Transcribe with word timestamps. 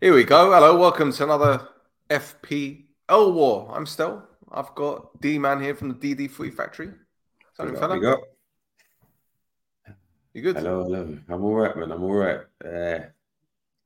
Here 0.00 0.12
we 0.12 0.24
go. 0.24 0.52
Hello, 0.52 0.76
welcome 0.76 1.12
to 1.12 1.24
another 1.24 1.68
FPL 2.10 3.32
War. 3.32 3.70
I'm 3.72 3.86
Stel. 3.86 4.26
I've 4.50 4.74
got 4.74 5.20
D 5.20 5.38
Man 5.38 5.62
here 5.62 5.74
from 5.74 5.88
the 5.88 5.94
DD 5.94 6.30
Footy 6.30 6.50
Factory. 6.50 6.90
Something, 7.54 7.76
fella? 7.76 8.00
Big. 8.00 9.94
You 10.34 10.42
good? 10.42 10.56
Hello, 10.56 10.82
hello. 10.82 11.16
I'm 11.28 11.44
all 11.44 11.54
right, 11.54 11.76
man. 11.76 11.92
I'm 11.92 12.02
all 12.02 12.12
right. 12.12 12.40
Uh, 12.62 13.06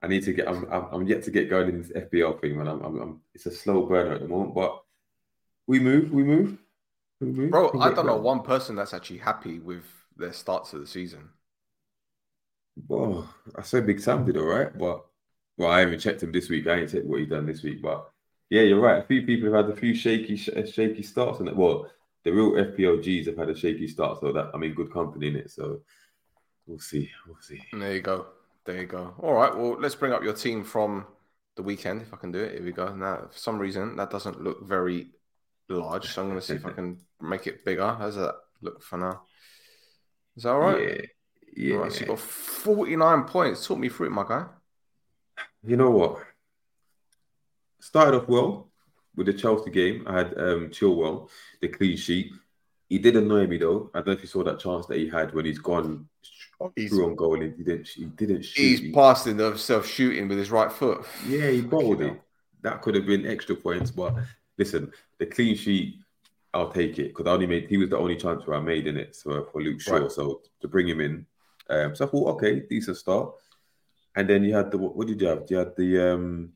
I 0.03 0.09
need 0.09 0.25
to 0.25 0.33
get. 0.33 0.49
I'm, 0.49 0.65
I'm. 0.73 0.86
I'm 0.91 1.07
yet 1.07 1.23
to 1.25 1.30
get 1.30 1.50
going 1.50 1.68
in 1.68 1.82
this 1.82 1.93
FPL 1.93 2.40
thing, 2.40 2.56
man. 2.56 2.68
I'm, 2.68 2.82
I'm. 2.82 3.20
It's 3.34 3.46
a 3.46 3.50
slow 3.50 3.84
burner 3.84 4.14
at 4.14 4.22
the 4.22 4.29
moment, 4.29 4.54
but 4.54 4.82
we 5.66 5.79
move. 5.79 6.11
We 6.11 6.25
move. 6.25 6.59
We 7.20 7.29
move. 7.29 7.50
Bro, 7.50 7.79
I 7.80 7.93
don't 7.93 8.06
know 8.06 8.14
going. 8.14 8.22
one 8.22 8.43
person 8.43 8.77
that's 8.77 8.95
actually 8.95 9.18
happy 9.18 9.59
with 9.59 9.84
their 10.16 10.32
starts 10.32 10.72
of 10.72 10.80
the 10.80 10.86
season. 10.86 11.29
Well, 12.88 13.29
I 13.54 13.62
said 13.62 13.86
Big 13.86 14.00
Sam 14.00 14.25
did 14.25 14.38
all 14.38 14.45
right, 14.45 14.77
but 14.77 15.04
well, 15.59 15.70
I 15.70 15.80
haven't 15.80 15.98
checked 15.98 16.22
him 16.22 16.32
this 16.32 16.48
week. 16.48 16.66
I 16.66 16.76
ain't 16.76 16.90
checked 16.90 17.04
what 17.04 17.21
he 17.21 17.26
done 17.26 17.44
this 17.44 17.62
week, 17.62 17.82
but 17.82 18.08
yeah, 18.49 18.62
you're 18.62 18.80
right. 18.80 19.03
A 19.03 19.07
few 19.07 19.26
people 19.26 19.53
have 19.53 19.66
had 19.66 19.76
a 19.76 19.79
few 19.79 19.94
shaky, 19.94 20.36
sh- 20.36 20.50
uh, 20.57 20.64
shaky 20.64 21.03
starts 21.03 21.40
and. 21.40 21.54
Well, 21.54 21.90
the 22.25 22.32
real 22.32 22.53
FPLGs 22.53 23.26
have 23.26 23.36
had 23.36 23.50
a 23.50 23.54
shaky 23.54 23.89
start, 23.89 24.21
so 24.21 24.32
that 24.32 24.50
I 24.54 24.57
mean, 24.57 24.75
good 24.75 24.93
company 24.93 25.29
in 25.29 25.36
it. 25.36 25.50
So 25.50 25.80
we'll 26.66 26.79
see. 26.79 27.11
We'll 27.26 27.36
see. 27.40 27.61
There 27.72 27.94
you 27.94 28.00
go. 28.00 28.26
There 28.64 28.80
you 28.80 28.86
go. 28.86 29.14
All 29.18 29.35
right. 29.35 29.54
Well, 29.54 29.76
let's 29.79 29.94
bring 29.94 30.13
up 30.13 30.22
your 30.22 30.32
team 30.32 30.64
from 30.64 31.07
the 31.57 31.63
weekend 31.63 32.02
if 32.02 32.14
I 32.14 32.16
can 32.16 32.33
do 32.33 32.41
it. 32.41 32.52
Here 32.55 32.64
we 32.64 32.72
go. 32.72 32.94
Now, 32.94 33.28
for 33.30 33.38
some 33.38 33.58
reason, 33.58 33.97
that 33.97 34.11
doesn't 34.11 34.42
look 34.42 34.66
very 34.66 35.08
large, 35.69 36.06
so 36.12 36.22
I'm 36.22 36.28
going 36.28 36.41
to 36.41 36.47
see 36.47 36.55
if 36.55 36.66
I 36.66 36.70
can 36.78 36.98
make 37.20 37.47
it 37.47 37.64
bigger. 37.64 37.94
How's 37.98 38.16
that 38.16 38.34
look 38.61 38.83
for 38.83 38.98
now? 38.98 39.22
Is 40.36 40.44
that 40.44 40.50
all 40.50 40.61
right? 40.61 40.88
Yeah. 40.88 41.02
Yeah. 41.56 41.77
All 41.77 41.83
right, 41.83 41.92
so 41.92 42.00
you 42.00 42.06
got 42.06 42.20
49 42.20 43.25
points. 43.25 43.66
Talk 43.66 43.78
me 43.78 43.88
through 43.88 44.06
it, 44.06 44.11
my 44.11 44.25
guy. 44.28 44.47
You 45.64 45.77
know 45.77 45.91
what? 45.91 46.19
Started 47.80 48.16
off 48.16 48.28
well 48.28 48.69
with 49.16 49.27
the 49.27 49.33
Chelsea 49.33 49.70
game. 49.70 50.05
I 50.06 50.19
had 50.19 50.38
um, 50.38 50.69
Chilwell, 50.70 51.28
the 51.60 51.69
clean 51.69 51.96
sheet. 51.96 52.33
He 52.88 52.98
did 52.98 53.16
annoy 53.16 53.46
me 53.46 53.58
though. 53.58 53.91
I 53.94 53.98
don't 53.98 54.08
know 54.08 54.12
if 54.14 54.22
you 54.22 54.28
saw 54.28 54.42
that 54.44 54.60
chance 54.60 54.86
that 54.86 54.96
he 54.96 55.08
had 55.08 55.34
when 55.34 55.44
he's 55.44 55.58
gone 55.58 56.08
He's, 56.74 56.91
through 56.91 57.06
on 57.06 57.16
goal 57.16 57.34
and 57.34 57.55
he 57.55 57.62
didn't. 57.62 57.88
He 57.88 58.05
didn't 58.06 58.44
shoot. 58.44 58.62
he's 58.62 58.80
He- 58.80 58.92
passed 58.92 59.27
himself 59.27 59.86
shooting 59.86 60.28
with 60.28 60.38
his 60.38 60.50
right 60.50 60.72
foot. 60.72 61.05
yeah, 61.27 61.50
he 61.50 61.61
bowled 61.61 62.00
it. 62.00 62.20
That 62.62 62.83
could 62.83 62.94
have 62.96 63.06
been 63.06 63.27
extra 63.27 63.55
points, 63.55 63.90
but 63.90 64.14
listen, 64.56 64.90
the 65.18 65.27
clean 65.27 65.55
sheet, 65.55 65.98
I'll 66.52 66.72
take 66.72 66.98
it 66.98 67.08
because 67.08 67.27
I 67.27 67.30
only 67.34 67.46
made. 67.46 67.68
He 67.68 67.77
was 67.77 67.90
the 67.90 67.98
only 67.98 68.16
chance 68.16 68.46
where 68.46 68.56
I 68.56 68.61
made 68.61 68.86
in 68.88 68.96
it 68.96 69.14
so 69.14 69.46
for 69.52 69.62
Luke 69.62 69.80
Shaw. 69.80 69.96
Right. 69.98 70.11
So 70.11 70.40
to 70.61 70.66
bring 70.68 70.88
him 70.88 71.00
in, 71.00 71.27
um, 71.70 71.94
so 71.94 72.06
I 72.06 72.08
thought, 72.08 72.34
okay, 72.36 72.61
decent 72.61 72.96
start. 72.96 73.33
And 74.17 74.28
then 74.28 74.45
you 74.45 74.55
had 74.55 74.70
the 74.70 74.78
what 74.78 75.06
did 75.06 75.20
you 75.20 75.28
have? 75.28 75.45
You 75.48 75.59
had 75.59 75.77
the 75.77 76.12
um 76.12 76.53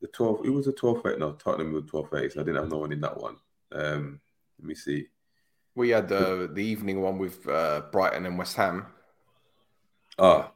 the 0.00 0.08
twelve. 0.08 0.44
It 0.44 0.50
was 0.50 0.66
a 0.66 0.72
twelve 0.72 1.02
thirty. 1.02 1.18
No, 1.18 1.32
Tottenham 1.32 1.72
with 1.72 1.88
twelve. 1.88 2.08
So 2.10 2.16
I 2.16 2.28
didn't 2.28 2.56
have 2.56 2.70
no 2.70 2.78
one 2.78 2.92
in 2.92 3.00
that 3.00 3.20
one. 3.20 3.36
Um, 3.72 4.20
let 4.58 4.68
me 4.68 4.74
see. 4.74 5.08
We 5.74 5.90
had 5.90 6.08
the 6.08 6.50
the 6.52 6.64
evening 6.64 7.00
one 7.00 7.18
with 7.18 7.46
uh, 7.48 7.82
Brighton 7.92 8.26
and 8.26 8.38
West 8.38 8.56
Ham. 8.56 8.86
Ah, 10.18 10.52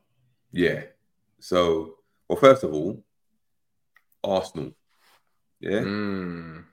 yeah. 0.53 0.83
So, 1.41 1.97
well, 2.29 2.39
first 2.39 2.63
of 2.63 2.73
all, 2.73 3.03
Arsenal. 4.23 4.73
Yeah. 5.61 5.81
Mm. 5.81 6.65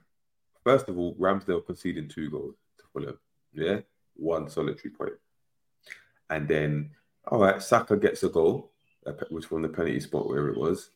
First 0.64 0.88
of 0.88 0.98
all, 0.98 1.14
Ramsdale 1.14 1.64
conceding 1.64 2.08
two 2.08 2.30
goals 2.30 2.54
to 2.78 2.84
Fulham. 2.92 3.18
Yeah, 3.52 3.80
one 4.14 4.48
solitary 4.48 4.90
point. 4.90 5.14
And 6.28 6.48
then, 6.48 6.90
all 7.28 7.38
right, 7.38 7.62
Saka 7.62 7.96
gets 7.96 8.24
a 8.24 8.28
goal, 8.28 8.72
which 9.30 9.46
from 9.46 9.62
the 9.62 9.68
penalty 9.68 10.00
spot 10.00 10.28
where 10.28 10.48
it 10.48 10.58
was. 10.58 10.90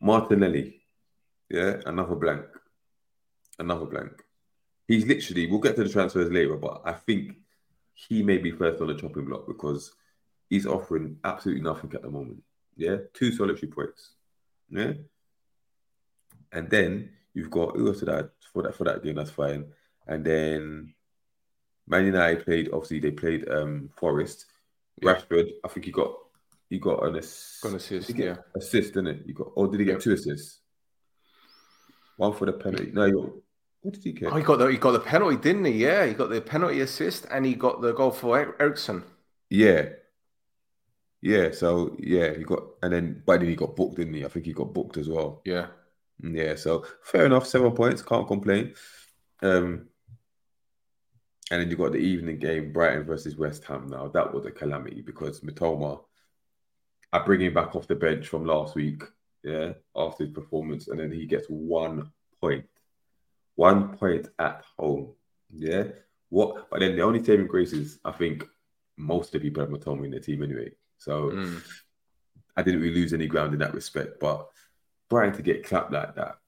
Martinelli, 0.00 0.80
yeah, 1.48 1.76
another 1.86 2.16
blank, 2.16 2.44
another 3.58 3.86
blank. 3.86 4.24
He's 4.88 5.06
literally. 5.06 5.46
We'll 5.46 5.60
get 5.60 5.76
to 5.76 5.84
the 5.84 5.90
transfers 5.90 6.30
later, 6.30 6.56
but 6.56 6.82
I 6.84 6.92
think 6.92 7.36
he 7.94 8.22
may 8.22 8.38
be 8.38 8.50
first 8.50 8.80
on 8.80 8.88
the 8.88 8.94
chopping 8.94 9.26
block 9.26 9.46
because 9.46 9.92
he's 10.50 10.66
offering 10.66 11.18
absolutely 11.24 11.62
nothing 11.62 11.92
at 11.94 12.02
the 12.02 12.10
moment. 12.10 12.42
Yeah, 12.76 12.96
two 13.14 13.32
solitary 13.32 13.68
points. 13.68 14.10
Yeah, 14.70 14.94
and 16.52 16.68
then 16.68 17.10
you've 17.34 17.50
got 17.50 17.76
who 17.76 17.88
else 17.88 18.00
did 18.00 18.08
I 18.08 18.22
for 18.52 18.62
that 18.62 18.74
for 18.74 18.84
that 18.84 19.02
game? 19.02 19.16
That's 19.16 19.30
fine. 19.30 19.66
And 20.06 20.24
then 20.24 20.94
Man 21.86 22.06
United 22.06 22.44
played. 22.44 22.70
Obviously, 22.72 23.00
they 23.00 23.10
played 23.10 23.48
um 23.48 23.90
Forest. 23.96 24.46
Yeah. 25.00 25.14
Rashford, 25.14 25.50
I 25.64 25.68
think 25.68 25.86
he 25.86 25.92
got 25.92 26.14
he 26.72 26.78
got 26.78 27.04
an 27.06 27.16
assist. 27.16 27.60
Got 27.62 27.68
an 27.68 27.76
assist, 27.76 28.06
Did 28.06 28.16
yeah. 28.18 28.36
assist, 28.56 28.94
didn't 28.94 29.08
it? 29.08 29.26
You 29.26 29.34
got 29.34 29.48
or 29.56 29.68
did 29.68 29.78
he 29.80 29.84
get 29.84 29.92
Yeah. 29.96 29.98
two 29.98 30.12
assists? 30.14 30.60
One 32.16 32.32
for 32.32 32.46
the 32.46 32.54
penalty. 32.54 32.90
No, 32.92 33.10
got, 33.10 33.32
what 33.82 33.94
did 33.94 34.02
he 34.02 34.12
get? 34.12 34.32
Oh, 34.32 34.36
he 34.36 34.42
got 34.42 34.58
the 34.58 34.68
he 34.68 34.78
got 34.78 34.92
the 34.92 35.00
penalty, 35.00 35.36
didn't 35.36 35.66
he? 35.66 35.72
Yeah, 35.72 36.06
he 36.06 36.14
got 36.14 36.30
the 36.30 36.40
penalty 36.40 36.80
assist 36.80 37.26
and 37.30 37.44
he 37.44 37.54
got 37.54 37.82
the 37.82 37.92
goal 37.92 38.10
for 38.10 38.38
Er- 38.40 38.56
Eriksen. 38.58 39.04
Yeah. 39.50 39.90
Yeah, 41.20 41.50
so 41.52 41.94
yeah, 42.00 42.32
he 42.32 42.42
got 42.42 42.62
and 42.82 42.90
then 42.90 43.22
but 43.26 43.40
then 43.40 43.50
he 43.50 43.54
got 43.54 43.76
booked, 43.76 43.96
didn't 43.96 44.14
he? 44.14 44.24
I 44.24 44.28
think 44.28 44.46
he 44.46 44.54
got 44.54 44.72
booked 44.72 44.96
as 44.96 45.10
well. 45.10 45.42
Yeah. 45.44 45.66
Yeah, 46.22 46.54
so 46.54 46.86
fair 47.02 47.26
enough, 47.26 47.46
seven 47.46 47.72
points, 47.72 48.00
can't 48.00 48.26
complain. 48.26 48.74
Um 49.42 49.88
and 51.50 51.60
then 51.60 51.68
you 51.68 51.76
got 51.76 51.92
the 51.92 51.98
evening 51.98 52.38
game, 52.38 52.72
Brighton 52.72 53.04
versus 53.04 53.36
West 53.36 53.62
Ham. 53.64 53.88
Now 53.88 54.08
that 54.08 54.32
was 54.32 54.46
a 54.46 54.50
calamity 54.50 55.02
because 55.02 55.40
Mitoma, 55.40 56.00
I 57.12 57.18
bring 57.20 57.40
him 57.40 57.54
back 57.54 57.76
off 57.76 57.86
the 57.86 57.94
bench 57.94 58.28
from 58.28 58.44
last 58.44 58.74
week, 58.74 59.02
yeah, 59.42 59.72
after 59.94 60.24
his 60.24 60.32
performance, 60.32 60.88
and 60.88 60.98
then 60.98 61.12
he 61.12 61.26
gets 61.26 61.46
one 61.48 62.10
point. 62.40 62.64
One 63.56 63.96
point 63.96 64.28
at 64.38 64.64
home. 64.78 65.12
Yeah. 65.54 65.84
What 66.30 66.70
but 66.70 66.80
then 66.80 66.96
the 66.96 67.02
only 67.02 67.22
saving 67.22 67.46
grace 67.46 67.74
is 67.74 67.98
I 68.04 68.12
think 68.12 68.48
most 68.96 69.34
of 69.34 69.40
the 69.42 69.48
people 69.48 69.62
have 69.62 69.70
Mitoma 69.70 70.04
in 70.04 70.10
their 70.10 70.20
team 70.20 70.42
anyway. 70.42 70.72
So 70.98 71.30
Mm. 71.30 71.62
I 72.56 72.62
didn't 72.62 72.80
really 72.80 72.94
lose 72.94 73.12
any 73.12 73.26
ground 73.26 73.52
in 73.52 73.60
that 73.60 73.74
respect. 73.74 74.20
But 74.20 74.48
Brighton 75.08 75.36
to 75.36 75.42
get 75.42 75.64
clapped 75.64 75.92
like 75.92 76.14
that, 76.16 76.38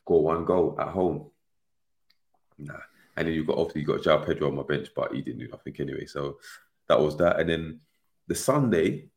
score 0.00 0.22
one 0.24 0.44
goal 0.44 0.76
at 0.80 0.88
home. 0.88 1.30
Nah. 2.58 2.74
And 3.16 3.28
then 3.28 3.34
you've 3.34 3.46
got 3.46 3.58
obviously 3.58 3.82
you 3.82 3.86
got 3.86 4.00
João 4.00 4.26
Pedro 4.26 4.48
on 4.48 4.56
my 4.56 4.62
bench, 4.62 4.88
but 4.94 5.14
he 5.14 5.22
didn't 5.22 5.40
do 5.40 5.48
nothing 5.48 5.74
anyway. 5.78 6.06
So 6.06 6.38
that 6.88 7.00
was 7.00 7.16
that. 7.18 7.38
And 7.38 7.48
then 7.48 7.80
the 8.26 8.34
Sunday, 8.34 9.10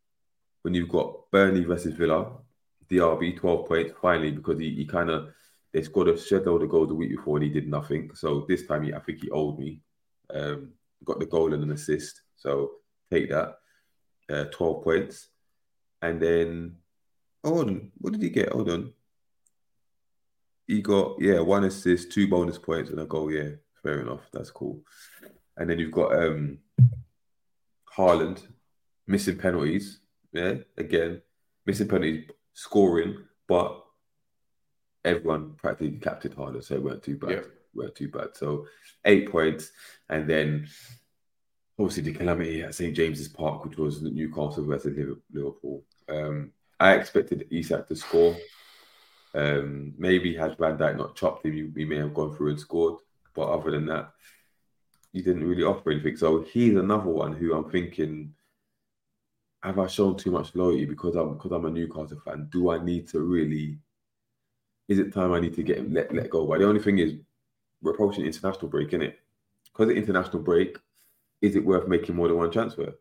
when 0.68 0.74
you've 0.74 0.90
got 0.90 1.32
Burnley 1.32 1.64
versus 1.64 1.94
Villa, 1.94 2.30
DRB 2.92 3.38
12 3.38 3.68
points 3.70 3.94
finally 4.02 4.32
because 4.32 4.60
he, 4.60 4.76
he 4.76 4.86
kind 4.86 5.10
of 5.10 5.30
they 5.72 5.82
scored 5.82 6.10
a 6.10 6.20
shed 6.20 6.46
load 6.46 6.62
of 6.62 6.68
goals 6.68 6.90
the 6.90 6.94
week 6.94 7.16
before 7.16 7.38
and 7.38 7.46
he 7.46 7.50
did 7.50 7.70
nothing. 7.70 8.12
So 8.14 8.46
this 8.50 8.68
time 8.68 8.84
he, 8.84 8.94
I 8.94 9.00
think 9.00 9.22
he 9.22 9.30
owed 9.30 9.58
me. 9.58 9.80
Um, 10.34 10.74
got 11.06 11.20
the 11.20 11.26
goal 11.26 11.54
and 11.54 11.64
an 11.64 11.72
assist. 11.72 12.22
So 12.36 12.72
take 13.10 13.30
that. 13.30 13.60
Uh, 14.30 14.44
12 14.52 14.84
points. 14.84 15.30
And 16.02 16.22
then 16.22 16.76
hold 17.46 17.70
on, 17.70 17.94
what 18.00 18.12
did 18.12 18.22
he 18.22 18.30
get? 18.30 18.52
Hold 18.52 18.70
on. 18.70 18.92
He 20.68 20.82
got 20.82 21.16
yeah, 21.22 21.40
one 21.40 21.64
assist, 21.64 22.12
two 22.12 22.28
bonus 22.28 22.58
points, 22.58 22.90
and 22.90 23.00
a 23.00 23.06
goal. 23.06 23.32
Yeah, 23.32 23.52
fair 23.82 24.02
enough. 24.02 24.28
That's 24.34 24.52
cool. 24.52 24.82
And 25.56 25.70
then 25.70 25.80
you've 25.80 25.94
got 25.94 26.14
um 26.14 26.58
Haaland 27.96 28.46
missing 29.08 29.38
penalties. 29.38 30.02
Yeah, 30.38 30.56
again, 30.78 31.22
missing 31.66 31.88
penalties, 31.88 32.30
scoring, 32.54 33.18
but 33.48 33.84
everyone 35.04 35.54
practically 35.56 35.98
captured 35.98 36.34
harder, 36.34 36.62
so 36.62 36.76
it 36.76 36.84
weren't 36.84 37.04
too 37.04 37.18
bad. 37.18 37.30
Yeah. 37.32 37.42
weren't 37.74 37.96
too 37.96 38.10
bad. 38.10 38.30
So 38.36 38.68
eight 39.06 39.32
points, 39.32 39.72
and 40.10 40.30
then 40.30 40.68
obviously 41.80 42.04
the 42.04 42.14
calamity 42.14 42.64
at 42.64 42.76
St 42.76 42.96
James's 42.96 43.28
Park, 43.28 43.66
which 43.66 43.78
was 43.78 44.02
Newcastle 44.02 44.66
versus 44.66 44.98
Liverpool. 45.32 45.84
Um, 46.10 46.52
I 46.80 46.94
expected 46.94 47.48
Isak 47.50 47.88
to 47.88 47.96
score. 47.96 48.36
Um, 49.34 49.94
maybe 49.98 50.36
had 50.36 50.58
Van 50.58 50.78
Dijk 50.78 50.98
not 50.98 51.16
chopped 51.16 51.46
him, 51.46 51.74
he 51.76 51.86
may 51.86 51.98
have 51.98 52.14
gone 52.14 52.36
through 52.36 52.52
and 52.52 52.60
scored. 52.60 53.00
But 53.36 53.50
other 53.50 53.72
than 53.72 53.86
that, 53.88 54.12
he 55.14 55.22
didn't 55.22 55.48
really 55.48 55.64
offer 55.64 55.92
anything. 55.92 56.18
So 56.18 56.42
he's 56.42 56.76
another 56.76 57.10
one 57.10 57.34
who 57.34 57.54
I'm 57.54 57.70
thinking, 57.70 58.34
have 59.64 59.80
I 59.80 59.88
shown 59.88 60.16
too 60.16 60.32
much 60.32 60.56
loyalty 60.56 60.86
because 60.86 61.16
I'm 61.16 61.34
because 61.34 61.52
I'm 61.52 61.66
a 61.66 61.70
Newcastle 61.70 62.22
fan? 62.24 62.48
Do 62.52 62.72
I 62.72 62.84
need 62.84 63.08
to 63.10 63.22
really? 63.22 63.80
Is 64.88 65.00
it 65.00 65.14
time 65.14 65.34
I 65.34 65.40
need 65.40 65.56
to 65.56 65.64
get 65.64 65.80
him 65.80 65.94
let 65.94 66.14
let 66.14 66.30
go? 66.30 66.46
But 66.46 66.60
the 66.60 66.68
only 66.68 66.82
thing 66.82 67.00
is, 67.00 67.14
we're 67.82 67.92
approaching 67.92 68.26
international 68.26 68.70
break, 68.70 68.90
isn't 68.90 69.02
it? 69.02 69.20
Because 69.66 69.94
international 69.94 70.42
break, 70.42 70.78
is 71.42 71.56
it 71.56 71.66
worth 71.66 71.88
making 71.88 72.16
more 72.16 72.28
than 72.28 72.38
one 72.38 72.52
transfer? 72.52 72.94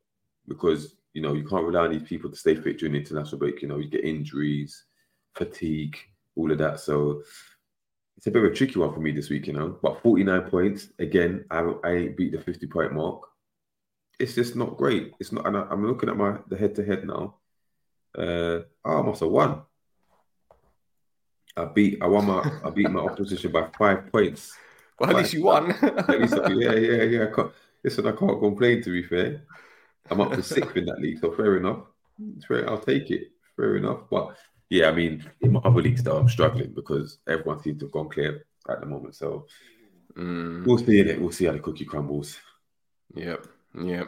Because 0.49 0.97
you 1.13 1.23
know 1.23 1.35
you 1.35 1.47
can't 1.47 1.65
rely 1.65 1.85
on 1.85 1.93
these 1.93 2.03
people 2.03 2.31
to 2.31 2.37
stay 2.37 2.55
fit 2.55 2.79
during 2.79 2.95
international 2.95 3.39
break. 3.39 3.63
You 3.63 3.69
know 3.69 3.79
you 3.79 3.89
get 3.89 4.05
injuries, 4.05 4.85
fatigue, 5.35 5.97
all 6.37 6.51
of 6.51 6.59
that. 6.59 6.81
So 6.81 7.23
it's 8.17 8.27
a 8.27 8.31
bit 8.31 8.45
of 8.45 8.51
a 8.51 8.55
tricky 8.55 8.79
one 8.79 8.95
for 8.95 9.01
me 9.01 9.13
this 9.13 9.29
week, 9.29 9.47
you 9.47 9.53
know. 9.53 9.79
But 9.83 10.03
49 10.03 10.43
points 10.51 10.89
again. 10.99 11.45
I 11.51 11.61
I 11.85 11.93
ain't 11.93 12.17
beat 12.17 12.33
the 12.33 12.41
50 12.41 12.67
point 12.67 12.95
mark. 12.95 13.23
It's 14.19 14.35
just 14.35 14.57
not 14.57 14.77
great. 14.77 15.13
It's 15.21 15.33
not. 15.33 15.47
And 15.47 15.57
I, 15.57 15.67
I'm 15.71 15.87
looking 15.87 16.09
at 16.09 16.17
my 16.17 16.39
the 16.49 16.57
head 16.57 16.75
to 16.77 16.85
head 16.85 17.05
now. 17.07 17.37
Uh, 18.17 18.61
I 18.85 19.03
must 19.03 19.21
have 19.21 19.31
won. 19.31 19.63
I 21.57 21.65
beat 21.67 22.03
I 22.03 22.07
won 22.07 22.27
my 22.27 22.51
I 22.65 22.71
beat 22.71 22.91
my 22.91 23.01
opposition 23.01 23.53
by 23.53 23.69
five 23.79 24.11
points. 24.13 24.55
Well, 24.99 25.11
at 25.11 25.17
least 25.17 25.35
you 25.35 25.43
won. 25.45 25.73
At 25.73 26.09
least 26.19 26.33
I, 26.33 26.49
yeah, 26.53 26.73
yeah, 26.73 27.03
yeah. 27.03 27.25
I 27.25 27.27
can't, 27.35 27.53
listen, 27.85 28.07
I 28.07 28.13
can't 28.13 28.41
complain. 28.41 28.81
To 28.83 28.91
be 28.91 29.03
fair, 29.03 29.43
I'm 30.11 30.23
up 30.23 30.33
to 30.33 30.43
sixth 30.43 30.75
in 30.75 30.87
that 30.87 31.03
league, 31.03 31.19
so 31.19 31.33
fair 31.33 31.59
enough. 31.59 31.81
Fair, 32.49 32.67
I'll 32.71 32.79
take 32.81 33.11
it. 33.11 33.25
Fair 33.57 33.77
enough. 33.77 34.09
But 34.11 34.39
yeah, 34.71 34.89
I 34.89 34.93
mean, 34.93 35.23
in 35.43 35.53
my 35.53 35.61
other 35.61 35.83
leagues, 35.83 36.03
though, 36.03 36.17
I'm 36.17 36.31
struggling 36.31 36.73
because 36.73 37.19
everyone 37.29 37.61
seems 37.63 37.79
to 37.81 37.85
have 37.85 37.93
gone 37.93 38.09
clear 38.09 38.47
at 38.71 38.81
the 38.81 38.87
moment. 38.87 39.17
So 39.17 39.47
Mm, 40.17 40.65
we'll 40.67 40.79
see 40.79 40.99
in 41.01 41.09
it. 41.09 41.21
We'll 41.21 41.31
see 41.31 41.45
how 41.45 41.53
the 41.53 41.59
cookie 41.59 41.85
crumbles. 41.85 42.39
yep, 43.15 43.47
yep. 43.81 44.07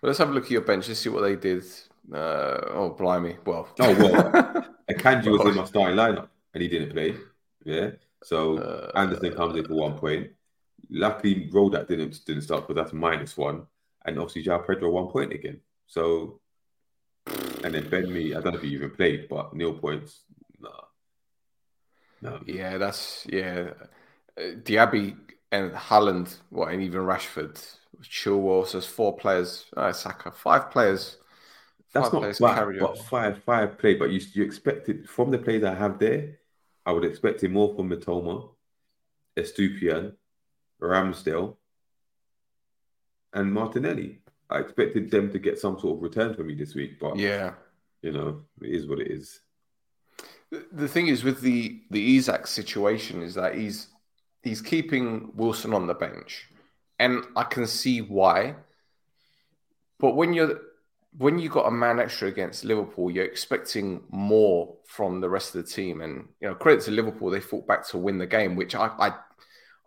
Well, 0.00 0.08
let's 0.08 0.18
have 0.18 0.30
a 0.30 0.32
look 0.32 0.44
at 0.44 0.50
your 0.50 0.62
bench. 0.62 0.88
Let's 0.88 1.00
see 1.00 1.08
what 1.08 1.22
they 1.22 1.36
did. 1.36 1.64
Uh, 2.12 2.60
oh, 2.70 2.96
blimey. 2.98 3.36
Well, 3.44 3.68
Oh 3.78 3.94
well, 3.94 4.66
Akanji 4.90 5.30
was 5.30 5.46
in 5.48 5.54
my 5.54 5.64
starting 5.64 5.96
lineup 5.96 6.28
and 6.52 6.62
he 6.62 6.68
didn't 6.68 6.90
play. 6.90 7.16
Yeah, 7.64 7.92
so 8.24 8.58
Uh, 8.58 8.90
Anderson 8.94 9.34
comes 9.34 9.56
in 9.56 9.64
for 9.64 9.74
one 9.74 9.98
point. 9.98 10.30
Luckily, 10.90 11.48
Rodak 11.52 11.86
didn't 11.88 12.24
didn't 12.26 12.42
start, 12.42 12.66
but 12.66 12.74
that's 12.76 12.92
minus 12.92 13.36
one. 13.36 13.66
And 14.04 14.18
obviously, 14.18 14.44
João 14.44 14.66
Pedro 14.66 14.90
one 14.90 15.08
point 15.08 15.32
again. 15.32 15.60
So, 15.86 16.40
and 17.62 17.72
then 17.74 17.88
Ben 17.88 18.12
Mee, 18.12 18.34
I 18.34 18.40
don't 18.40 18.52
know 18.52 18.58
if 18.58 18.62
he 18.62 18.70
even 18.70 18.90
played, 18.90 19.28
but 19.28 19.54
nil 19.54 19.74
points. 19.78 20.22
Nah, 20.60 20.70
no. 22.20 22.40
Yeah, 22.46 22.78
that's 22.78 23.24
yeah. 23.30 23.70
Uh, 24.36 24.56
Diaby 24.62 25.16
and 25.52 25.70
Haaland, 25.72 26.34
what, 26.50 26.72
and 26.72 26.82
even 26.82 27.02
Rashford, 27.02 27.62
Chilwell. 28.02 28.66
So 28.66 28.72
there's 28.78 28.86
four 28.86 29.16
players. 29.16 29.66
Uh, 29.76 29.92
Saka, 29.92 30.32
five 30.32 30.70
players. 30.72 31.18
That's 31.92 32.06
five 32.06 32.12
not 32.14 32.20
players 32.22 32.38
carried 32.38 32.80
but 32.80 32.98
five 32.98 33.42
five 33.44 33.78
play. 33.78 33.94
But 33.94 34.10
you 34.10 34.20
you 34.32 34.42
expected 34.42 35.08
from 35.08 35.30
the 35.30 35.38
players 35.38 35.62
I 35.62 35.74
have 35.74 35.98
there, 35.98 36.38
I 36.86 36.92
would 36.92 37.04
expect 37.04 37.44
it 37.44 37.50
more 37.50 37.74
from 37.76 37.90
Mitoma, 37.90 38.48
Estupiñán, 39.36 40.14
Ramsdale, 40.80 41.56
and 43.34 43.52
Martinelli. 43.52 44.20
I 44.48 44.58
expected 44.58 45.10
them 45.10 45.30
to 45.32 45.38
get 45.38 45.58
some 45.58 45.78
sort 45.78 45.96
of 45.98 46.02
return 46.02 46.34
for 46.34 46.44
me 46.44 46.54
this 46.54 46.74
week, 46.74 46.98
but 46.98 47.16
Yeah. 47.16 47.54
you 48.02 48.12
know, 48.12 48.42
it 48.60 48.70
is 48.70 48.86
what 48.86 49.00
it 49.00 49.10
is. 49.10 49.40
The- 50.50 50.66
The 50.72 50.88
thing 50.88 51.08
is 51.08 51.24
with 51.24 51.40
the 51.42 51.82
the 51.90 52.16
Isak 52.16 52.46
situation 52.46 53.22
is 53.22 53.34
that 53.34 53.54
he's 53.54 53.88
he's 54.42 54.60
keeping 54.62 55.30
Wilson 55.34 55.72
on 55.72 55.86
the 55.86 55.94
bench, 55.94 56.48
and 56.98 57.24
I 57.36 57.44
can 57.44 57.66
see 57.66 58.00
why. 58.00 58.56
But 59.98 60.16
when 60.16 60.32
you're 60.32 60.60
when 61.18 61.38
you 61.38 61.48
got 61.50 61.66
a 61.66 61.70
man 61.70 62.00
extra 62.00 62.28
against 62.28 62.64
Liverpool, 62.64 63.10
you're 63.10 63.24
expecting 63.24 64.02
more 64.10 64.74
from 64.86 65.20
the 65.20 65.28
rest 65.28 65.54
of 65.54 65.62
the 65.64 65.70
team. 65.70 66.00
And 66.00 66.28
you 66.40 66.48
know, 66.48 66.54
credit 66.54 66.82
to 66.84 66.90
Liverpool, 66.90 67.30
they 67.30 67.40
fought 67.40 67.66
back 67.66 67.86
to 67.88 67.98
win 67.98 68.18
the 68.18 68.26
game, 68.26 68.56
which 68.56 68.74
I 68.74 68.86
I, 68.98 69.12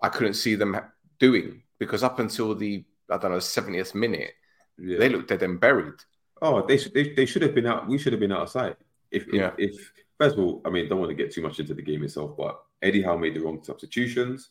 I 0.01 0.09
couldn't 0.09 0.35
see 0.35 0.55
them 0.55 0.77
doing 1.19 1.63
because 1.79 2.03
up 2.03 2.19
until 2.19 2.55
the 2.55 2.85
I 3.09 3.17
don't 3.17 3.31
know 3.31 3.39
seventieth 3.39 3.95
minute, 3.95 4.31
Yeah. 4.77 4.97
they 4.99 5.09
looked 5.09 5.29
dead 5.29 5.43
and 5.43 5.59
buried. 5.59 5.93
Oh, 6.41 6.65
they 6.65 6.77
should 6.77 6.93
they, 6.93 7.13
they 7.13 7.25
should 7.25 7.41
have 7.41 7.55
been 7.55 7.65
out. 7.65 7.87
We 7.87 7.97
should 7.97 8.13
have 8.13 8.19
been 8.19 8.31
out 8.31 8.43
of 8.43 8.49
sight. 8.49 8.75
If 9.11 9.27
if, 9.27 9.33
Yeah. 9.33 9.51
if 9.57 9.91
first 10.19 10.37
of 10.37 10.43
all, 10.43 10.61
I 10.65 10.69
mean, 10.69 10.87
don't 10.89 10.99
want 10.99 11.09
to 11.09 11.15
get 11.15 11.31
too 11.33 11.41
much 11.41 11.59
into 11.59 11.73
the 11.73 11.81
game 11.81 12.03
itself, 12.03 12.37
but 12.37 12.61
Eddie 12.81 13.01
Howe 13.01 13.17
made 13.17 13.35
the 13.35 13.39
wrong 13.41 13.63
substitutions, 13.63 14.49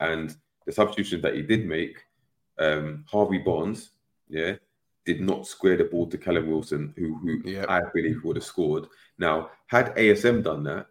and 0.00 0.36
the 0.66 0.72
substitutions 0.72 1.22
that 1.22 1.34
he 1.34 1.42
did 1.42 1.66
make, 1.66 1.98
um, 2.58 3.04
Harvey 3.10 3.38
Barnes, 3.38 3.90
yeah, 4.28 4.56
did 5.04 5.20
not 5.20 5.46
square 5.46 5.76
the 5.76 5.84
ball 5.84 6.06
to 6.08 6.18
Callum 6.18 6.48
Wilson, 6.48 6.94
who 6.96 7.14
who 7.16 7.42
Yeah. 7.44 7.66
I 7.68 7.82
believe 7.94 8.24
would 8.24 8.36
have 8.36 8.44
scored. 8.44 8.86
Now, 9.18 9.50
had 9.66 9.94
ASM 9.96 10.42
done 10.42 10.64
that, 10.64 10.86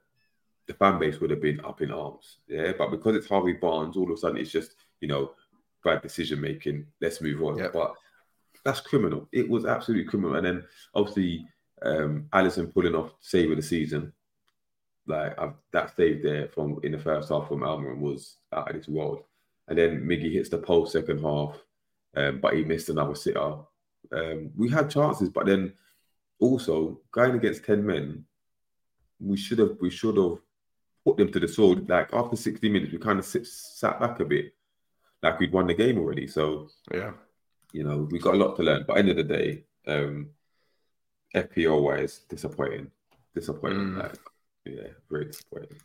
the 0.68 0.74
fan 0.74 1.00
base 1.00 1.20
would 1.20 1.32
have 1.32 1.42
been 1.42 1.60
up 1.66 1.82
in 1.82 1.92
arms, 1.92 2.38
yeah. 2.48 2.74
But 2.78 2.92
because 2.92 3.16
it's 3.16 3.28
Harvey 3.28 3.54
Barnes, 3.54 3.98
all 3.98 4.06
of 4.06 4.12
a 4.12 4.18
sudden 4.18 4.38
it's 4.38 4.52
just 4.52 4.76
you 5.02 5.08
know 5.08 5.32
bad 5.84 6.02
decision 6.02 6.40
making. 6.40 6.86
Let's 7.02 7.22
move 7.22 7.42
on. 7.44 7.58
Yeah. 7.58 7.70
But 7.74 7.94
that's 8.64 8.80
criminal. 8.80 9.28
It 9.32 9.50
was 9.50 9.66
absolutely 9.66 10.06
criminal. 10.10 10.36
And 10.36 10.46
then 10.46 10.64
obviously 10.96 11.46
um 11.82 12.28
Alisson 12.34 12.74
pulling 12.74 12.96
off 12.96 13.14
save 13.20 13.52
of 13.52 13.58
the 13.58 13.64
season. 13.64 14.14
Like 15.06 15.38
I've, 15.40 15.54
that 15.72 15.96
save 15.96 16.24
there 16.24 16.48
from 16.48 16.80
in 16.84 16.94
the 16.94 17.00
first 17.00 17.30
half 17.30 17.48
from 17.48 17.60
Almiron 17.62 18.00
was 18.00 18.38
out 18.54 18.70
of 18.70 18.76
this 18.76 18.88
world. 18.88 19.24
And 19.68 19.78
then 19.78 20.02
Miggy 20.06 20.32
hits 20.32 20.50
the 20.50 20.58
post 20.58 20.94
second 20.94 21.22
half, 21.22 21.58
um, 22.16 22.40
but 22.40 22.54
he 22.56 22.64
missed 22.64 22.90
another 22.90 23.16
sitter. 23.16 23.56
Um, 24.12 24.52
we 24.56 24.70
had 24.70 24.90
chances, 24.90 25.30
but 25.30 25.46
then 25.46 25.74
also 26.40 27.00
going 27.12 27.36
against 27.36 27.66
10 27.66 27.86
men, 27.86 28.26
we 29.20 29.38
should 29.38 29.60
have 29.60 29.78
we 29.80 29.90
should 29.90 30.18
have 30.18 30.38
put 31.06 31.18
them 31.18 31.32
to 31.32 31.40
the 31.40 31.48
sword. 31.48 31.90
Like 31.90 32.14
after 32.14 32.36
60 32.36 32.70
minutes, 32.70 32.92
we 32.92 32.98
kind 33.00 33.20
of 33.20 33.26
sit, 33.26 33.48
sat 33.48 34.00
back 34.00 34.20
a 34.20 34.26
bit, 34.26 34.54
like 35.22 35.40
we'd 35.40 35.54
won 35.54 35.68
the 35.68 35.74
game 35.74 35.98
already. 35.98 36.28
So 36.28 36.70
Yeah. 36.94 37.14
you 37.72 37.84
know, 37.84 38.08
we 38.12 38.20
got 38.20 38.36
a 38.36 38.38
lot 38.38 38.56
to 38.58 38.64
learn. 38.64 38.86
But 38.88 38.98
end 38.98 39.10
of 39.10 39.18
the 39.18 39.24
day, 39.24 39.64
um, 39.88 40.30
FPL 41.36 41.82
wise, 41.82 42.20
disappointing, 42.30 42.92
disappointing. 43.34 43.80
Mm. 43.80 44.04
Like, 44.04 44.16
yeah, 44.66 44.88
very 45.10 45.26
disappointing. 45.26 45.78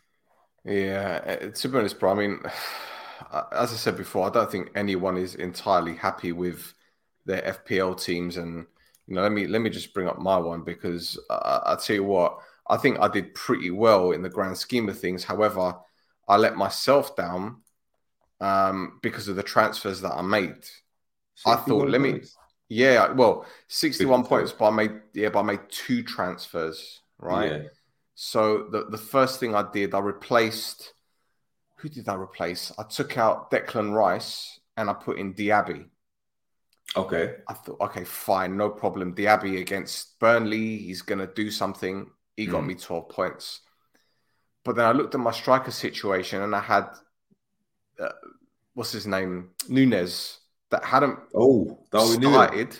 Yeah, 0.65 1.21
uh, 1.25 1.49
to 1.51 1.69
be 1.69 1.77
honest, 1.77 1.99
bro, 1.99 2.11
I 2.11 2.15
mean, 2.15 2.39
as 3.51 3.73
I 3.73 3.75
said 3.75 3.97
before, 3.97 4.27
I 4.27 4.31
don't 4.31 4.51
think 4.51 4.69
anyone 4.75 5.17
is 5.17 5.35
entirely 5.35 5.95
happy 5.95 6.31
with 6.31 6.73
their 7.25 7.45
FPL 7.45 7.95
teams. 7.95 8.37
And 8.37 8.65
you 9.07 9.15
know, 9.15 9.21
let 9.21 9.31
me 9.31 9.47
let 9.47 9.61
me 9.61 9.69
just 9.69 9.93
bring 9.93 10.07
up 10.07 10.19
my 10.19 10.37
one 10.37 10.63
because 10.63 11.19
I, 11.29 11.61
I 11.67 11.75
tell 11.75 11.95
you 11.95 12.03
what, 12.03 12.39
I 12.69 12.77
think 12.77 12.99
I 12.99 13.07
did 13.07 13.33
pretty 13.33 13.71
well 13.71 14.11
in 14.11 14.21
the 14.21 14.29
grand 14.29 14.57
scheme 14.57 14.89
of 14.89 14.99
things. 14.99 15.23
However, 15.23 15.75
I 16.27 16.37
let 16.37 16.55
myself 16.55 17.15
down 17.15 17.61
um, 18.41 18.99
because 19.01 19.27
of 19.27 19.35
the 19.35 19.43
transfers 19.43 20.01
that 20.01 20.13
I 20.13 20.21
made. 20.21 20.65
I 21.45 21.55
thought, 21.55 21.89
61 21.89 21.91
let 21.91 22.01
me- 22.01 22.21
Yeah, 22.69 23.11
well, 23.13 23.45
sixty-one 23.67 24.21
54. 24.23 24.39
points, 24.39 24.51
but 24.53 24.67
I 24.67 24.71
made 24.71 25.01
yeah, 25.13 25.29
but 25.29 25.39
I 25.39 25.43
made 25.43 25.61
two 25.69 26.03
transfers, 26.03 27.01
right? 27.17 27.51
Yeah. 27.51 27.69
So 28.21 28.67
the, 28.69 28.83
the 28.83 28.97
first 28.97 29.39
thing 29.39 29.55
I 29.55 29.63
did, 29.71 29.93
I 29.93 29.99
replaced. 29.99 30.93
Who 31.77 31.87
did 31.87 32.09
I 32.09 32.15
replace? 32.15 32.69
I 32.77 32.83
took 32.83 33.17
out 33.17 33.49
Declan 33.49 33.93
Rice 33.93 34.59
and 34.75 34.89
I 34.89 34.93
put 34.93 35.17
in 35.17 35.33
Diaby. 35.33 35.85
Okay. 36.97 37.35
I 37.47 37.53
thought, 37.53 37.79
okay, 37.79 38.03
fine, 38.03 38.57
no 38.57 38.71
problem. 38.71 39.15
Diaby 39.15 39.61
against 39.61 40.19
Burnley, 40.19 40.75
he's 40.79 41.01
going 41.01 41.19
to 41.19 41.33
do 41.33 41.49
something. 41.49 42.11
He 42.35 42.45
got 42.45 42.63
Mm. 42.63 42.67
me 42.67 42.75
12 42.75 43.07
points. 43.07 43.61
But 44.65 44.75
then 44.75 44.85
I 44.85 44.91
looked 44.91 45.15
at 45.15 45.21
my 45.21 45.31
striker 45.31 45.71
situation 45.71 46.41
and 46.41 46.53
I 46.53 46.59
had, 46.59 46.89
uh, 48.01 48.09
what's 48.73 48.91
his 48.91 49.07
name? 49.07 49.51
Nunez, 49.69 50.39
that 50.71 50.83
hadn't 50.83 51.19
Oh, 51.33 51.85
that 51.93 52.01
started. 52.01 52.77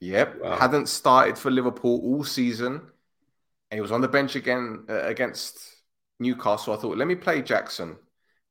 Yep, 0.00 0.42
Wow. 0.42 0.58
hadn't 0.58 0.88
started 0.88 1.38
for 1.38 1.50
Liverpool 1.50 1.98
all 2.04 2.24
season. 2.24 2.90
And 3.70 3.76
he 3.78 3.80
was 3.80 3.92
on 3.92 4.00
the 4.00 4.08
bench 4.08 4.34
again 4.36 4.84
uh, 4.88 5.04
against 5.04 5.58
Newcastle. 6.18 6.74
I 6.74 6.76
thought, 6.76 6.98
let 6.98 7.06
me 7.08 7.14
play 7.14 7.42
Jackson 7.42 7.96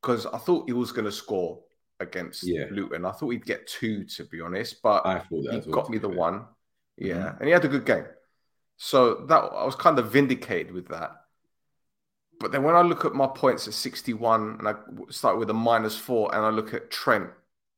because 0.01 0.25
I 0.25 0.37
thought 0.37 0.67
he 0.67 0.73
was 0.73 0.91
going 0.91 1.05
to 1.05 1.11
score 1.11 1.59
against 1.99 2.43
Yeah. 2.43 2.65
Luton. 2.71 3.05
I 3.05 3.11
thought 3.11 3.29
he'd 3.31 3.45
get 3.45 3.67
two, 3.67 4.05
to 4.05 4.23
be 4.23 4.39
honest, 4.39 4.81
but 4.81 5.05
I 5.05 5.19
thought 5.19 5.43
that 5.45 5.63
he 5.65 5.71
got 5.71 5.89
me 5.89 5.97
the 5.97 6.09
one. 6.09 6.45
Yeah, 6.97 7.15
Mhm. 7.15 7.39
and 7.39 7.45
he 7.47 7.51
had 7.51 7.65
a 7.65 7.69
good 7.69 7.85
game. 7.85 8.05
So 8.77 9.25
that 9.25 9.37
I 9.37 9.65
was 9.65 9.75
kind 9.75 9.99
of 9.99 10.11
vindicated 10.11 10.71
with 10.73 10.87
that. 10.87 11.11
But 12.39 12.53
then 12.53 12.63
when 12.63 12.75
I 12.75 12.81
look 12.81 13.03
at 13.03 13.13
my 13.13 13.27
points 13.27 13.67
at 13.67 13.73
61 13.73 14.55
and 14.59 14.67
I 14.69 14.75
start 15.09 15.37
with 15.37 15.49
a 15.49 15.53
minus 15.53 15.97
four 15.97 16.33
and 16.33 16.45
I 16.45 16.49
look 16.49 16.73
at 16.73 16.89
Trent 16.89 17.29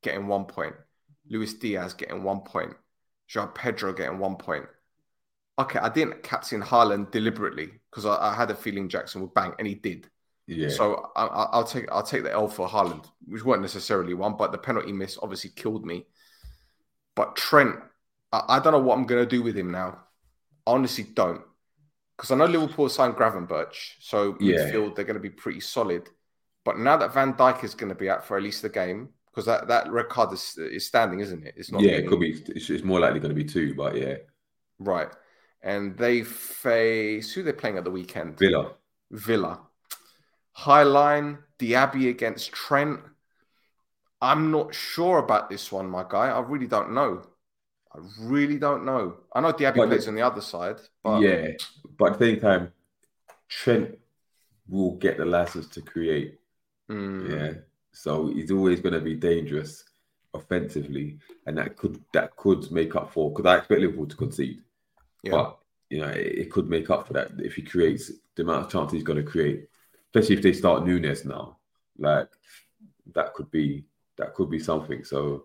getting 0.02 0.28
one 0.28 0.44
point, 0.44 0.76
Luis 1.28 1.54
Diaz 1.54 1.94
getting 1.94 2.22
one 2.22 2.42
point, 2.42 2.76
Joao 3.26 3.46
Pedro 3.48 3.92
getting 3.92 4.18
one 4.20 4.36
point. 4.36 4.66
Okay, 5.62 5.78
I 5.78 5.88
didn't 5.88 6.22
captain 6.22 6.62
Haaland 6.62 7.10
deliberately 7.10 7.70
because 7.90 8.06
I, 8.06 8.30
I 8.30 8.34
had 8.34 8.50
a 8.50 8.54
feeling 8.54 8.88
Jackson 8.88 9.20
would 9.22 9.34
bang, 9.34 9.52
and 9.58 9.66
he 9.66 9.74
did. 9.74 10.08
Yeah. 10.46 10.68
So 10.68 11.10
I, 11.16 11.24
I- 11.26 11.48
I'll 11.52 11.64
take 11.64 11.90
I'll 11.90 12.02
take 12.02 12.22
the 12.24 12.32
L 12.32 12.48
for 12.48 12.68
Haaland, 12.68 13.06
which 13.26 13.44
weren't 13.44 13.62
necessarily 13.62 14.14
one, 14.14 14.36
but 14.36 14.52
the 14.52 14.58
penalty 14.58 14.92
miss 14.92 15.18
obviously 15.22 15.50
killed 15.50 15.84
me. 15.86 16.06
But 17.14 17.36
Trent, 17.36 17.76
I, 18.32 18.42
I 18.48 18.58
don't 18.60 18.72
know 18.72 18.80
what 18.80 18.96
I'm 18.98 19.06
gonna 19.06 19.26
do 19.26 19.42
with 19.42 19.56
him 19.56 19.70
now. 19.70 19.98
I 20.66 20.72
honestly 20.72 21.04
don't, 21.04 21.42
because 22.16 22.30
I 22.30 22.36
know 22.36 22.46
Liverpool 22.46 22.88
signed 22.88 23.14
Gravenberch, 23.14 23.74
so 24.00 24.36
Yeah. 24.40 24.58
midfield 24.58 24.94
they're 24.94 25.04
going 25.04 25.14
to 25.16 25.20
be 25.20 25.30
pretty 25.30 25.58
solid. 25.60 26.08
But 26.64 26.78
now 26.78 26.96
that 26.96 27.12
Van 27.12 27.34
Dijk 27.34 27.64
is 27.64 27.74
going 27.74 27.88
to 27.88 27.96
be 27.98 28.08
out 28.08 28.24
for 28.24 28.36
at 28.36 28.44
least 28.44 28.62
the 28.62 28.68
game, 28.68 29.08
because 29.26 29.46
that, 29.46 29.66
that 29.66 29.90
red 29.90 30.08
card 30.08 30.32
is, 30.32 30.56
is 30.56 30.86
standing, 30.86 31.18
isn't 31.18 31.44
it? 31.44 31.54
It's 31.56 31.72
not. 31.72 31.82
yeah, 31.82 31.92
it 31.92 32.06
could 32.06 32.20
be. 32.20 32.30
It's, 32.30 32.70
it's 32.70 32.84
more 32.84 33.00
likely 33.00 33.18
going 33.18 33.34
to 33.34 33.34
be 33.34 33.44
two, 33.44 33.74
but 33.74 33.96
yeah, 33.96 34.14
right. 34.78 35.08
And 35.62 35.96
they 35.96 36.22
face 36.24 37.32
who 37.32 37.42
they're 37.42 37.52
playing 37.52 37.78
at 37.78 37.84
the 37.84 37.90
weekend. 37.90 38.38
Villa. 38.38 38.72
Villa. 39.10 39.60
High 40.52 40.82
line, 40.82 41.38
Diaby 41.58 42.10
against 42.10 42.52
Trent. 42.52 43.00
I'm 44.20 44.50
not 44.50 44.74
sure 44.74 45.18
about 45.18 45.48
this 45.50 45.70
one, 45.72 45.88
my 45.88 46.04
guy. 46.08 46.28
I 46.28 46.40
really 46.40 46.66
don't 46.66 46.92
know. 46.92 47.22
I 47.94 47.98
really 48.20 48.58
don't 48.58 48.84
know. 48.84 49.16
I 49.34 49.40
know 49.40 49.52
Diaby 49.52 49.76
But 49.76 49.88
plays 49.88 50.04
the- 50.04 50.10
on 50.10 50.14
the 50.16 50.22
other 50.22 50.40
side, 50.40 50.76
but 51.02 51.20
yeah, 51.20 51.48
but 51.98 52.12
at 52.12 52.18
the 52.18 52.26
same 52.26 52.40
time, 52.40 52.72
Trent 53.48 53.98
will 54.68 54.96
get 54.96 55.18
the 55.18 55.24
license 55.24 55.68
to 55.68 55.82
create. 55.82 56.38
Mm. 56.90 57.30
Yeah. 57.30 57.52
So 57.92 58.28
he's 58.28 58.50
always 58.50 58.80
going 58.80 58.94
to 58.94 59.00
be 59.00 59.14
dangerous 59.14 59.84
offensively, 60.32 61.18
and 61.46 61.58
that 61.58 61.76
could 61.76 62.02
that 62.14 62.34
could 62.36 62.70
make 62.72 62.96
up 62.96 63.12
for 63.12 63.30
because 63.30 63.46
I 63.46 63.58
expect 63.58 63.80
Liverpool 63.80 64.06
to 64.06 64.16
concede, 64.16 64.62
Yeah. 65.22 65.32
but 65.32 65.58
you 65.90 66.00
know 66.00 66.08
it, 66.08 66.26
it 66.38 66.50
could 66.50 66.68
make 66.68 66.90
up 66.90 67.06
for 67.06 67.12
that 67.14 67.30
if 67.38 67.54
he 67.54 67.62
creates 67.62 68.10
the 68.34 68.42
amount 68.42 68.64
of 68.66 68.72
chances 68.72 68.94
he's 68.94 69.02
going 69.02 69.24
to 69.24 69.30
create, 69.30 69.68
especially 70.06 70.36
if 70.36 70.42
they 70.42 70.52
start 70.52 70.84
Nunez 70.86 71.24
now, 71.24 71.58
like 71.98 72.28
that 73.14 73.34
could 73.34 73.50
be 73.50 73.84
that 74.16 74.34
could 74.34 74.50
be 74.50 74.58
something. 74.58 75.04
So 75.04 75.44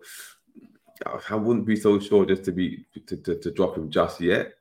I- 1.06 1.34
wouldn't 1.36 1.66
be 1.66 1.76
so 1.76 1.98
sure 2.00 2.24
just 2.26 2.44
to 2.44 2.52
be 2.52 2.84
to, 3.06 3.16
to, 3.16 3.34
to 3.36 3.50
drop 3.50 3.76
him 3.76 3.90
just 3.90 4.20
yet, 4.20 4.54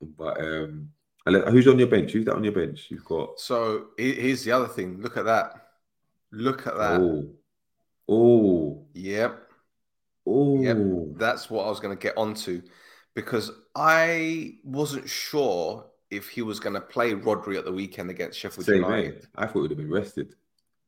but 0.00 0.40
um. 0.40 0.90
Who's 1.28 1.66
on 1.66 1.76
your 1.76 1.88
bench? 1.88 2.12
Who's 2.12 2.24
that 2.26 2.36
on 2.36 2.44
your 2.44 2.52
bench? 2.52 2.86
You've 2.88 3.04
got 3.04 3.40
So 3.40 3.86
here's 3.98 4.44
the 4.44 4.52
other 4.52 4.68
thing. 4.68 5.02
Look 5.02 5.16
at 5.16 5.24
that. 5.24 5.70
Look 6.30 6.68
at 6.68 6.76
that. 6.76 7.00
oh, 7.00 7.28
oh, 8.08 8.86
Yep. 8.94 9.42
oh, 10.24 10.62
Yep. 10.62 10.76
That's 11.18 11.50
what 11.50 11.66
I 11.66 11.68
was 11.68 11.80
going 11.80 11.96
to 11.96 12.00
get 12.00 12.16
onto 12.16 12.62
because 13.16 13.50
I 13.74 14.58
wasn't 14.62 15.08
sure 15.08 15.86
if 16.10 16.28
he 16.28 16.42
was 16.42 16.60
going 16.60 16.74
to 16.74 16.80
play 16.80 17.14
Rodri 17.14 17.58
at 17.58 17.64
the 17.64 17.72
weekend 17.72 18.10
against 18.10 18.38
Sheffield 18.38 18.66
Same 18.66 18.76
United. 18.76 19.26
I 19.34 19.46
thought 19.46 19.54
he 19.54 19.60
would 19.62 19.70
have 19.72 19.78
been 19.78 19.90
rested. 19.90 20.36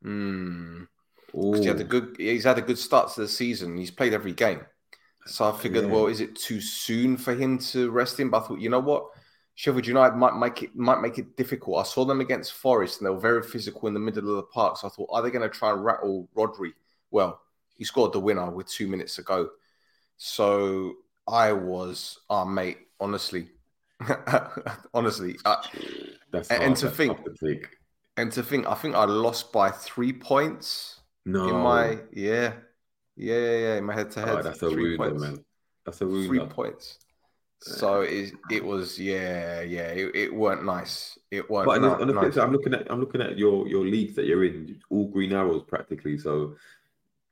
Hmm. 0.03 0.85
'Cause 1.33 1.61
he 1.61 1.67
had 1.67 1.81
a 1.81 1.85
good. 1.85 2.17
He's 2.19 2.45
had 2.45 2.59
a 2.59 2.63
good 2.63 2.79
start 2.79 3.13
to 3.13 3.21
the 3.23 3.29
season. 3.29 3.77
He's 3.77 3.91
played 3.91 4.15
every 4.15 4.33
game. 4.33 4.61
So 5.27 5.45
I 5.47 5.53
figured, 5.53 5.85
Yeah. 5.87 5.91
well, 5.93 6.07
is 6.07 6.21
it 6.21 6.37
too 6.37 6.61
soon 6.61 7.17
for 7.19 7.35
him 7.35 7.59
to 7.73 7.91
rest 7.91 8.19
him? 8.19 8.31
But 8.31 8.45
I 8.45 8.47
thought, 8.47 8.61
you 8.61 8.71
know 8.71 8.81
what, 8.81 9.11
Sheffield 9.55 9.87
United 9.87 10.17
might 10.17 10.37
make 10.37 10.63
it 10.63 10.75
might 10.77 11.01
make 11.01 11.19
it 11.19 11.37
difficult. 11.37 11.79
I 11.79 11.83
saw 11.83 12.05
them 12.05 12.21
against 12.21 12.53
Forest, 12.55 13.01
and 13.01 13.07
they 13.07 13.11
were 13.11 13.21
very 13.21 13.43
physical 13.43 13.89
in 13.89 13.95
the 13.95 14.01
middle 14.01 14.31
of 14.31 14.37
the 14.37 14.43
park. 14.45 14.77
So 14.79 14.87
I 14.87 14.91
thought, 14.91 15.09
are 15.13 15.23
they 15.23 15.31
going 15.31 15.49
to 15.49 15.55
try 15.55 15.71
and 15.73 15.85
rattle 15.85 16.29
Rodri? 16.37 16.73
Well, 17.11 17.41
he 17.77 17.85
scored 17.85 18.13
the 18.13 18.21
winner 18.21 18.51
with 18.51 18.69
two 18.69 18.87
minutes 18.87 19.17
to 19.17 19.23
go. 19.23 19.51
So 20.17 20.95
I 21.29 21.53
was, 21.53 22.19
oh 22.31 22.45
mate, 22.45 22.79
honestly, 23.01 23.49
honestly, 24.95 25.37
I, 25.45 25.65
that's 26.33 26.49
and 26.51 26.63
hard, 26.63 26.77
to 26.77 26.85
that's 26.87 26.97
think- 26.97 27.25
to 27.41 27.61
and 28.17 28.33
to 28.33 28.43
think, 28.43 28.67
I 28.67 28.75
think 28.75 28.97
I 28.97 29.05
lost 29.05 29.53
by 29.53 29.71
three 29.71 30.13
points 30.13 31.01
No, 31.25 31.49
in 31.49 31.57
my 31.57 31.99
yeah, 32.13 32.55
yeah, 33.17 33.35
yeah, 33.39 33.57
yeah, 33.59 33.77
in 33.77 33.85
my 33.85 33.95
head 33.95 34.11
to 34.13 34.23
oh, 34.23 34.37
head. 34.37 34.45
that's 34.45 34.63
a 34.63 34.71
points. 34.97 35.23
man. 35.23 35.45
That's 35.85 36.01
a 36.01 36.07
Three 36.07 36.41
points. 36.47 36.99
So 37.61 38.03
it 38.03 38.33
it 38.51 38.65
was 38.65 38.99
yeah 38.99 39.63
yeah 39.63 39.89
it, 39.89 40.15
it 40.15 40.35
weren't 40.35 40.65
nice. 40.65 41.19
It 41.31 41.51
weren't. 41.51 41.67
But 41.67 41.77
on 41.77 41.83
the, 41.83 41.91
on 41.91 42.07
the 42.07 42.13
flip 42.13 42.25
nice. 42.27 42.35
side, 42.35 42.45
I'm 42.45 42.53
looking 42.53 42.75
at 42.75 42.91
I'm 42.91 43.01
looking 43.01 43.21
at 43.21 43.37
your 43.37 43.67
your 43.67 43.85
leagues 43.85 44.15
that 44.15 44.27
you're 44.27 44.45
in, 44.45 44.81
all 44.91 45.09
green 45.09 45.33
arrows 45.33 45.65
practically. 45.67 46.19
So 46.19 46.55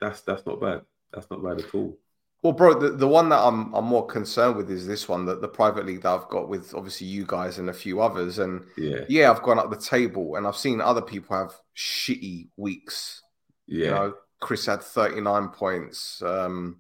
that's 0.01 0.23
that's 0.23 0.45
not 0.47 0.61
bad. 0.61 0.83
That's 1.13 1.31
not 1.31 1.43
bad 1.45 1.61
at 1.61 1.75
all. 1.75 1.97
Well, 2.43 2.53
bro, 2.53 2.79
the, 2.79 2.91
the 2.91 3.09
one 3.09 3.29
that 3.31 3.41
I'm 3.41 3.75
I'm 3.75 3.87
more 3.87 4.07
concerned 4.07 4.57
with 4.57 4.71
is 4.71 4.87
this 4.87 5.09
one, 5.09 5.25
that 5.27 5.41
the 5.41 5.49
private 5.49 5.87
league 5.87 6.03
that 6.03 6.13
I've 6.13 6.29
got 6.29 6.49
with 6.49 6.75
obviously 6.75 7.07
you 7.07 7.25
guys 7.27 7.59
and 7.59 7.71
a 7.71 7.75
few 7.75 8.01
others. 8.01 8.39
And 8.39 8.65
Yeah, 8.77 9.05
yeah, 9.09 9.31
I've 9.31 9.43
gone 9.43 9.59
up 9.59 9.71
the 9.71 9.77
table 9.77 10.37
and 10.37 10.47
I've 10.47 10.57
seen 10.57 10.81
other 10.81 11.03
people 11.03 11.37
have 11.37 11.53
shitty 11.77 12.49
weeks. 12.57 13.23
yeah, 13.67 13.85
You 13.85 13.91
know, 13.91 14.15
Chris 14.41 14.67
had 14.67 14.83
39 14.83 15.49
points. 15.49 16.23
Um, 16.23 16.79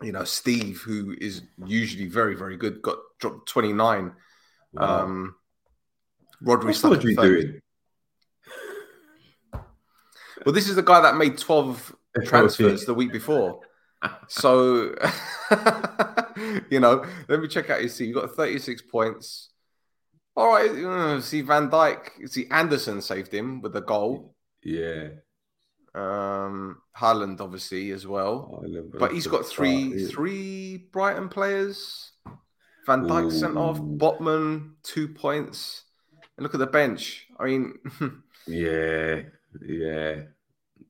you 0.00 0.12
know, 0.12 0.24
Steve, 0.24 0.80
who 0.80 1.14
is 1.20 1.42
usually 1.64 2.06
very, 2.06 2.34
very 2.34 2.56
good, 2.56 2.82
got 2.82 2.98
dropped 3.18 3.48
29. 3.48 4.12
Wow. 4.72 5.02
Um, 5.02 5.34
Rodri 6.42 6.66
What's 6.66 6.78
stuck 6.78 6.92
at 6.92 7.02
30. 7.02 7.14
doing? 7.14 7.60
Well, 10.44 10.52
this 10.52 10.68
is 10.68 10.76
the 10.76 10.82
guy 10.82 11.00
that 11.00 11.16
made 11.16 11.38
12 11.38 11.94
transfers 12.24 12.84
the 12.84 12.94
week 12.94 13.12
before. 13.12 13.60
So, 14.28 14.94
you 16.70 16.80
know, 16.80 17.04
let 17.28 17.40
me 17.40 17.48
check 17.48 17.70
out 17.70 17.80
his 17.80 17.96
team. 17.96 18.08
You 18.08 18.14
got 18.14 18.34
36 18.34 18.82
points. 18.82 19.50
All 20.36 20.48
right, 20.48 20.70
uh, 20.70 21.20
see 21.20 21.42
Van 21.42 21.70
Dijk. 21.70 22.28
See 22.28 22.48
Anderson 22.50 23.00
saved 23.00 23.32
him 23.32 23.60
with 23.60 23.76
a 23.76 23.80
goal. 23.80 24.34
Yeah, 24.64 25.08
Um, 25.94 26.78
Haaland 26.98 27.40
obviously 27.40 27.90
as 27.92 28.06
well, 28.06 28.64
but 28.98 29.12
he's 29.12 29.28
got 29.28 29.46
three 29.46 29.94
yeah. 29.94 30.08
three 30.08 30.88
Brighton 30.90 31.28
players. 31.28 32.12
Van 32.86 33.04
Dijk 33.04 33.30
sent 33.32 33.56
off. 33.56 33.78
Botman 33.78 34.72
two 34.82 35.08
points. 35.08 35.84
And 36.36 36.42
look 36.42 36.54
at 36.54 36.60
the 36.60 36.66
bench. 36.66 37.28
I 37.38 37.44
mean, 37.44 37.78
Yeah, 38.46 39.22
yeah. 39.62 40.22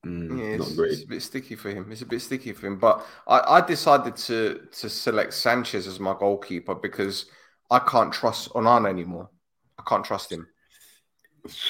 Mm, 0.04 0.38
Yeah, 0.38 0.56
not 0.56 0.68
it's, 0.68 0.76
great. 0.76 0.92
it's 0.92 1.02
a 1.02 1.06
bit 1.06 1.22
sticky 1.22 1.56
for 1.56 1.70
him. 1.70 1.90
It's 1.90 2.02
a 2.02 2.06
bit 2.06 2.20
sticky 2.20 2.52
for 2.52 2.66
him. 2.66 2.78
But 2.78 3.04
I, 3.26 3.40
I 3.56 3.60
decided 3.60 4.16
to 4.16 4.66
to 4.80 4.88
select 4.88 5.34
Sanchez 5.34 5.86
as 5.86 5.98
my 6.00 6.14
goalkeeper 6.18 6.74
because 6.74 7.26
I 7.70 7.78
can't 7.78 8.12
trust 8.12 8.50
Onana 8.50 8.88
anymore. 8.88 9.30
I 9.78 9.82
can't 9.86 10.04
trust 10.04 10.30
him. 10.32 10.46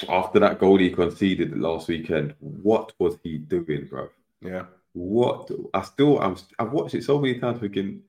After 0.07 0.39
that 0.39 0.59
goal 0.59 0.77
he 0.77 0.89
conceded 0.89 1.57
last 1.59 1.87
weekend, 1.89 2.35
what 2.39 2.93
was 2.99 3.17
he 3.23 3.37
doing, 3.37 3.87
bro? 3.89 4.09
Yeah. 4.41 4.65
What 4.93 5.51
I 5.73 5.81
still 5.81 6.19
I'm 6.19 6.37
I've 6.59 6.71
watched 6.71 6.95
it 6.95 7.03
so 7.03 7.19
many 7.19 7.39
times 7.39 7.59
thinking, 7.59 8.01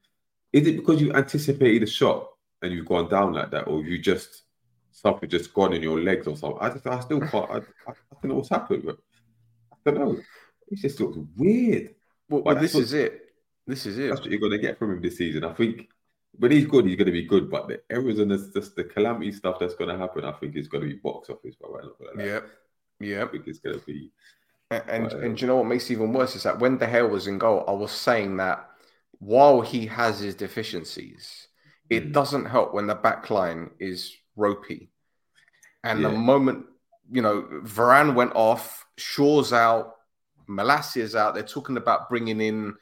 is 0.53 0.67
it 0.67 0.77
because 0.77 1.01
you 1.01 1.13
anticipated 1.13 1.83
a 1.83 1.87
shot 1.91 2.29
and 2.63 2.73
you've 2.73 2.87
gone 2.87 3.09
down 3.09 3.33
like 3.33 3.51
that, 3.51 3.67
or 3.67 3.83
you 3.83 3.99
just 3.99 4.43
something 4.93 5.29
just 5.29 5.53
gone 5.53 5.73
in 5.73 5.83
your 5.83 6.01
legs 6.01 6.27
or 6.29 6.37
something? 6.37 6.59
I 6.61 6.71
just 6.71 6.87
I 6.87 7.01
still 7.01 7.21
can't 7.21 7.51
I, 7.51 7.57
I, 7.57 7.91
I 7.91 7.95
don't 8.23 8.25
know 8.31 8.35
what's 8.37 8.51
happened, 8.51 8.85
don't 9.91 10.15
know. 10.17 10.21
It 10.69 10.79
just 10.79 10.99
looks 11.01 11.19
weird. 11.37 11.95
Well, 12.29 12.43
Well, 12.43 12.55
well, 12.55 12.63
this 12.63 12.75
what- 12.75 12.83
is 12.85 12.93
it. 12.93 13.23
This 13.67 13.87
is 13.87 13.99
it. 13.99 14.09
That's 14.11 14.21
what 14.21 14.31
you're 14.31 14.41
gonna 14.41 14.59
get 14.59 14.79
from 14.79 14.93
him 14.93 15.01
this 15.03 15.17
season. 15.19 15.45
I 15.45 15.53
think 15.53 15.89
when 16.39 16.51
he's 16.53 16.67
good, 16.67 16.87
he's 16.87 16.97
gonna 16.97 17.11
be 17.11 17.25
good, 17.25 17.51
but 17.51 17.67
the 17.69 17.83
errors 17.91 18.19
and 18.21 18.31
the, 18.31 18.39
just 18.55 18.77
the 18.77 18.85
calamity 18.85 19.33
stuff 19.33 19.59
that's 19.59 19.75
gonna 19.75 19.99
happen, 19.99 20.25
I 20.25 20.33
think 20.33 20.55
is 20.57 20.69
gonna 20.69 20.85
be 20.87 20.95
box 20.95 21.31
office, 21.31 21.57
but 21.61 21.71
not 21.73 21.99
gonna. 21.99 22.25
Yep. 22.25 23.29
I 23.29 23.31
think 23.33 23.47
it's 23.49 23.59
gonna 23.59 23.79
be 23.79 24.13
And 24.71 24.83
and, 24.89 25.13
Right. 25.13 25.41
you 25.41 25.47
know 25.47 25.57
what 25.59 25.67
makes 25.67 25.89
it 25.89 25.93
even 25.93 26.13
worse 26.13 26.35
is 26.35 26.43
that 26.43 26.59
when 26.59 26.77
De 26.79 26.87
Gea 26.87 27.09
was 27.09 27.29
in 27.29 27.39
goal, 27.39 27.65
I 27.69 27.73
was 27.73 27.93
saying 27.93 28.39
that 28.39 28.69
while 29.21 29.61
he 29.61 29.87
has 29.87 30.19
his 30.19 30.35
deficiencies, 30.35 31.47
it 31.89 32.07
Mm. 32.09 32.13
doesn't 32.13 32.45
help 32.47 32.75
when 32.75 32.89
the 32.89 32.97
back 32.97 33.31
line 33.31 33.71
is 33.79 34.17
ropey. 34.35 34.91
And 35.85 36.05
the 36.05 36.11
moment, 36.11 36.67
you 37.11 37.23
know, 37.23 37.43
Varane 37.65 38.15
went 38.15 38.33
off, 38.35 38.87
Shaw's 38.97 39.53
out, 39.53 39.95
Malacia's 40.49 41.15
out, 41.15 41.35
they're 41.35 41.43
talking 41.43 41.77
about 41.77 42.09
bringing 42.09 42.41
in 42.41 42.75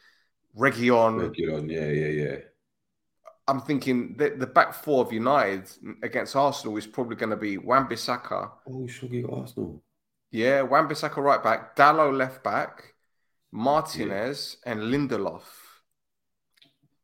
Reguilón. 0.56 1.20
regular. 1.20 1.64
Yeah, 1.66 1.88
yeah, 1.90 2.24
yeah. 2.24 2.36
I'm 3.46 3.60
thinking 3.60 4.16
that 4.16 4.38
the 4.38 4.46
back 4.46 4.72
four 4.72 5.04
of 5.04 5.12
United 5.12 5.68
against 6.02 6.34
Arsenal 6.34 6.76
is 6.78 6.86
probably 6.86 7.16
going 7.16 7.30
to 7.30 7.36
be 7.36 7.58
Wan-Bissaka, 7.58 8.50
Oh, 8.66 8.86
Shoggy 8.86 9.30
Arsenal. 9.30 9.82
Yeah, 10.30 10.62
Wan-Bissaka 10.62 11.16
right 11.18 11.42
back, 11.42 11.76
Dalot 11.76 12.16
left 12.16 12.42
back, 12.42 12.94
Martinez 13.52 14.56
and 14.64 14.80
Lindelof. 14.80 15.42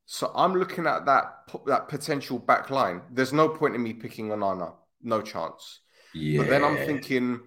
So 0.06 0.32
I'm 0.34 0.54
looking 0.54 0.86
at 0.86 1.06
that 1.06 1.44
that 1.66 1.88
potential 1.88 2.38
back 2.40 2.70
line. 2.70 3.02
There's 3.12 3.32
no 3.32 3.48
point 3.50 3.76
in 3.76 3.82
me 3.82 3.92
picking 3.92 4.28
Onana, 4.30 4.74
no 5.02 5.22
chance. 5.22 5.79
Yeah. 6.14 6.38
But 6.42 6.48
then 6.50 6.64
I'm 6.64 6.76
thinking, 6.76 7.40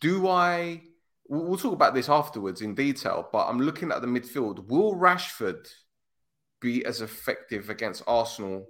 do 0.00 0.28
I? 0.28 0.82
We'll 1.28 1.56
talk 1.56 1.72
about 1.72 1.94
this 1.94 2.08
afterwards 2.08 2.60
in 2.60 2.74
detail. 2.74 3.28
But 3.32 3.46
I'm 3.48 3.60
looking 3.60 3.92
at 3.92 4.00
the 4.02 4.08
midfield. 4.08 4.66
Will 4.68 4.94
Rashford 4.96 5.68
be 6.60 6.84
as 6.84 7.00
effective 7.00 7.70
against 7.70 8.02
Arsenal 8.06 8.66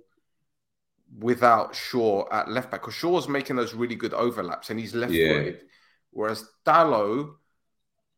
without 1.19 1.75
Shaw 1.75 2.29
at 2.31 2.51
left 2.51 2.71
back? 2.71 2.83
Because 2.83 2.95
Shaw's 2.95 3.29
making 3.29 3.57
those 3.57 3.75
really 3.75 3.97
good 3.97 4.15
overlaps 4.15 4.71
and 4.71 4.79
he's 4.79 4.95
left 4.95 5.13
Yeah. 5.13 5.33
footed. 5.33 5.63
Whereas 6.11 6.49
Dalot, 6.67 7.35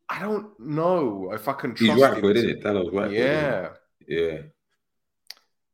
I 0.09 0.19
don't 0.19 0.59
know 0.59 1.31
if 1.33 1.47
I 1.47 1.53
can 1.53 1.75
he's 1.75 1.87
trust 1.87 2.01
right 2.01 2.13
him. 2.15 2.21
foot, 2.21 2.33
to- 2.33 2.39
isn't 2.39 2.49
it? 2.49 2.63
Right. 2.65 2.91
foot, 2.91 3.11
yeah. 3.11 3.69
Yeah. 4.07 4.37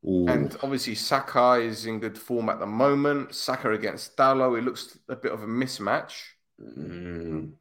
Ooh. 0.08 0.28
And 0.28 0.56
obviously, 0.64 0.96
Saka 0.96 1.54
is 1.56 1.86
in 1.86 2.00
good 2.00 2.18
form 2.18 2.50
at 2.50 2.60
the 2.60 2.66
moment. 2.66 3.36
Saka 3.36 3.72
against 3.72 4.16
Dalot, 4.16 4.58
it 4.58 4.64
looks 4.64 4.98
a 5.10 5.16
bit 5.16 5.32
of 5.32 5.44
a 5.44 5.48
mismatch. 5.48 6.14
Mm. 6.62 7.54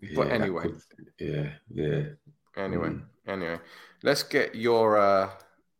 But 0.00 0.08
Yeah, 0.08 0.24
that 0.24 0.30
anyway. 0.40 0.62
could- 0.62 0.80
yeah, 1.18 1.52
yeah. 1.70 2.02
Anyway, 2.56 2.88
Mm. 2.88 3.02
anyway, 3.26 3.58
let's 4.02 4.22
get 4.22 4.54
your 4.54 4.98
uh 4.98 5.30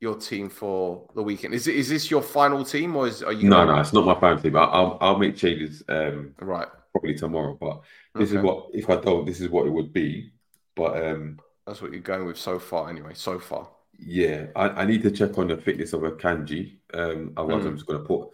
your 0.01 0.15
team 0.17 0.49
for 0.51 1.09
the 1.15 1.23
weekend. 1.23 1.55
Is 1.55 1.67
is 1.67 1.89
this 1.89 2.11
your 2.11 2.23
final 2.23 2.65
team 2.65 2.95
or 2.97 3.09
is 3.09 3.23
are 3.23 3.33
you 3.33 3.49
No, 3.49 3.65
no, 3.65 3.81
it's 3.81 3.93
not 3.93 4.05
my 4.05 4.19
final 4.21 4.39
team. 4.41 4.57
I'll 4.57 4.99
I'll 5.01 5.19
make 5.19 5.37
changes 5.37 5.83
um 5.89 6.35
right? 6.41 6.69
probably 6.93 7.15
tomorrow. 7.15 7.55
But 7.61 7.81
this 8.15 8.31
is 8.33 8.43
what 8.43 8.69
if 8.75 8.89
I 8.91 8.97
don't, 8.97 9.25
this 9.27 9.41
is 9.41 9.49
what 9.49 9.67
it 9.67 9.71
would 9.71 9.93
be. 9.93 10.33
But 10.75 11.03
um 11.07 11.41
That's 11.67 11.81
what 11.83 11.93
you're 11.93 12.01
going 12.01 12.27
with 12.27 12.39
so 12.39 12.59
far. 12.59 12.89
Anyway, 12.91 13.15
so 13.15 13.39
far. 13.39 13.69
Yeah, 13.99 14.47
I, 14.55 14.69
I 14.69 14.85
need 14.85 15.03
to 15.03 15.11
check 15.11 15.37
on 15.39 15.49
the 15.49 15.57
fitness 15.57 15.93
of 15.93 16.03
Akanji. 16.03 16.77
Um 16.95 17.33
otherwise 17.37 17.65
Mm. 17.65 17.69
I'm 17.69 17.75
just 17.77 17.87
gonna 17.87 18.01
put 18.01 18.29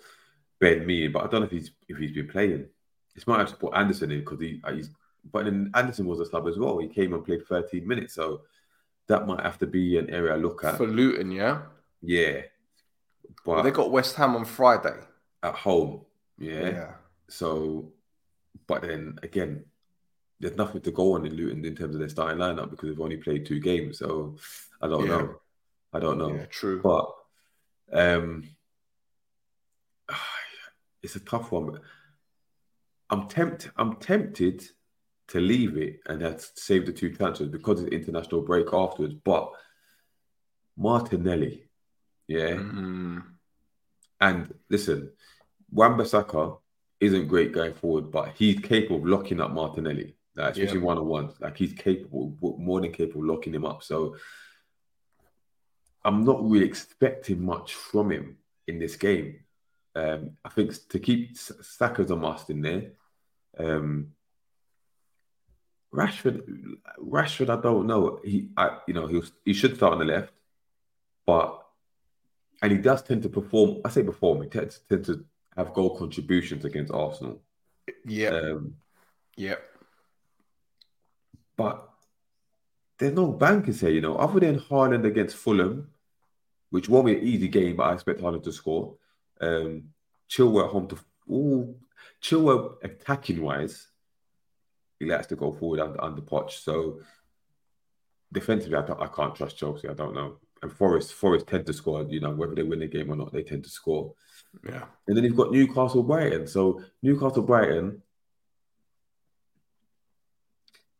Ben 0.58 0.86
Mee 0.86 1.04
in, 1.06 1.12
but 1.12 1.24
I 1.24 1.26
don't 1.28 1.40
know 1.40 1.46
if 1.46 1.52
he's 1.52 1.70
if 1.88 1.96
he's 1.98 2.12
been 2.12 2.28
playing. 2.28 2.66
It's 3.14 3.26
might 3.26 3.38
have 3.38 3.50
to 3.50 3.56
put 3.56 3.74
Anderson 3.74 4.10
in 4.10 4.20
because 4.20 4.40
he 4.40 4.60
uh, 4.64 4.72
he's 4.72 4.90
but 5.30 5.44
then 5.44 5.70
Anderson 5.74 6.06
was 6.06 6.18
a 6.20 6.26
sub 6.26 6.48
as 6.48 6.58
well. 6.58 6.78
He 6.78 6.88
came 6.88 7.12
and 7.14 7.24
played 7.24 7.46
13 7.46 7.86
minutes, 7.86 8.14
so 8.14 8.42
that 9.06 9.26
might 9.26 9.40
have 9.44 9.58
to 9.58 9.66
be 9.66 9.96
an 9.98 10.10
area 10.10 10.34
I 10.34 10.36
look 10.36 10.64
at. 10.64 10.76
For 10.76 10.86
Luton, 10.86 11.30
yeah. 11.30 11.62
Yeah, 12.00 12.40
but 13.44 13.52
Well, 13.54 13.62
they 13.62 13.70
got 13.70 13.92
West 13.92 14.16
Ham 14.16 14.34
on 14.34 14.44
Friday. 14.44 14.96
at 15.44 15.54
home, 15.54 16.04
yeah. 16.38 16.68
Yeah. 16.70 16.90
So, 17.28 17.92
but 18.66 18.82
then 18.82 19.18
again, 19.22 19.64
there's 20.40 20.56
nothing 20.56 20.80
to 20.82 20.90
go 20.90 21.12
on 21.12 21.24
in 21.24 21.34
Luton 21.36 21.64
in 21.64 21.76
terms 21.76 21.94
of 21.94 22.00
their 22.00 22.08
starting 22.08 22.38
lineup 22.38 22.70
because 22.70 22.88
they've 22.88 23.00
only 23.00 23.16
played 23.18 23.46
two 23.46 23.60
games. 23.60 23.98
So 23.98 24.36
I 24.80 24.88
don't 24.88 25.02
Yeah. 25.06 25.18
know. 25.18 25.40
I 25.92 26.00
don't 26.00 26.18
know. 26.18 26.34
Yeah, 26.34 26.46
true. 26.46 26.80
But 26.82 27.12
um, 27.92 28.44
it's 31.02 31.16
a 31.16 31.20
tough 31.20 31.52
one. 31.52 31.78
I'm 33.10 33.28
tempted. 33.28 33.70
I'm 33.76 33.96
tempted 33.96 34.64
to 35.28 35.40
leave 35.40 35.76
it 35.76 36.00
and 36.06 36.22
have 36.22 36.44
save 36.56 36.86
the 36.86 36.92
two 36.92 37.14
transfers 37.14 37.48
because 37.48 37.80
it's 37.82 37.92
international 37.92 38.42
break 38.42 38.72
afterwards. 38.72 39.14
But 39.14 39.52
Martinelli, 40.76 41.68
yeah, 42.28 42.50
Mm, 42.56 43.22
and 44.20 44.54
listen, 44.70 45.12
Wan-Bissaka 45.70 46.58
isn't 47.00 47.28
great 47.28 47.52
going 47.52 47.74
forward, 47.74 48.10
but 48.10 48.32
he's 48.34 48.60
capable 48.60 48.96
of 48.96 49.06
locking 49.06 49.40
up 49.40 49.50
Martinelli, 49.50 50.14
like, 50.36 50.52
especially 50.52 50.78
Yeah. 50.78 50.84
one 50.84 50.98
on 50.98 51.06
ones. 51.06 51.34
Like 51.40 51.56
he's 51.56 51.72
capable, 51.72 52.36
more 52.58 52.80
than 52.80 52.92
capable, 52.92 53.22
of 53.22 53.26
locking 53.26 53.54
him 53.54 53.64
up. 53.66 53.82
So 53.82 54.16
I'm 56.04 56.24
not 56.24 56.42
really 56.42 56.66
expecting 56.66 57.44
much 57.44 57.74
from 57.74 58.10
him 58.10 58.38
in 58.66 58.78
this 58.78 58.96
game. 58.96 59.40
Um, 59.94 60.32
I 60.44 60.48
think 60.48 60.72
to 60.88 60.98
keep 60.98 61.36
Saka's 61.36 62.10
a 62.10 62.16
must 62.16 62.50
in 62.50 62.62
there. 62.62 62.92
Um, 63.58 64.12
Rashford, 65.94 66.42
Rashford, 66.98 67.50
I 67.50 67.60
don't 67.60 67.86
know. 67.86 68.20
He, 68.24 68.48
I, 68.56 68.78
you 68.88 68.94
know, 68.94 69.06
he 69.06 69.22
he 69.44 69.52
should 69.52 69.76
start 69.76 69.92
on 69.92 69.98
the 69.98 70.06
left, 70.06 70.32
but 71.26 71.62
and 72.62 72.72
he 72.72 72.78
does 72.78 73.02
tend 73.02 73.22
to 73.24 73.28
perform. 73.28 73.82
I 73.84 73.90
say 73.90 74.02
perform. 74.02 74.42
He 74.42 74.48
tends 74.48 74.80
tend 74.88 75.04
to 75.06 75.24
have 75.56 75.74
goal 75.74 75.96
contributions 75.98 76.64
against 76.64 76.92
Arsenal. 76.92 77.42
yeah. 78.06 78.28
Um, 78.28 78.76
yeah. 79.36 79.56
but 81.56 81.91
there's 83.02 83.14
no 83.14 83.32
bankers 83.32 83.80
here, 83.80 83.90
you 83.90 84.00
know, 84.00 84.16
other 84.16 84.38
than 84.38 84.60
Haaland 84.60 85.04
against 85.04 85.36
Fulham, 85.36 85.88
which 86.70 86.88
won't 86.88 87.06
be 87.06 87.18
an 87.18 87.24
easy 87.24 87.48
game, 87.48 87.76
but 87.76 87.84
I 87.84 87.94
expect 87.94 88.20
Haaland 88.20 88.44
to 88.44 88.52
score. 88.52 88.94
Um, 89.40 89.88
Chilwell 90.30 90.66
at 90.66 90.70
home 90.70 90.86
to 90.88 90.98
ooh, 91.28 91.74
Chilwell 92.22 92.76
attacking 92.82 93.42
wise, 93.42 93.88
he 95.00 95.06
likes 95.06 95.26
to 95.26 95.36
go 95.36 95.52
forward 95.52 95.80
under, 95.80 96.02
under 96.02 96.22
Poch. 96.22 96.52
So 96.52 97.00
defensively, 98.32 98.76
I, 98.76 99.04
I 99.04 99.08
can't 99.08 99.34
trust 99.34 99.58
Chelsea. 99.58 99.88
I 99.88 99.94
don't 99.94 100.14
know. 100.14 100.36
And 100.62 100.72
Forest, 100.72 101.14
Forest 101.14 101.48
tend 101.48 101.66
to 101.66 101.72
score. 101.72 102.04
You 102.08 102.20
know, 102.20 102.30
whether 102.30 102.54
they 102.54 102.62
win 102.62 102.78
the 102.78 102.86
game 102.86 103.10
or 103.10 103.16
not, 103.16 103.32
they 103.32 103.42
tend 103.42 103.64
to 103.64 103.70
score. 103.70 104.14
Yeah. 104.64 104.84
And 105.08 105.16
then 105.16 105.24
you've 105.24 105.36
got 105.36 105.50
Newcastle 105.50 106.04
Brighton. 106.04 106.46
So 106.46 106.84
Newcastle 107.02 107.42
Brighton, 107.42 108.00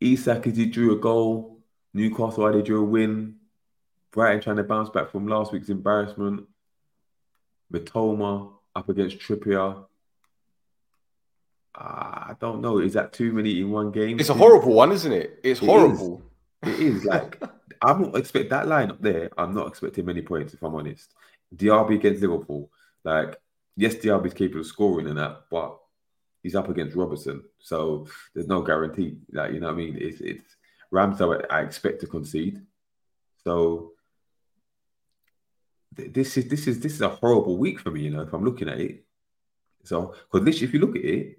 Isak 0.01 0.49
is 0.49 0.57
he 0.57 0.67
drew 0.67 0.97
a 0.97 1.01
goal. 1.01 1.52
Newcastle 1.95 2.53
they 2.53 2.63
drew 2.63 2.83
a 2.83 2.85
win. 2.85 3.37
Brighton 4.13 4.43
trying 4.43 4.57
to 4.57 4.65
bounce 4.65 4.91
back 4.91 5.11
from 5.11 5.27
last 5.27 5.53
week's 5.53 5.69
embarrassment. 5.69 6.47
Mitoma 7.73 8.53
up 8.75 8.89
against 8.89 9.19
Trippier. 9.19 9.85
Ah, 11.75 12.31
I 12.31 12.35
don't 12.39 12.61
know. 12.61 12.79
Is 12.79 12.93
that 12.95 13.13
too 13.13 13.33
many 13.33 13.61
in 13.61 13.71
one 13.71 13.91
game? 13.91 14.21
It's 14.21 14.29
a 14.29 14.35
horrible 14.35 14.75
one, 14.75 14.93
isn't 14.93 15.13
it? 15.13 15.41
It's 15.43 15.63
It 15.63 15.67
horrible. 15.67 16.23
It 16.63 16.79
is 16.79 17.05
like 17.05 17.43
I'm 17.83 18.03
not 18.03 18.17
expect 18.17 18.51
that 18.51 18.69
line 18.69 18.91
up 18.91 19.01
there. 19.01 19.31
I'm 19.37 19.55
not 19.55 19.69
expecting 19.69 20.05
many 20.05 20.23
points 20.23 20.55
if 20.55 20.63
I'm 20.63 20.75
honest. 20.75 21.15
Diaby 21.55 21.97
against 21.97 22.23
Liverpool, 22.23 22.71
like 23.05 23.37
yes, 23.77 23.97
Diaby's 23.97 24.35
capable 24.35 24.61
of 24.61 24.67
scoring 24.67 25.09
and 25.09 25.19
that, 25.19 25.45
but 25.51 25.79
he's 26.43 26.55
up 26.55 26.69
against 26.69 26.97
Robertson, 26.97 27.43
so 27.59 28.07
there's 28.35 28.47
no 28.47 28.63
guarantee. 28.63 29.19
Like 29.33 29.53
you 29.53 29.61
know 29.61 29.67
what 29.69 29.75
I 29.75 29.77
mean? 29.77 29.99
It's 30.01 30.21
it's 30.21 30.57
Ramsdale. 30.93 31.47
I 31.51 31.63
expect 31.63 32.01
to 32.01 32.07
concede, 32.07 32.61
so 33.45 33.93
th- 35.97 36.13
this 36.13 36.37
is 36.37 36.49
this 36.49 36.67
is 36.67 36.81
this 36.81 36.93
is 36.93 37.01
a 37.01 37.09
horrible 37.09 37.57
week 37.57 37.81
for 37.81 37.91
me. 37.91 38.03
You 38.03 38.11
know, 38.11 38.23
if 38.23 38.33
I'm 38.33 38.45
looking 38.45 38.69
at 38.69 38.81
it, 38.81 39.05
so 39.85 40.15
because 40.31 40.45
literally, 40.45 40.67
if 40.67 40.75
you 40.75 40.81
look 40.81 40.97
at 40.97 41.05
it, 41.05 41.39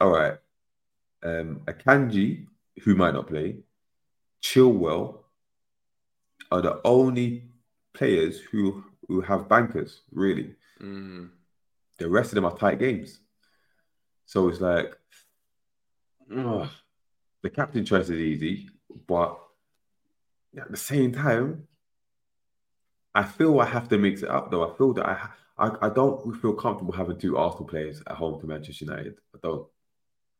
all 0.00 0.10
right, 0.10 0.38
um, 1.22 1.60
Akanji, 1.66 2.46
who 2.82 2.94
might 2.94 3.14
not 3.14 3.28
play, 3.28 3.58
Chilwell 4.42 5.18
are 6.50 6.60
the 6.60 6.80
only 6.84 7.48
players 7.94 8.40
who 8.40 8.84
who 9.08 9.20
have 9.20 9.48
bankers, 9.48 10.00
really. 10.12 10.54
Mm. 10.80 11.30
The 11.98 12.08
rest 12.08 12.30
of 12.30 12.34
them 12.36 12.44
are 12.44 12.56
tight 12.56 12.78
games. 12.78 13.20
So 14.26 14.48
it's 14.48 14.60
like 14.60 14.96
ugh, 16.34 16.68
the 17.42 17.50
captain 17.50 17.84
choice 17.84 18.08
is 18.08 18.20
easy, 18.20 18.68
but 19.06 19.38
at 20.56 20.70
the 20.70 20.76
same 20.76 21.12
time, 21.12 21.66
I 23.14 23.24
feel 23.24 23.60
I 23.60 23.66
have 23.66 23.88
to 23.88 23.98
mix 23.98 24.22
it 24.22 24.30
up 24.30 24.50
though. 24.50 24.70
I 24.72 24.76
feel 24.76 24.92
that 24.94 25.06
I 25.06 25.28
I, 25.58 25.70
I 25.82 25.88
don't 25.90 26.34
feel 26.40 26.54
comfortable 26.54 26.92
having 26.92 27.18
two 27.18 27.36
Arsenal 27.36 27.66
players 27.66 28.02
at 28.06 28.16
home 28.16 28.40
to 28.40 28.46
Manchester 28.46 28.84
United. 28.84 29.16
I 29.34 29.38
don't. 29.42 29.66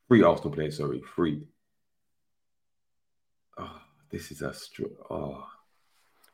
Three 0.08 0.22
Arsenal 0.22 0.50
players, 0.50 0.78
sorry, 0.78 1.02
three. 1.14 1.46
Oh, 3.58 3.80
this 4.10 4.30
is 4.30 4.42
a 4.42 4.52
str- 4.52 4.84
oh. 5.10 5.46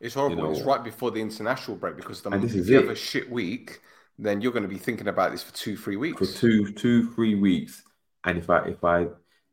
It's 0.01 0.15
horrible. 0.15 0.45
know 0.45 0.51
it's 0.51 0.63
right 0.63 0.83
before 0.83 1.11
the 1.11 1.21
international 1.21 1.77
break 1.77 1.97
because 1.97 2.23
the, 2.23 2.31
this 2.31 2.55
is 2.55 2.69
you 2.69 2.77
have 2.77 2.89
a 2.89 2.95
shit 2.95 3.29
week, 3.29 3.81
then 4.17 4.41
you're 4.41 4.53
going 4.53 4.63
to 4.63 4.69
be 4.69 4.79
thinking 4.79 5.09
about 5.09 5.33
this 5.33 5.43
for 5.43 5.53
two, 5.55 5.77
three 5.77 5.97
weeks. 5.97 6.19
for 6.19 6.39
two, 6.39 6.73
two, 6.73 7.13
three 7.15 7.35
weeks. 7.35 7.83
And 8.25 8.39
if 8.39 8.49
I 8.49 8.59
if 8.67 8.85
I 8.85 9.09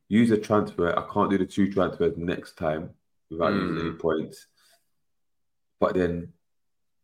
use 0.09 0.31
a 0.31 0.37
transfer, 0.37 0.97
I 0.97 1.03
can't 1.13 1.29
do 1.29 1.37
the 1.37 1.45
two 1.45 1.71
transfers 1.71 2.13
next 2.17 2.57
time 2.57 2.91
without 3.29 3.53
using 3.53 3.79
any 3.79 3.91
points. 3.95 4.47
But 5.79 5.95
then, 5.95 6.33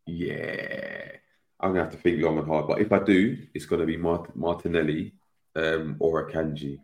yeah, 0.05 1.11
I'm 1.59 1.71
gonna 1.71 1.83
have 1.83 1.91
to 1.93 1.97
think 1.97 2.21
long 2.21 2.37
and 2.37 2.47
hard. 2.47 2.67
But 2.67 2.81
if 2.81 2.91
I 2.91 2.99
do, 2.99 3.37
it's 3.53 3.65
gonna 3.65 3.85
be 3.85 3.97
Mart- 3.97 4.35
Martinelli 4.35 5.13
um, 5.55 5.95
or 5.99 6.29
Akanji 6.29 6.79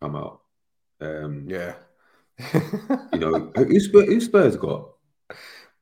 come 0.00 0.16
out. 0.16 0.40
Um, 1.00 1.44
Yeah. 1.48 1.74
You 3.12 3.18
know, 3.18 3.52
who 3.56 3.80
Spurs, 3.80 4.06
who 4.06 4.20
Spurs 4.20 4.56
got? 4.56 4.90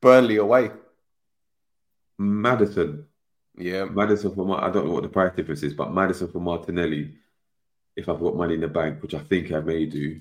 Burnley 0.01 0.37
away. 0.37 0.71
Maddison. 2.17 3.05
Yeah. 3.57 3.85
Maddison 3.85 4.33
for 4.35 4.45
Mar- 4.45 4.63
I 4.63 4.69
don't 4.71 4.85
know 4.85 4.93
what 4.93 5.03
the 5.03 5.09
price 5.09 5.35
difference 5.35 5.63
is, 5.63 5.73
but 5.73 5.93
Maddison 5.93 6.31
for 6.31 6.39
Martinelli, 6.39 7.15
if 8.01 8.09
I've 8.09 8.19
got 8.19 8.35
money 8.35 8.55
in 8.55 8.61
the 8.61 8.67
bank, 8.67 9.01
which 9.01 9.13
I 9.13 9.19
think 9.19 9.51
I 9.51 9.59
may 9.59 9.85
do, 9.85 10.19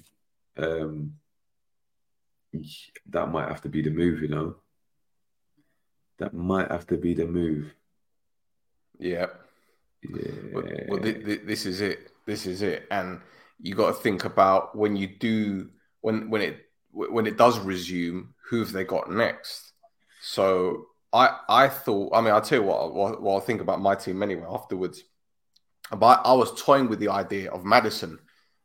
um, 0.59 1.15
that 3.09 3.27
might 3.27 3.49
have 3.49 3.63
to 3.63 3.69
be 3.69 3.83
the 3.83 3.91
move, 3.91 4.21
you 4.21 4.29
know. 4.29 4.57
That 6.19 6.35
might 6.35 6.71
have 6.71 6.87
to 6.89 6.97
be 6.97 7.15
the 7.15 7.27
move. 7.27 7.73
Yeah. 8.99 9.27
Yeah. 10.03 10.33
Well, 10.53 10.65
well 10.89 11.03
thi- 11.03 11.25
thi- 11.25 11.45
this 11.45 11.65
is 11.65 11.81
it. 11.81 12.11
This 12.27 12.47
is 12.47 12.63
it. 12.63 12.87
And 12.91 13.21
you 13.59 13.75
got 13.75 13.89
to 13.89 13.95
think 13.95 14.25
about 14.25 14.77
when 14.77 14.97
you 14.97 15.07
do 15.07 15.71
when 16.03 16.29
when 16.31 16.43
it 16.43 16.59
when 16.93 17.27
it 17.27 17.39
does 17.39 17.59
resume, 17.59 18.35
who 18.49 18.59
have 18.61 18.73
they 18.73 18.85
got 18.85 19.11
next? 19.11 19.73
So 20.21 20.87
I 21.13 21.39
I 21.49 21.69
thought. 21.69 22.15
I 22.15 22.21
mean, 22.21 22.33
I'll 22.33 22.43
tell 22.43 22.61
you 22.61 22.67
what. 22.67 22.93
What, 22.93 23.23
what 23.23 23.35
I'll 23.35 23.41
think 23.41 23.63
about 23.63 23.81
my 23.81 23.95
team 23.95 24.23
anyway 24.23 24.47
afterwards. 24.51 25.03
But 25.91 26.23
I 26.25 26.33
was 26.33 26.61
toying 26.61 26.89
with 26.89 27.01
the 27.01 27.09
idea 27.09 27.51
of 27.51 27.65
Maddison. 27.65 28.19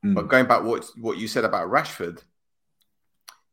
Mm. 0.05 0.15
But 0.15 0.27
going 0.27 0.45
back 0.45 0.63
what 0.63 0.85
what 0.97 1.17
you 1.17 1.27
said 1.27 1.45
about 1.45 1.69
Rashford, 1.69 2.21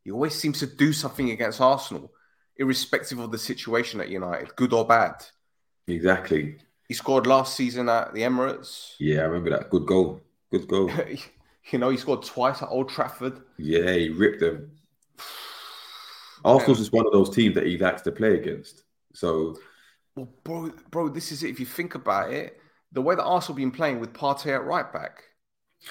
he 0.05 0.11
always 0.11 0.35
seems 0.35 0.59
to 0.61 0.67
do 0.67 0.93
something 0.93 1.31
against 1.31 1.61
Arsenal, 1.61 2.13
irrespective 2.57 3.19
of 3.19 3.31
the 3.31 3.39
situation 3.39 4.01
at 4.01 4.09
United, 4.09 4.55
good 4.57 4.73
or 4.73 4.87
bad. 4.87 5.25
exactly. 5.87 6.59
He 6.89 6.95
scored 6.95 7.27
last 7.27 7.57
season 7.57 7.89
at 7.89 8.13
the 8.13 8.21
Emirates. 8.21 8.95
Yeah, 8.99 9.21
I 9.21 9.25
remember 9.25 9.51
that. 9.51 9.71
Good 9.71 9.87
goal. 9.87 10.21
Good 10.51 10.69
goal. 10.69 10.91
you 11.71 11.79
know, 11.79 11.89
he 11.89 11.97
scored 11.97 12.23
twice 12.23 12.61
at 12.61 12.69
Old 12.69 12.91
Trafford. 12.91 13.41
yeah, 13.57 13.93
he 13.93 14.11
ripped 14.11 14.41
them. 14.41 14.73
Arsenal's 16.45 16.79
just 16.79 16.93
one 16.93 17.07
of 17.07 17.13
those 17.13 17.31
teams 17.31 17.55
that 17.55 17.67
he 17.67 17.79
likes 17.79 18.03
to 18.03 18.13
play 18.13 18.35
against. 18.35 18.83
So 19.15 19.57
Well, 20.17 20.29
bro, 20.45 20.73
bro, 20.91 21.09
this 21.09 21.33
is 21.33 21.43
it. 21.43 21.51
If 21.51 21.61
you 21.61 21.67
think 21.67 21.95
about 21.95 22.33
it, 22.33 22.61
the 22.93 23.03
way 23.03 23.15
that 23.15 23.25
Arsenal 23.25 23.57
been 23.57 23.71
playing 23.71 24.01
with 24.01 24.13
Partey 24.13 24.55
at 24.55 24.65
right 24.65 24.93
back, 24.93 25.25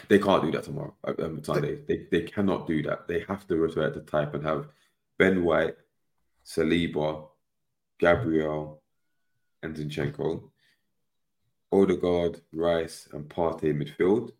They 0.07 0.19
can't 0.19 0.43
do 0.43 0.51
that 0.51 0.63
tomorrow. 0.63 0.95
Um, 1.03 1.43
Sunday. 1.43 1.79
They, 1.87 2.07
they 2.11 2.21
cannot 2.21 2.67
do 2.67 2.81
that. 2.83 3.07
They 3.07 3.25
have 3.27 3.45
to 3.47 3.55
revert 3.57 3.93
to 3.95 4.01
type 4.01 4.33
and 4.33 4.45
have 4.45 4.67
Ben 5.17 5.43
White, 5.43 5.75
Saliba, 6.45 7.27
Gabriel, 7.99 8.81
and 9.63 9.75
Zinchenko, 9.75 10.43
Odegaard, 11.71 12.41
Rice, 12.53 13.07
and 13.13 13.27
Partey 13.29 13.65
in 13.65 13.79
midfield, 13.79 14.31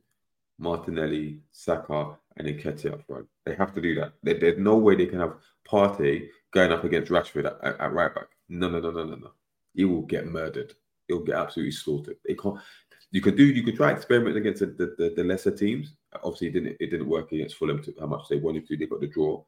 Martinelli, 0.58 1.39
Saka, 1.52 2.17
and 2.38 2.47
Nketiah 2.47 2.93
up 2.93 3.06
front. 3.08 3.28
They 3.45 3.56
have 3.56 3.74
to 3.74 3.82
do 3.82 3.95
that. 3.95 4.13
There- 4.24 4.39
there's 4.39 4.58
no 4.60 4.78
way 4.78 4.95
they 4.95 5.06
can 5.06 5.19
have 5.19 5.36
Partey 5.67 6.30
going 6.52 6.71
up 6.71 6.84
against 6.84 7.12
Rashford 7.12 7.45
at, 7.45 7.58
at, 7.63 7.80
at 7.80 7.93
right 7.93 8.13
back. 8.13 8.28
No, 8.50 8.69
no, 8.69 8.80
no, 8.80 8.91
no, 8.91 9.04
no, 9.04 9.15
no. 9.15 9.32
He 9.74 9.86
will 9.86 10.02
get 10.02 10.28
murdered. 10.28 10.74
He'll 11.12 11.19
get 11.19 11.36
absolutely 11.36 11.74
slaughtered. 11.74 12.15
They 12.26 12.36
can't. 12.36 12.58
You 13.12 13.19
could 13.19 13.36
do. 13.36 13.43
You 13.43 13.63
could 13.63 13.76
try 13.76 13.91
experiment 13.91 14.38
against 14.38 14.62
the, 14.62 14.67
the, 14.67 14.95
the, 14.97 15.13
the 15.17 15.24
lesser 15.26 15.52
teams. 15.52 15.93
Obviously, 16.24 16.47
it 16.47 16.54
didn't. 16.54 16.78
It 16.80 16.88
didn't 16.88 17.10
work 17.10 17.34
against 17.34 17.58
Fulham 17.58 17.84
to 17.84 17.93
how 18.00 18.06
much 18.06 18.30
they 18.30 18.38
wanted 18.38 18.65
to. 18.67 18.78
They 18.78 18.86
got 18.86 19.02
the 19.02 19.08
draw. 19.08 19.43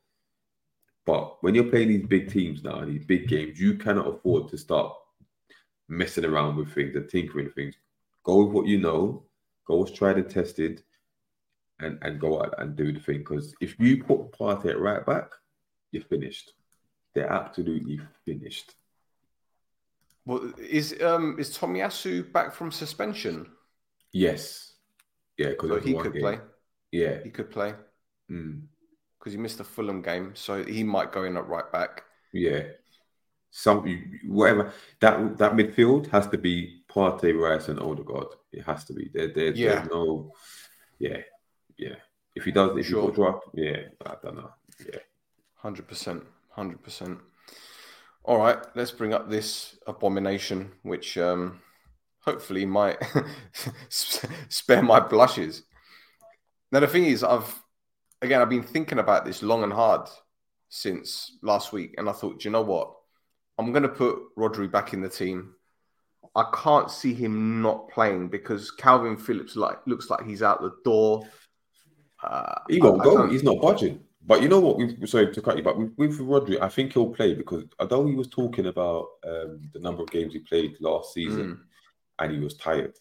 But 1.06 1.42
when 1.42 1.56
you're 1.56 1.64
playing 1.72 1.88
these 1.88 2.06
big 2.06 2.30
teams 2.30 2.64
now, 2.64 2.84
these 2.84 3.06
big 3.06 3.30
games, 3.30 3.62
you 3.62 3.76
cannot 3.78 4.08
afford 4.08 4.50
to 4.50 4.58
start 4.58 4.94
messing 5.88 6.26
around 6.26 6.58
with 6.58 6.74
things 6.74 6.98
and 6.98 7.10
tinkering 7.10 7.52
things. 7.52 7.76
Go 8.26 8.44
with 8.44 8.54
what 8.54 8.68
you 8.68 8.80
know. 8.80 9.24
Go 9.66 9.78
what's 9.78 9.92
tried 9.94 10.18
and 10.18 10.30
tested, 10.30 10.84
and 11.80 11.98
and 12.02 12.20
go 12.20 12.42
out 12.42 12.56
and 12.58 12.76
do 12.76 12.92
the 12.92 13.00
thing. 13.00 13.20
Because 13.20 13.56
if 13.62 13.80
you 13.80 14.04
put 14.04 14.34
Partey 14.34 14.72
at 14.72 14.80
right 14.80 15.06
back, 15.06 15.30
you're 15.94 16.04
finished. 16.04 16.52
They're 17.16 17.32
absolutely 17.32 18.02
finished. 18.26 18.76
Well, 20.26 20.54
is 20.58 20.96
um 21.02 21.38
is 21.40 21.58
Tomiyasu 21.58 22.32
back 22.32 22.54
from 22.54 22.72
suspension? 22.72 23.48
Yes. 24.12 24.74
Yeah, 25.38 25.50
because 25.50 25.70
So 25.70 25.80
he 25.80 25.94
could 25.96 26.14
play. 26.14 26.40
Yeah. 26.92 27.24
He 27.24 27.30
could 27.30 27.50
play 27.52 27.74
Mm. 28.32 28.68
because 29.20 29.34
he 29.34 29.40
missed 29.40 29.58
the 29.58 29.64
Fulham 29.66 30.02
game, 30.02 30.32
so 30.36 30.64
he 30.64 30.84
might 30.84 31.12
go 31.12 31.24
in 31.26 31.36
at 31.36 31.48
right 31.48 31.70
back. 31.72 32.04
Yeah. 32.32 32.64
Some 33.52 33.84
whatever 34.26 34.72
that 35.02 35.38
that 35.38 35.54
midfield 35.54 36.08
has 36.08 36.28
to 36.28 36.38
be 36.38 36.84
Partey, 36.88 37.34
Rice, 37.38 37.68
and 37.70 37.80
Odegaard. 37.80 38.28
It 38.52 38.64
has 38.64 38.86
to 38.86 38.94
be. 38.94 39.10
There, 39.14 39.28
there 39.28 39.52
Yeah. 39.54 39.76
there's 39.76 39.90
no 39.90 40.32
yeah. 41.00 41.22
Yeah. 41.78 41.96
If 42.36 42.46
he 42.46 42.52
does 42.52 42.78
if 42.78 42.88
Sure. 42.88 43.10
he 43.10 43.16
draft, 43.16 43.44
yeah, 43.54 43.90
I 44.06 44.16
don't 44.24 44.36
know. 44.38 44.54
Yeah. 44.80 45.00
Hundred 45.56 45.88
percent, 45.88 46.24
hundred 46.50 46.82
percent. 46.82 47.20
All 48.26 48.38
right, 48.38 48.58
let's 48.76 48.92
bring 48.92 49.14
up 49.14 49.30
this 49.30 49.78
abomination, 49.86 50.72
which 50.84 51.18
um, 51.18 51.60
hopefully 52.20 52.66
might 52.66 52.98
spare 53.90 54.82
my 54.82 55.00
blushes. 55.00 55.64
Now 56.72 56.80
the 56.80 56.88
thing 56.88 57.06
is, 57.06 57.24
I've 57.24 57.62
again 58.22 58.42
I've 58.42 58.50
been 58.50 58.64
thinking 58.64 59.00
about 59.00 59.26
this 59.26 59.44
long 59.44 59.64
and 59.64 59.74
hard 59.74 60.08
since 60.70 61.38
last 61.42 61.74
week, 61.74 61.96
and 61.98 62.08
I 62.08 62.14
thought, 62.14 62.46
you 62.46 62.52
know 62.52 62.62
what? 62.62 62.96
I'm 63.60 63.72
going 63.72 63.84
to 63.84 63.90
put 63.90 64.18
Rodri 64.38 64.72
back 64.72 64.94
in 64.94 65.02
the 65.02 65.10
team. 65.10 65.54
I 66.36 66.46
can't 66.56 66.90
see 66.90 67.14
him 67.14 67.62
not 67.62 67.90
playing 67.90 68.30
because 68.30 68.72
Kalvin 68.80 69.20
Phillips 69.20 69.56
like 69.56 69.86
looks 69.86 70.10
like 70.10 70.26
he's 70.26 70.42
out 70.42 70.62
the 70.62 70.72
door. 70.84 71.28
Uh, 72.24 72.56
He 72.70 72.80
won't 72.80 73.04
go. 73.04 73.28
He's 73.28 73.44
not 73.44 73.62
budging. 73.62 74.00
But 74.26 74.42
you 74.42 74.48
know 74.48 74.60
what? 74.60 74.78
We've, 74.78 74.98
sorry 75.10 75.34
to 75.34 75.42
cut 75.42 75.58
you, 75.58 75.64
but 75.64 75.78
with, 75.78 75.94
with 75.98 76.20
Rodri, 76.20 76.62
I 76.62 76.70
think 76.70 76.94
he'll 76.94 77.10
play 77.10 77.34
because 77.34 77.66
although 77.80 78.06
he 78.06 78.16
was 78.16 78.28
talking 78.30 78.68
about 78.68 79.08
um, 79.26 79.62
the 79.74 79.80
number 79.80 80.02
of 80.04 80.12
games 80.12 80.34
he 80.34 80.40
played 80.40 80.78
last 80.80 81.14
season 81.14 81.46
Mm. 81.48 81.60
and 82.20 82.32
he 82.32 82.40
was 82.40 82.56
tired, 82.56 82.94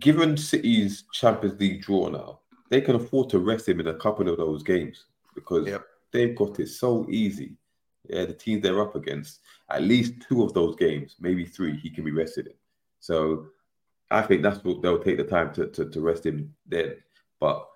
given 0.00 0.36
City's 0.36 1.04
Champions 1.12 1.60
League 1.60 1.82
draw 1.82 2.08
now, 2.08 2.40
they 2.68 2.80
can 2.80 2.96
afford 2.96 3.30
to 3.30 3.38
rest 3.38 3.68
him 3.68 3.78
in 3.80 3.88
a 3.88 3.94
couple 3.94 4.28
of 4.28 4.38
those 4.38 4.62
games 4.64 5.04
because 5.34 5.66
Yep. 5.68 5.84
they've 6.12 6.36
got 6.36 6.58
it 6.58 6.68
so 6.68 7.06
easy. 7.08 7.56
Yeah, 8.08 8.24
the 8.24 8.32
teams 8.32 8.62
they're 8.62 8.80
up 8.80 8.96
against, 8.96 9.40
at 9.70 9.82
least 9.82 10.14
two 10.28 10.42
of 10.42 10.52
those 10.52 10.74
games, 10.74 11.14
maybe 11.20 11.44
three, 11.44 11.76
he 11.76 11.90
can 11.90 12.02
be 12.04 12.10
rested 12.10 12.46
in. 12.48 12.54
So 12.98 13.46
I 14.10 14.22
think 14.22 14.42
that's 14.42 14.64
what 14.64 14.82
they'll 14.82 14.98
take 15.02 15.18
the 15.18 15.24
time 15.24 15.52
to, 15.54 15.66
to, 15.68 15.88
to 15.90 16.00
rest 16.00 16.26
him 16.26 16.52
then. 16.66 16.96
But 17.38 17.68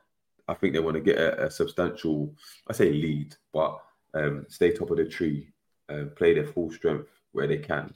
I 0.49 0.55
think 0.55 0.73
they 0.73 0.81
want 0.81 0.95
to 0.95 1.01
get 1.01 1.19
a, 1.19 1.47
a 1.47 1.51
substantial, 1.51 2.35
I 2.69 2.73
say 2.73 2.93
lead, 2.93 3.35
but 3.53 3.81
um, 4.15 4.47
stay 4.49 4.73
top 4.73 4.91
of 4.91 4.99
the 4.99 5.07
tree, 5.07 5.49
uh, 5.89 6.05
play 6.17 6.35
their 6.35 6.47
full 6.47 6.71
strength 6.71 7.09
where 7.33 7.47
they 7.47 7.59
can 7.59 7.95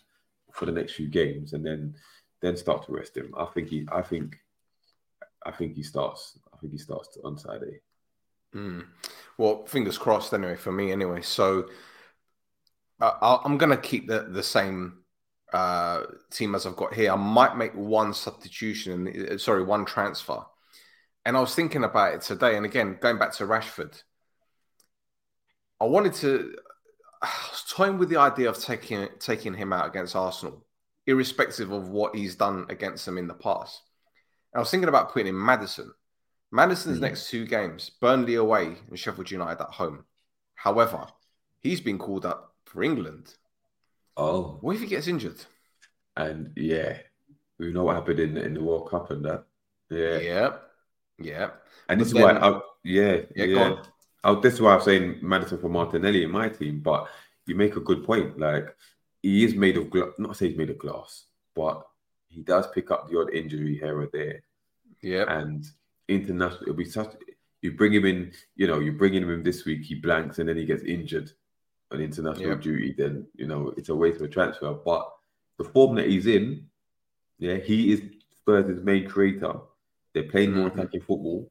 for 0.53 0.67
the 0.67 0.73
next 0.73 0.95
few 0.95 1.09
games, 1.09 1.53
and 1.53 1.65
then 1.65 1.95
then 2.41 2.57
start 2.57 2.87
to 2.87 2.93
rest 2.93 3.17
him. 3.17 3.35
I 3.37 3.47
think 3.47 3.69
he, 3.69 3.87
I 3.91 4.03
think, 4.03 4.37
I 5.45 5.51
think 5.51 5.75
he 5.75 5.83
starts. 5.83 6.39
I 6.53 6.57
think 6.59 6.73
he 6.73 6.79
starts 6.79 7.19
on 7.25 7.37
Saturday. 7.37 7.81
Mm. 8.55 8.87
Well, 9.37 9.67
fingers 9.67 9.99
crossed 9.99 10.33
anyway 10.33 10.57
for 10.57 10.73
me 10.73 10.93
anyway. 10.93 11.23
So 11.23 11.69
I'm 13.01 13.59
going 13.59 13.71
to 13.71 13.77
keep 13.77 14.09
the, 14.09 14.23
the 14.23 14.43
same 14.43 14.99
uh, 15.53 16.03
team 16.31 16.55
as 16.55 16.67
I've 16.67 16.77
got 16.77 16.95
here. 16.95 17.13
I 17.13 17.17
might 17.17 17.57
make 17.57 17.75
one 17.75 18.13
substitution, 18.15 19.39
sorry, 19.39 19.63
one 19.63 19.85
transfer. 19.85 20.41
And 21.25 21.37
I 21.37 21.41
was 21.41 21.55
thinking 21.55 21.85
about 21.85 22.15
it 22.15 22.21
today. 22.23 22.57
And 22.57 22.65
again, 22.65 22.99
going 23.01 23.19
back 23.19 23.33
to 23.35 23.45
Rashford, 23.45 24.03
I 25.81 25.85
wanted 25.85 26.15
to, 26.15 26.55
I 27.23 27.31
was 27.51 27.65
toying 27.69 27.99
with 27.99 28.09
the 28.09 28.17
idea 28.19 28.49
of 28.49 28.59
taking, 28.59 29.09
taking 29.19 29.55
him 29.55 29.73
out 29.73 29.87
against 29.89 30.17
Arsenal, 30.17 30.65
irrespective 31.07 31.71
of 31.71 31.89
what 31.89 32.15
he's 32.17 32.37
done 32.37 32.67
against 32.69 33.05
them 33.07 33.19
in 33.19 33.27
the 33.29 33.35
past. 33.35 33.83
I 34.55 34.59
was 34.59 34.71
thinking 34.71 34.89
about 34.89 35.13
putting 35.13 35.29
in 35.29 35.45
Maddison. 35.45 35.93
Maddison's 36.51 36.99
Mm. 36.99 37.03
next 37.03 37.29
two 37.29 37.45
games, 37.47 37.91
Burnley 38.01 38.37
away 38.37 38.79
and 38.89 38.99
Sheffield 38.99 39.31
United 39.31 39.61
at 39.63 39.69
home. 39.69 40.05
However, 40.55 41.07
he's 41.61 41.81
been 41.83 41.99
called 41.99 42.25
up 42.25 42.55
for 42.65 42.83
England. 42.83 43.35
Oh, 44.17 44.59
What 44.63 44.75
if 44.77 44.81
he 44.83 44.87
gets 44.89 45.07
injured? 45.09 45.45
and 46.17 46.53
yeah, 46.57 46.99
we 47.59 47.71
know 47.73 47.85
what 47.85 47.95
happened 47.97 48.19
in 48.19 48.37
in 48.39 48.55
the 48.55 48.63
World 48.63 48.91
Cup 48.91 49.11
and 49.13 49.25
that. 49.27 49.45
Yeah, 49.91 50.19
Yeah. 50.19 50.57
Yeah. 51.19 51.51
and 51.89 52.01
this 52.01 52.13
But 52.13 52.19
is 52.19 52.25
why, 52.25 52.33
I, 52.49 52.61
yeah, 52.85 53.17
Yeah, 53.35 53.45
yeah. 53.45 53.77
I, 54.25 54.35
this 54.41 54.55
is 54.55 54.61
why 54.61 54.75
I'm 54.75 54.81
saying 54.81 55.19
Maddison 55.23 55.59
for 55.59 55.69
Martinelli 55.69 56.25
in 56.25 56.31
my 56.31 56.49
team. 56.49 56.81
But 56.81 57.09
you 57.47 57.55
make 57.55 57.77
a 57.77 57.81
good 57.81 58.05
point. 58.05 58.39
Like 58.39 58.75
he 59.23 59.45
is 59.45 59.55
made 59.55 59.77
of 59.77 59.91
glass. 59.91 60.11
Not 60.19 60.37
say 60.37 60.49
he's 60.49 60.59
made 60.59 60.71
of 60.71 60.79
glass, 60.79 61.25
but 61.55 61.87
he 62.29 62.43
does 62.43 62.67
pick 62.69 62.91
up 62.91 63.09
the 63.09 63.19
odd 63.19 63.33
injury 63.33 63.77
here 63.79 63.99
or 64.01 64.09
there. 64.13 64.43
Yeah. 65.03 65.25
And 65.29 65.65
international, 66.09 66.63
it'll 66.63 66.75
be 66.75 66.85
such. 66.85 67.13
You 67.63 67.73
bring 67.73 67.93
him 67.93 68.05
in, 68.07 68.33
you 68.55 68.67
know, 68.69 68.79
you 68.79 68.93
bring 68.93 69.15
him 69.15 69.31
in 69.31 69.43
this 69.43 69.65
week, 69.65 69.83
he 69.85 69.97
blanks, 69.97 70.39
and 70.39 70.49
then 70.49 70.57
he 70.57 70.65
gets 70.65 70.83
injured 70.85 71.33
on 71.91 72.01
international 72.01 72.49
Yeah. 72.51 72.55
duty. 72.57 72.95
Then 72.97 73.27
you 73.35 73.47
know 73.47 73.73
it's 73.77 73.89
a 73.89 73.95
waste 73.95 74.17
of 74.21 74.27
a 74.27 74.29
transfer. 74.29 74.73
But 74.75 75.09
the 75.57 75.65
form 75.65 75.97
that 75.97 76.07
he's 76.07 76.27
in, 76.27 76.67
yeah, 77.39 77.57
he 77.57 77.93
is 77.93 78.03
Spurs' 78.37 78.83
main 78.83 79.09
creator. 79.09 79.55
They're 80.21 80.31
playing 80.31 80.53
more 80.55 80.69
Mhm. 80.69 80.75
attacking 80.75 81.01
football, 81.03 81.49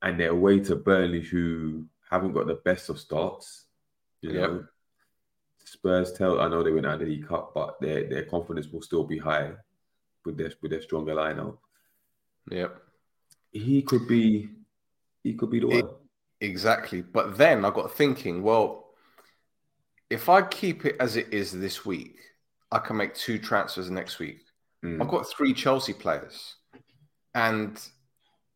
and 0.00 0.18
they're 0.18 0.30
away 0.30 0.60
to 0.60 0.74
Burnley, 0.76 1.20
who 1.20 1.86
haven't 2.10 2.32
got 2.32 2.46
the 2.46 2.54
best 2.54 2.88
of 2.88 2.98
starts. 2.98 3.66
You 4.22 4.30
Yep. 4.32 4.50
know, 4.50 4.66
Spurs 5.64 6.12
tell. 6.14 6.40
I 6.40 6.48
know 6.48 6.62
they 6.62 6.72
went 6.72 6.86
out 6.86 6.94
of 6.94 7.00
the 7.00 7.06
League 7.06 7.26
Cup, 7.28 7.52
but 7.54 7.78
their 7.80 8.08
their 8.08 8.24
confidence 8.24 8.68
will 8.68 8.80
still 8.82 9.04
be 9.04 9.18
high 9.18 9.54
with 10.24 10.38
their 10.38 10.52
with 10.62 10.70
their 10.70 10.80
stronger 10.80 11.14
lineup. 11.14 11.58
Yeah. 12.50 12.68
He 13.52 13.82
could 13.82 14.08
be, 14.08 14.48
he 15.22 15.34
could 15.34 15.50
be 15.50 15.60
the 15.60 15.68
It- 15.68 15.84
one. 15.84 15.94
Exactly. 16.40 17.02
But 17.02 17.36
then 17.36 17.64
I 17.66 17.70
got 17.70 17.92
thinking, 17.92 18.42
well, 18.42 18.94
if 20.08 20.28
I 20.30 20.40
keep 20.42 20.86
it 20.86 20.96
as 20.98 21.16
it 21.16 21.32
is 21.34 21.52
this 21.52 21.84
week, 21.84 22.18
I 22.70 22.78
can 22.78 22.96
make 22.96 23.14
two 23.14 23.38
transfers 23.38 23.90
next 23.90 24.18
week. 24.18 24.40
Mm. 24.82 25.00
I've 25.02 25.08
got 25.08 25.28
three 25.28 25.52
Chelsea 25.54 25.92
players. 25.92 26.56
And 27.34 27.80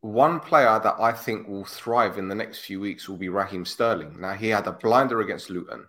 one 0.01 0.39
player 0.39 0.79
that 0.83 0.95
I 0.99 1.11
think 1.11 1.47
will 1.47 1.65
thrive 1.65 2.17
in 2.17 2.27
the 2.27 2.35
next 2.35 2.59
few 2.59 2.79
weeks 2.79 3.09
will 3.09 3.17
be 3.17 3.29
Raheem 3.29 3.65
Sterling. 3.65 4.19
Now, 4.19 4.33
he 4.33 4.49
had 4.49 4.67
a 4.67 4.71
blinder 4.71 5.21
against 5.21 5.49
Luton. 5.49 5.87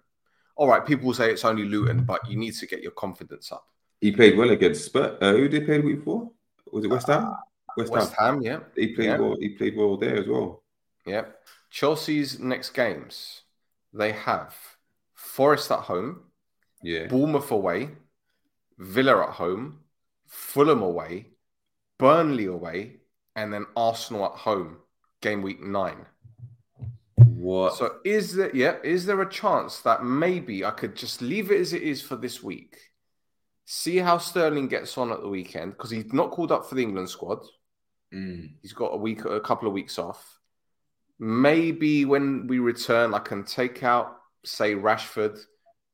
All 0.56 0.68
right, 0.68 0.84
people 0.84 1.06
will 1.06 1.14
say 1.14 1.30
it's 1.30 1.44
only 1.44 1.64
Luton, 1.64 2.04
but 2.04 2.28
you 2.28 2.36
need 2.36 2.54
to 2.54 2.66
get 2.66 2.82
your 2.82 2.92
confidence 2.92 3.52
up. 3.52 3.64
He 4.00 4.12
played 4.12 4.36
well 4.36 4.50
against 4.50 4.84
Spurs. 4.86 5.18
Uh, 5.20 5.32
who 5.32 5.48
did 5.48 5.62
he 5.62 5.66
play 5.66 5.80
the 5.80 5.86
week 5.86 6.04
for? 6.04 6.30
Was 6.72 6.84
it 6.84 6.88
West 6.88 7.06
Ham? 7.08 7.34
West, 7.76 7.90
Uh, 7.90 7.94
West 7.94 8.14
Ham. 8.18 8.34
Ham, 8.34 8.42
yeah. 8.42 8.58
He 8.74 8.88
played 8.94 9.06
yeah. 9.06 9.18
well. 9.18 9.36
He 9.38 9.50
played 9.50 9.76
well 9.76 9.96
there 9.96 10.16
as 10.16 10.26
well. 10.26 10.62
Yeah. 11.06 11.24
Chelsea's 11.70 12.38
next 12.40 12.70
games, 12.70 13.42
they 13.92 14.12
have 14.12 14.54
Forest 15.14 15.70
at 15.70 15.80
home, 15.80 16.22
Yeah. 16.82 17.06
Bournemouth 17.06 17.50
away, 17.50 17.90
Villa 18.78 19.22
at 19.28 19.34
home, 19.34 19.80
Fulham 20.26 20.82
away, 20.82 21.26
Burnley 21.98 22.46
away, 22.46 23.00
and 23.36 23.52
then 23.52 23.66
Arsenal 23.76 24.26
at 24.26 24.32
home, 24.32 24.78
game 25.20 25.42
week 25.42 25.62
nine. 25.62 26.06
What? 27.16 27.76
So 27.76 27.96
is 28.04 28.34
there 28.34 28.54
yeah, 28.54 28.76
is 28.82 29.06
there 29.06 29.20
a 29.20 29.30
chance 29.30 29.80
that 29.80 30.04
maybe 30.04 30.64
I 30.64 30.70
could 30.70 30.96
just 30.96 31.22
leave 31.22 31.50
it 31.50 31.60
as 31.60 31.72
it 31.72 31.82
is 31.82 32.02
for 32.02 32.16
this 32.16 32.42
week? 32.42 32.76
See 33.64 33.98
how 33.98 34.18
Sterling 34.18 34.68
gets 34.68 34.96
on 34.96 35.12
at 35.12 35.20
the 35.20 35.28
weekend 35.28 35.72
because 35.72 35.90
he's 35.90 36.12
not 36.12 36.30
called 36.30 36.50
up 36.52 36.66
for 36.66 36.74
the 36.74 36.82
England 36.82 37.10
squad. 37.10 37.40
Mm. 38.14 38.52
He's 38.62 38.72
got 38.72 38.94
a 38.94 38.96
week, 38.96 39.24
a 39.24 39.40
couple 39.40 39.68
of 39.68 39.74
weeks 39.74 39.98
off. 39.98 40.38
Maybe 41.18 42.04
when 42.04 42.46
we 42.46 42.60
return, 42.60 43.12
I 43.12 43.18
can 43.18 43.44
take 43.44 43.82
out, 43.82 44.16
say, 44.44 44.74
Rashford, 44.74 45.38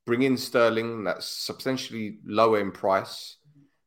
bring 0.07 0.23
in 0.23 0.37
Sterling, 0.37 1.05
that's 1.05 1.27
substantially 1.27 2.19
lower 2.25 2.61
in 2.61 2.71
price. 2.71 3.39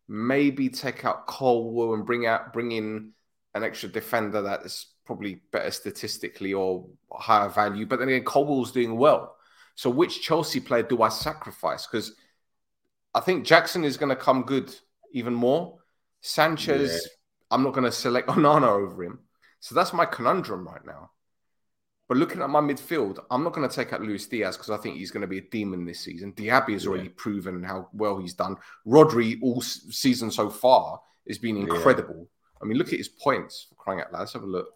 Maybe 0.07 0.69
take 0.69 1.05
out 1.05 1.27
Colwill 1.27 1.93
and 1.93 2.05
bring 2.05 2.25
out, 2.25 2.53
bring 2.53 2.71
in 2.71 3.11
an 3.53 3.63
extra 3.63 3.89
defender 3.89 4.41
that 4.43 4.61
is 4.61 4.87
probably 5.05 5.41
better 5.51 5.71
statistically 5.71 6.53
or 6.53 6.85
higher 7.11 7.49
value. 7.49 7.85
But 7.85 7.99
then 7.99 8.09
again, 8.09 8.23
Colwill's 8.23 8.71
doing 8.71 8.97
well. 8.97 9.35
So 9.75 9.89
which 9.89 10.21
Chelsea 10.21 10.59
player 10.59 10.83
do 10.83 11.01
I 11.01 11.09
sacrifice? 11.09 11.87
Because 11.87 12.13
I 13.13 13.19
think 13.19 13.45
Jackson 13.45 13.83
is 13.83 13.97
going 13.97 14.09
to 14.09 14.15
come 14.15 14.43
good 14.43 14.73
even 15.11 15.33
more. 15.33 15.79
Sanchez, 16.21 16.91
yeah. 16.91 17.09
I'm 17.51 17.63
not 17.63 17.73
going 17.73 17.85
to 17.85 17.91
select 17.91 18.27
Onana 18.29 18.67
over 18.67 19.03
him. 19.03 19.19
So 19.59 19.75
that's 19.75 19.93
my 19.93 20.05
conundrum 20.05 20.67
right 20.67 20.85
now. 20.85 21.11
But 22.07 22.17
looking 22.17 22.41
at 22.41 22.49
my 22.49 22.61
midfield, 22.61 23.19
I'm 23.29 23.43
not 23.43 23.53
going 23.53 23.67
to 23.67 23.75
take 23.75 23.91
out 23.91 24.01
Luis 24.01 24.27
Diaz 24.27 24.55
because 24.55 24.69
I 24.69 24.77
think 24.77 24.95
he's 24.95 25.11
going 25.11 25.21
to 25.21 25.27
be 25.27 25.39
a 25.39 25.41
demon 25.41 25.85
this 25.85 25.99
season. 25.99 26.31
Diaby 26.33 26.73
has 26.73 26.87
already 26.87 27.05
yeah. 27.05 27.15
proven 27.17 27.61
how 27.63 27.89
well 27.91 28.17
he's 28.17 28.33
done. 28.33 28.55
Rodri, 28.85 29.39
all 29.41 29.61
season 29.61 30.31
so 30.31 30.49
far, 30.49 31.01
has 31.27 31.37
been 31.37 31.57
incredible. 31.57 32.15
Yeah. 32.17 32.59
I 32.61 32.65
mean, 32.65 32.77
look 32.77 32.93
at 32.93 32.97
his 32.97 33.09
points 33.09 33.67
for 33.67 33.75
crying 33.75 33.99
out 33.99 34.13
loud. 34.13 34.19
Let's 34.19 34.33
have 34.33 34.43
a 34.43 34.47
look. 34.47 34.69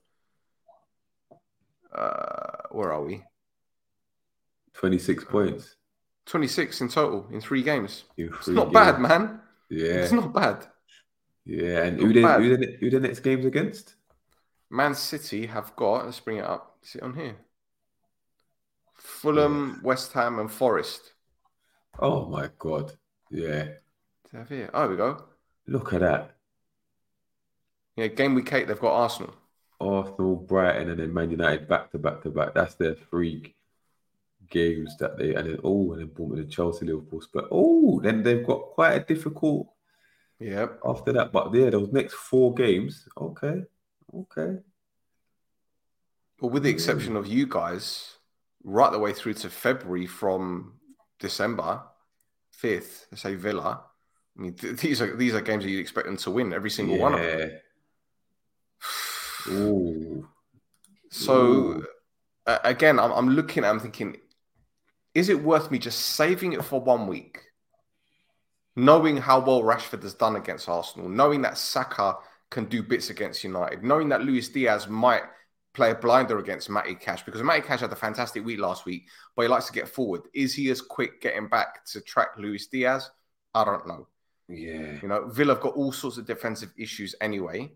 Uh, 1.94 2.68
where 2.72 2.92
are 2.92 3.04
we? 3.04 3.24
26 4.74 5.24
points. 5.26 5.76
26 6.26 6.82
in 6.82 6.90
total 6.90 7.28
in 7.32 7.42
three 7.42 7.64
games. 7.64 8.04
In 8.18 8.28
three 8.28 8.38
it's 8.38 8.48
not 8.50 8.66
games. 8.66 8.74
bad, 8.74 9.00
man. 9.00 9.40
Yeah. 9.70 9.94
It's 9.94 10.12
not 10.12 10.34
bad. 10.34 10.66
Yeah. 11.46 11.84
And 11.84 12.00
who, 12.00 12.14
then, 12.14 12.42
who, 12.42 12.58
the, 12.58 12.78
who 12.80 12.90
the 12.90 13.00
next 13.00 13.22
game's 13.22 13.46
against? 13.46 13.96
Man 14.72 14.96
City 14.96 15.46
have 15.48 15.76
got, 15.76 16.06
let's 16.06 16.22
bring 16.22 16.38
it 16.38 16.46
up. 16.46 16.78
Is 16.82 16.96
it 16.96 17.04
on 17.04 17.14
here? 17.14 17.36
Fulham, 18.96 19.76
yeah. 19.76 19.88
West 19.88 20.14
Ham, 20.14 20.40
and 20.40 20.50
Forest. 20.50 21.14
Oh 22.00 22.26
my 22.28 22.50
god. 22.58 22.94
Yeah. 23.30 23.66
Have 24.32 24.48
oh, 24.50 24.56
here. 24.56 24.70
Oh, 24.74 24.88
we 24.88 24.96
go. 24.96 25.26
Look 25.68 25.92
at 25.92 26.00
that. 26.00 26.38
Yeah, 27.98 28.08
game 28.08 28.34
week 28.34 28.54
eight, 28.54 28.70
they've 28.70 28.80
got 28.80 28.94
Arsenal. 28.94 29.36
Arsenal, 29.82 30.38
Brighton, 30.38 30.90
and 30.90 31.00
then 31.02 31.14
Man 31.14 31.32
United 31.32 31.68
back 31.68 31.92
to 31.92 31.98
back 31.98 32.22
to 32.24 32.30
back. 32.30 32.54
That's 32.54 32.76
their 32.76 32.96
three 32.96 33.54
games 34.50 34.96
that 34.98 35.18
they 35.18 35.36
and 35.36 35.50
then 35.50 35.60
oh, 35.66 35.92
and 35.92 36.02
then 36.02 36.08
Bournemouth 36.08 36.40
and 36.40 36.52
Chelsea, 36.52 36.86
Liverpool, 36.86 37.22
but 37.34 37.50
oh, 37.52 38.00
then 38.00 38.24
they've 38.24 38.46
got 38.46 38.72
quite 38.74 38.94
a 38.94 39.00
difficult. 39.02 39.68
Yeah. 40.40 40.68
After 40.86 41.12
that, 41.12 41.34
but 41.34 41.54
yeah, 41.54 41.72
those 41.72 41.92
next 41.92 42.14
four 42.14 42.54
games, 42.54 43.08
okay, 43.18 43.64
okay. 44.16 44.60
Well, 46.40 46.52
with 46.52 46.64
the 46.64 46.70
exception 46.70 47.16
of 47.16 47.28
you 47.28 47.46
guys, 47.48 48.16
right 48.64 48.92
the 48.92 49.00
way 49.00 49.14
through 49.14 49.36
to 49.36 49.50
February 49.50 50.08
from 50.08 50.74
December 51.20 51.84
fifth, 52.52 53.08
say 53.16 53.36
Villa. 53.36 53.84
I 54.38 54.42
mean, 54.42 54.54
th- 54.54 54.78
these 54.78 55.02
are 55.02 55.16
these 55.16 55.34
are 55.34 55.42
games 55.42 55.64
that 55.64 55.70
you'd 55.70 55.80
expect 55.80 56.08
them 56.08 56.18
to 56.18 56.32
win 56.32 56.54
every 56.54 56.70
single 56.70 56.98
yeah. 56.98 57.04
one 57.04 57.14
of 57.14 57.22
them. 57.22 57.52
Ooh. 59.50 60.28
So 61.14 61.36
Ooh. 61.36 61.86
Uh, 62.48 62.58
again, 62.64 63.00
I'm, 63.00 63.12
I'm 63.12 63.30
looking. 63.30 63.64
I'm 63.64 63.80
thinking, 63.80 64.16
is 65.14 65.30
it 65.30 65.44
worth 65.44 65.70
me 65.70 65.78
just 65.78 66.00
saving 66.00 66.54
it 66.54 66.64
for 66.64 66.80
one 66.80 67.08
week, 67.08 67.40
knowing 68.76 69.18
how 69.18 69.42
well 69.42 69.62
Rashford 69.62 70.04
has 70.04 70.14
done 70.14 70.38
against 70.38 70.70
Arsenal, 70.70 71.10
knowing 71.10 71.42
that 71.42 71.58
Saka 71.58 72.16
can 72.52 72.66
do 72.66 72.84
bits 72.84 73.10
against 73.10 73.44
United, 73.44 73.84
knowing 73.84 74.10
that 74.10 74.22
Luis 74.22 74.50
Diaz 74.50 74.88
might 74.88 75.24
play 75.74 75.92
a 75.92 75.96
blinder 75.96 76.38
against 76.38 76.70
Matty 76.70 76.96
Cash 76.96 77.24
because 77.24 77.42
Matty 77.42 77.62
Cash 77.62 77.80
had 77.80 77.94
a 77.94 77.96
fantastic 77.96 78.46
week 78.46 78.60
last 78.60 78.86
week, 78.86 79.08
but 79.36 79.44
he 79.44 79.48
likes 79.48 79.68
to 79.68 79.74
get 79.74 79.88
forward. 79.88 80.22
Is 80.34 80.54
he 80.54 80.70
as 80.70 80.82
quick 80.82 81.22
getting 81.22 81.48
back 81.48 81.86
to 81.86 82.02
track 82.02 82.32
Luis 82.38 82.68
Diaz? 82.68 83.10
I 83.56 83.64
don't 83.64 83.88
know. 83.88 84.08
Yeah. 84.50 85.00
You 85.02 85.08
know, 85.08 85.30
Villa 85.30 85.54
have 85.54 85.64
got 85.64 85.76
all 85.76 85.94
sorts 85.94 86.18
of 86.18 86.28
defensive 86.28 86.74
issues 86.78 87.16
anyway. 87.22 87.72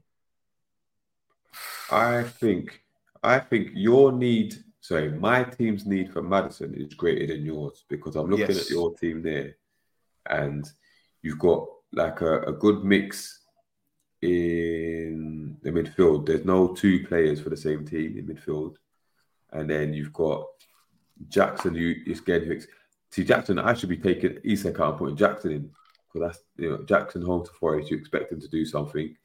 I 1.89 2.23
think 2.23 2.81
I 3.23 3.39
think 3.39 3.69
your 3.73 4.11
need, 4.11 4.55
sorry, 4.81 5.09
my 5.11 5.43
team's 5.43 5.85
need 5.85 6.11
for 6.11 6.21
Maddison 6.21 6.73
is 6.75 6.93
greater 6.93 7.33
than 7.33 7.45
yours 7.45 7.85
because 7.89 8.17
I'm 8.17 8.29
looking 8.29 8.47
yes. 8.47 8.65
at 8.65 8.69
your 8.69 8.93
team 8.95 9.23
there 9.23 9.55
and 10.29 10.69
you've 11.21 11.39
got 11.39 11.65
like 11.93 12.19
a, 12.19 12.41
a 12.41 12.51
good 12.51 12.83
mix 12.83 13.44
in 14.25 15.57
the 15.61 15.71
midfield. 15.71 16.25
There's 16.25 16.45
no 16.45 16.73
two 16.73 17.05
players 17.05 17.39
for 17.39 17.49
the 17.49 17.57
same 17.57 17.85
team 17.85 18.17
in 18.17 18.27
midfield. 18.27 18.75
And 19.51 19.69
then 19.69 19.93
you've 19.93 20.13
got 20.13 20.45
Jackson, 21.29 21.75
who 21.75 21.93
is 22.05 22.19
getting 22.19 22.61
See, 23.11 23.23
Jackson, 23.23 23.59
I 23.59 23.73
should 23.73 23.87
be 23.87 23.97
taking 23.97 24.39
Isak 24.43 24.79
out 24.81 24.89
and 24.89 24.97
putting 24.97 25.15
Jackson 25.15 25.51
in 25.51 25.71
because 26.11 26.27
that's, 26.27 26.43
you 26.57 26.69
know, 26.69 26.83
Jackson 26.83 27.21
home 27.21 27.45
to 27.45 27.51
Forest. 27.51 27.89
You 27.89 27.97
expect 27.97 28.31
him 28.31 28.41
to 28.41 28.47
do 28.49 28.65
something. 28.65 29.15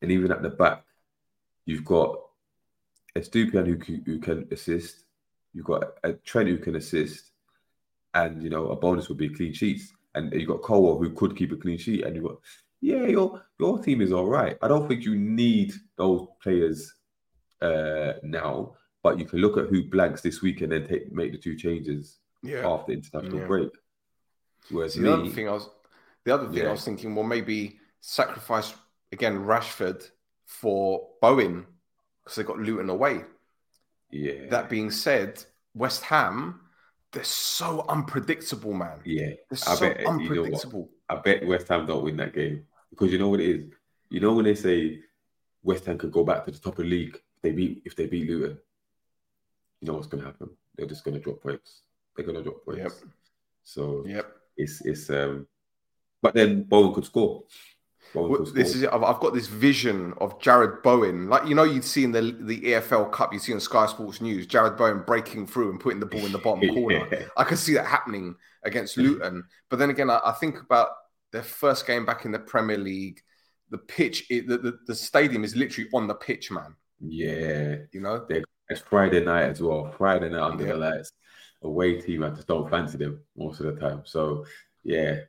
And 0.00 0.12
even 0.12 0.30
at 0.30 0.42
the 0.42 0.50
back, 0.50 0.84
you've 1.64 1.84
got 1.84 2.20
Estupiñán 3.16 3.66
who, 3.66 3.96
who 4.04 4.20
can 4.20 4.46
assist. 4.52 5.06
You've 5.52 5.64
got 5.64 5.94
a 6.04 6.12
Trent 6.12 6.48
who 6.48 6.58
can 6.58 6.76
assist. 6.76 7.32
And, 8.14 8.42
you 8.42 8.50
know, 8.50 8.68
a 8.68 8.76
bonus 8.76 9.08
would 9.08 9.18
be 9.18 9.28
clean 9.28 9.52
sheets. 9.52 9.92
And 10.14 10.32
you've 10.32 10.48
got 10.48 10.62
Cole 10.62 10.98
who 10.98 11.10
could 11.10 11.36
keep 11.36 11.50
a 11.50 11.56
clean 11.56 11.78
sheet. 11.78 12.04
And 12.04 12.14
you've 12.14 12.26
got 12.26 12.38
yeah, 12.80 13.06
your 13.06 13.42
your 13.58 13.82
team 13.82 14.00
is 14.00 14.12
all 14.12 14.26
right. 14.26 14.56
I 14.62 14.68
don't 14.68 14.88
think 14.88 15.04
you 15.04 15.16
need 15.16 15.72
those 15.96 16.26
players 16.42 16.94
uh, 17.60 18.14
now, 18.22 18.74
but 19.02 19.18
you 19.18 19.24
can 19.24 19.40
look 19.40 19.56
at 19.56 19.66
who 19.66 19.88
blanks 19.88 20.20
this 20.20 20.42
week 20.42 20.60
and 20.60 20.72
then 20.72 20.86
take 20.86 21.12
make 21.12 21.32
the 21.32 21.38
two 21.38 21.56
changes 21.56 22.18
yeah. 22.42 22.66
after 22.68 22.92
international 22.92 23.40
yeah. 23.40 23.46
break. 23.46 23.70
Whereas 24.70 24.94
the 24.94 25.02
me, 25.02 25.08
other 25.10 25.28
thing 25.28 25.48
I 25.48 25.52
was 25.52 25.70
the 26.24 26.34
other 26.34 26.46
thing 26.46 26.58
yeah. 26.58 26.68
I 26.68 26.72
was 26.72 26.84
thinking, 26.84 27.14
well, 27.14 27.24
maybe 27.24 27.78
sacrifice 28.00 28.74
again 29.12 29.38
Rashford 29.38 30.08
for 30.44 31.08
Bowen 31.20 31.66
because 32.22 32.36
they 32.36 32.42
got 32.42 32.58
Luton 32.58 32.90
away. 32.90 33.22
Yeah. 34.10 34.48
That 34.50 34.68
being 34.68 34.90
said, 34.90 35.44
West 35.74 36.02
Ham, 36.04 36.60
they're 37.12 37.24
so 37.24 37.84
unpredictable, 37.88 38.72
man. 38.72 39.00
Yeah. 39.04 39.30
They're 39.50 39.68
I 39.68 39.74
so 39.74 39.80
bet, 39.80 40.06
unpredictable. 40.06 40.78
You 40.78 40.84
know 40.84 40.90
I 41.08 41.16
bet 41.16 41.46
West 41.46 41.68
Ham 41.68 41.86
don't 41.86 42.04
win 42.04 42.16
that 42.16 42.34
game 42.34 42.66
because 42.90 43.12
you 43.12 43.18
know 43.18 43.28
what 43.28 43.40
it 43.40 43.56
is. 43.56 43.64
You 44.10 44.20
know 44.20 44.34
when 44.34 44.44
they 44.44 44.54
say 44.54 45.00
West 45.62 45.84
Ham 45.86 45.98
could 45.98 46.12
go 46.12 46.24
back 46.24 46.44
to 46.44 46.50
the 46.50 46.58
top 46.58 46.78
of 46.78 46.84
the 46.84 46.90
league 46.90 47.14
if 47.14 47.42
they 47.42 47.52
beat 47.52 47.82
if 47.84 47.96
they 47.96 48.06
beat 48.06 48.28
Luton. 48.28 48.58
You 49.80 49.88
know 49.88 49.94
what's 49.94 50.06
going 50.06 50.22
to 50.22 50.28
happen? 50.28 50.50
They're 50.76 50.86
just 50.86 51.04
going 51.04 51.16
to 51.16 51.20
drop 51.20 51.42
points. 51.42 51.82
They're 52.14 52.24
going 52.24 52.36
to 52.36 52.42
drop 52.42 52.64
points. 52.64 52.80
Yep. 52.80 52.92
So 53.64 54.04
yep. 54.06 54.36
It's 54.56 54.80
it's 54.84 55.10
um. 55.10 55.46
But 56.22 56.34
then 56.34 56.62
Bowen 56.62 56.94
could 56.94 57.04
score. 57.04 57.44
This 58.14 58.74
is 58.74 58.84
I've, 58.84 59.02
I've 59.02 59.20
got 59.20 59.34
this 59.34 59.46
vision 59.46 60.14
of 60.18 60.38
Jarrod 60.40 60.82
Bowen, 60.82 61.28
like 61.28 61.46
you 61.46 61.54
know 61.54 61.64
you'd 61.64 61.84
see 61.84 62.04
in 62.04 62.12
the 62.12 62.36
the 62.40 62.60
EFL 62.60 63.12
Cup, 63.12 63.32
you 63.32 63.38
see 63.38 63.52
on 63.52 63.60
Sky 63.60 63.86
Sports 63.86 64.20
News, 64.20 64.46
Jarrod 64.46 64.76
Bowen 64.76 65.02
breaking 65.06 65.46
through 65.46 65.70
and 65.70 65.80
putting 65.80 66.00
the 66.00 66.06
ball 66.06 66.24
in 66.24 66.32
the 66.32 66.38
bottom 66.38 66.66
corner. 66.74 67.06
yeah. 67.12 67.24
I 67.36 67.44
can 67.44 67.56
see 67.56 67.74
that 67.74 67.86
happening 67.86 68.34
against 68.64 68.96
mm-hmm. 68.96 69.12
Luton. 69.12 69.44
But 69.68 69.78
then 69.78 69.90
again, 69.90 70.10
I, 70.10 70.20
I, 70.24 70.32
think 70.32 70.60
about 70.60 70.88
their 71.32 71.42
first 71.42 71.86
game 71.86 72.06
back 72.06 72.24
in 72.24 72.32
the 72.32 72.38
Premier 72.38 72.78
League. 72.78 73.20
The 73.70 73.78
pitch, 73.78 74.24
it, 74.30 74.46
the, 74.46 74.58
the, 74.58 74.78
the 74.86 74.94
stadium 74.94 75.44
is 75.44 75.56
literally 75.56 75.90
on 75.92 76.06
the 76.06 76.14
pitch, 76.14 76.50
man. 76.50 76.76
Yeah, 77.00 77.76
you 77.92 78.00
know, 78.00 78.26
it's 78.68 78.80
Friday 78.80 79.24
night 79.24 79.44
as 79.44 79.60
well. 79.60 79.92
Friday 79.96 80.30
night 80.30 80.40
under 80.40 80.64
yeah. 80.64 80.72
the 80.72 80.78
lights. 80.78 81.12
Away 81.62 82.00
team, 82.00 82.22
I 82.22 82.30
just 82.30 82.46
don't 82.46 82.70
fancy 82.70 82.98
them 82.98 83.20
most 83.36 83.60
of 83.60 83.66
the 83.66 83.80
time. 83.80 84.02
So 84.04 84.44
yeah, 84.84 85.20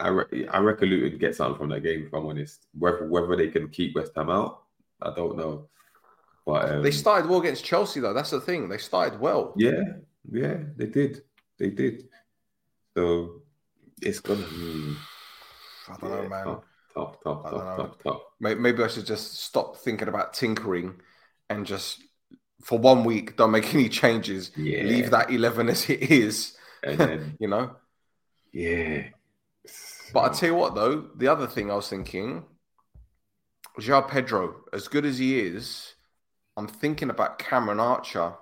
I 0.00 0.08
re- 0.08 0.48
I 0.48 0.58
reckon 0.58 0.88
Luton 0.88 1.18
get 1.18 1.36
something 1.36 1.58
from 1.58 1.68
that 1.70 1.82
game. 1.82 2.04
If 2.06 2.14
I'm 2.14 2.26
honest, 2.26 2.66
whether 2.78 3.06
whether 3.06 3.36
they 3.36 3.48
can 3.48 3.68
keep 3.68 3.94
West 3.94 4.12
Ham 4.16 4.30
out, 4.30 4.62
I 5.00 5.12
don't 5.14 5.36
know. 5.36 5.68
But 6.46 6.70
um, 6.70 6.82
they 6.82 6.90
started 6.90 7.28
well 7.28 7.40
against 7.40 7.64
Chelsea, 7.64 8.00
though. 8.00 8.14
That's 8.14 8.30
the 8.30 8.40
thing. 8.40 8.68
They 8.68 8.78
started 8.78 9.20
well. 9.20 9.52
Yeah, 9.56 9.82
yeah, 10.30 10.56
they 10.76 10.86
did. 10.86 11.22
They 11.58 11.70
did. 11.70 12.08
So 12.96 13.42
it's 14.00 14.20
gonna. 14.20 14.42
Hmm. 14.42 14.94
I 15.88 15.96
don't 15.96 16.10
yeah, 16.10 16.16
know, 16.16 16.28
man. 16.28 16.44
Tough, 16.44 16.62
tough, 16.94 17.22
tough, 17.22 17.50
tough, 17.50 17.76
tough, 17.76 17.96
tough. 18.02 18.22
Maybe 18.40 18.82
I 18.82 18.88
should 18.88 19.06
just 19.06 19.44
stop 19.44 19.76
thinking 19.76 20.08
about 20.08 20.34
tinkering 20.34 21.00
and 21.48 21.66
just 21.66 22.02
for 22.62 22.78
one 22.78 23.04
week 23.04 23.36
don't 23.36 23.50
make 23.50 23.74
any 23.74 23.88
changes. 23.88 24.50
Yeah. 24.56 24.82
Leave 24.84 25.10
that 25.10 25.30
eleven 25.30 25.68
as 25.68 25.88
it 25.90 26.10
is. 26.10 26.56
And 26.82 26.98
then, 26.98 27.36
you 27.40 27.48
know. 27.48 27.76
Yeah. 28.52 29.04
But 30.12 30.20
I 30.20 30.28
tell 30.34 30.48
you 30.48 30.54
what, 30.54 30.74
though, 30.74 31.08
the 31.16 31.28
other 31.28 31.46
thing 31.46 31.70
I 31.70 31.74
was 31.74 31.88
thinking, 31.88 32.44
João 33.78 34.08
Pedro, 34.08 34.56
as 34.72 34.88
good 34.88 35.04
as 35.04 35.18
he 35.18 35.38
is, 35.40 35.94
I'm 36.56 36.66
thinking 36.66 37.10
about 37.10 37.38
Cameron 37.38 37.80
Archer, 37.80 38.34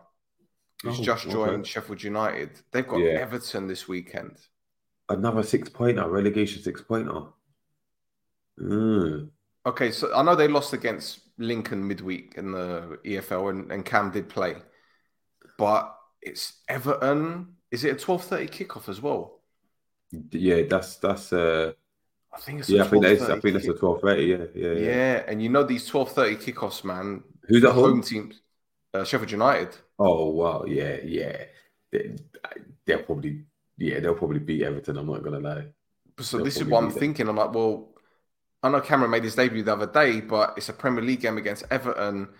who's 0.82 1.00
oh, 1.00 1.02
just 1.02 1.28
joined 1.28 1.60
okay. 1.60 1.68
Sheffield 1.68 2.02
United. 2.02 2.50
They've 2.72 2.86
got 2.86 2.98
yeah. 2.98 3.18
Everton 3.20 3.66
this 3.66 3.86
weekend. 3.86 4.36
Another 5.08 5.42
six 5.42 5.68
pointer, 5.68 6.08
relegation 6.08 6.62
six 6.62 6.82
pointer. 6.82 7.22
Mm. 8.60 9.30
Okay, 9.66 9.90
so 9.90 10.14
I 10.14 10.22
know 10.22 10.34
they 10.34 10.48
lost 10.48 10.72
against 10.72 11.20
Lincoln 11.38 11.86
midweek 11.86 12.34
in 12.36 12.52
the 12.52 12.98
EFL, 13.04 13.50
and, 13.50 13.72
and 13.72 13.84
Cam 13.84 14.10
did 14.10 14.28
play, 14.28 14.56
but 15.58 15.94
it's 16.22 16.54
Everton. 16.68 17.54
Is 17.70 17.84
it 17.84 17.96
a 17.96 17.98
twelve 17.98 18.24
thirty 18.24 18.48
kickoff 18.48 18.88
as 18.88 19.00
well? 19.00 19.37
Yeah, 20.10 20.62
that's 20.68 20.96
that's 20.96 21.32
uh 21.32 21.72
I 22.32 22.38
think 22.40 22.60
it's 22.60 22.72
Yeah, 22.72 22.84
I 22.84 22.88
think 22.88 23.02
that 23.04 23.12
is. 23.12 23.30
I 23.30 23.36
think 23.40 23.54
that's 23.54 23.68
a 23.68 23.74
twelve 23.74 24.00
thirty. 24.02 24.24
Yeah, 24.26 24.46
yeah, 24.54 24.72
yeah. 24.72 24.96
yeah. 24.96 25.24
and 25.26 25.42
you 25.42 25.48
know 25.48 25.64
these 25.64 25.86
twelve 25.86 26.12
thirty 26.12 26.36
kickoffs, 26.36 26.84
man. 26.84 27.22
Who's 27.48 27.64
The 27.64 27.70
at 27.70 27.74
home? 27.74 27.96
home 27.96 28.02
teams, 28.02 28.40
uh, 28.94 29.04
Sheffield 29.04 29.30
United. 29.32 29.76
Oh 29.98 30.30
wow, 30.30 30.64
yeah, 30.66 30.98
yeah. 31.04 31.44
They, 31.90 32.16
they'll 32.86 33.02
probably, 33.02 33.44
yeah, 33.76 34.00
they'll 34.00 34.14
probably 34.14 34.40
beat 34.40 34.62
Everton. 34.62 34.96
I'm 34.98 35.06
not 35.06 35.22
gonna 35.22 35.40
lie. 35.40 35.66
So 36.20 36.38
They'll 36.38 36.40
this 36.40 36.60
is 36.60 36.66
what 36.68 36.82
I'm 36.82 36.90
them. 36.90 36.98
thinking. 36.98 37.28
I'm 37.28 37.36
like, 37.36 37.52
well, 37.54 37.94
I 38.62 38.70
know 38.70 38.80
Cameron 38.80 39.10
made 39.12 39.24
his 39.24 39.36
debut 39.36 39.62
the 39.64 39.74
other 39.74 39.86
day, 39.86 40.20
but 40.20 40.54
it's 40.56 40.68
a 40.68 40.72
Premier 40.74 41.04
League 41.04 41.20
game 41.22 41.38
against 41.38 41.64
Everton. 41.70 42.30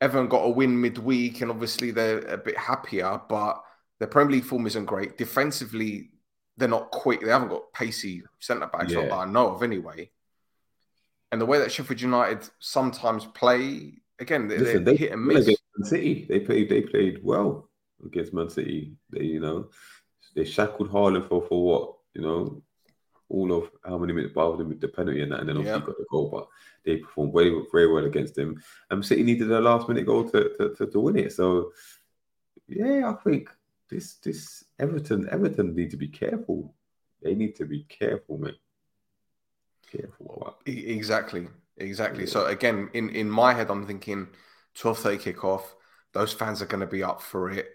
Everton 0.00 0.28
got 0.28 0.44
a 0.44 0.50
win 0.50 0.80
midweek, 0.80 1.40
and 1.42 1.50
obviously 1.50 1.90
they're 1.92 2.20
a 2.20 2.38
bit 2.38 2.58
happier, 2.58 3.20
but 3.28 3.62
their 3.98 4.08
Premier 4.08 4.34
League 4.38 4.44
form 4.44 4.66
isn't 4.66 4.86
great. 4.86 5.18
Defensively, 5.18 6.10
they're 6.56 6.68
not 6.68 6.90
quick. 6.90 7.20
They 7.20 7.30
haven't 7.30 7.48
got 7.48 7.72
pacey 7.72 8.22
centre 8.38 8.66
backs, 8.66 8.92
Yeah. 8.92 9.02
that 9.02 9.12
I 9.12 9.24
know 9.26 9.54
of 9.54 9.62
anyway. 9.62 10.10
And 11.32 11.40
the 11.40 11.46
way 11.46 11.58
that 11.58 11.72
Sheffield 11.72 12.00
United 12.00 12.48
sometimes 12.60 13.26
play, 13.26 13.94
again, 14.18 14.48
they're, 14.48 14.58
Listen, 14.60 14.84
they're 14.84 14.94
hit 14.96 15.12
and 15.12 15.24
miss. 15.26 15.42
against 15.46 15.62
Man 15.76 15.88
City. 15.88 16.26
They 16.28 16.40
played. 16.40 16.68
They 16.68 16.82
played 16.82 17.22
well 17.22 17.68
against 18.04 18.32
Man 18.32 18.48
City. 18.48 18.92
They, 19.10 19.24
you 19.24 19.40
know, 19.40 19.68
they 20.34 20.44
shackled 20.44 20.90
Haaland 20.90 21.28
for 21.28 21.42
for 21.46 21.64
what 21.64 21.94
you 22.14 22.22
know, 22.22 22.62
all 23.28 23.52
of 23.52 23.70
how 23.84 23.98
many 23.98 24.12
minutes, 24.14 24.32
bar 24.32 24.52
with 24.52 24.80
the 24.80 24.88
penalty 24.88 25.20
and 25.22 25.32
that, 25.32 25.40
and 25.40 25.48
then 25.48 25.56
obviously 25.58 25.80
Yeah. 25.80 25.86
got 25.86 25.98
the 25.98 26.06
goal. 26.10 26.30
But 26.30 26.48
they 26.84 26.96
performed 26.98 27.32
very 27.34 27.50
very 27.72 27.92
well 27.92 28.06
against 28.06 28.36
them. 28.36 28.62
And 28.90 29.04
City 29.04 29.22
needed 29.24 29.50
a 29.50 29.60
last 29.60 29.88
minute 29.88 30.06
goal 30.06 30.24
to, 30.30 30.54
to, 30.56 30.74
to, 30.76 30.86
to 30.86 31.00
win 31.00 31.18
it. 31.18 31.32
So 31.32 31.72
yeah, 32.68 33.10
I 33.10 33.14
think 33.22 33.50
this 33.90 34.14
this 34.14 34.64
Everton 34.78 35.28
Everton 35.30 35.74
need 35.74 35.90
to 35.90 35.96
be 35.96 36.08
careful. 36.08 36.74
They 37.22 37.34
need 37.34 37.56
to 37.56 37.64
be 37.64 37.84
careful, 37.84 38.38
mate. 38.38 38.60
Careful. 39.90 40.56
Exactly, 40.66 41.48
exactly. 41.76 42.24
Yeah. 42.24 42.30
So 42.30 42.46
again, 42.46 42.90
in 42.92 43.10
in 43.10 43.30
my 43.30 43.54
head, 43.54 43.70
I'm 43.70 43.86
thinking 43.86 44.28
12:30 44.76 45.34
kickoff. 45.34 45.62
Those 46.12 46.32
fans 46.32 46.62
are 46.62 46.66
going 46.66 46.80
to 46.80 46.86
be 46.86 47.02
up 47.02 47.20
for 47.20 47.50
it. 47.50 47.70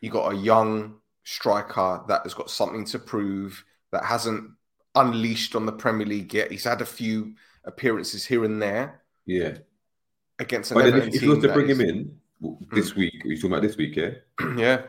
You 0.00 0.10
got 0.10 0.32
a 0.32 0.36
young 0.36 0.96
striker 1.24 2.02
that 2.08 2.22
has 2.22 2.34
got 2.34 2.50
something 2.50 2.84
to 2.86 2.98
prove 2.98 3.64
that 3.92 4.04
hasn't 4.04 4.50
unleashed 4.94 5.54
on 5.54 5.66
the 5.66 5.72
Premier 5.72 6.06
League 6.06 6.32
yet. 6.34 6.50
He's 6.50 6.64
had 6.64 6.80
a 6.80 6.86
few 6.86 7.34
appearances 7.64 8.24
here 8.24 8.44
and 8.44 8.60
there 8.60 9.02
yeah. 9.26 9.58
against 10.38 10.70
an 10.70 10.78
But 10.78 10.86
Everton 10.86 11.14
if, 11.14 11.22
you 11.22 11.28
were 11.30 11.40
to 11.40 11.52
bring 11.52 11.68
him 11.68 11.80
in 11.80 12.18
w- 12.40 12.58
hmm. 12.58 12.74
this 12.74 12.96
week, 12.96 13.22
you're 13.24 13.36
talking 13.36 13.52
about 13.52 13.62
this 13.62 13.76
week, 13.76 13.96
yeah? 13.96 14.10
yeah, 14.56 14.82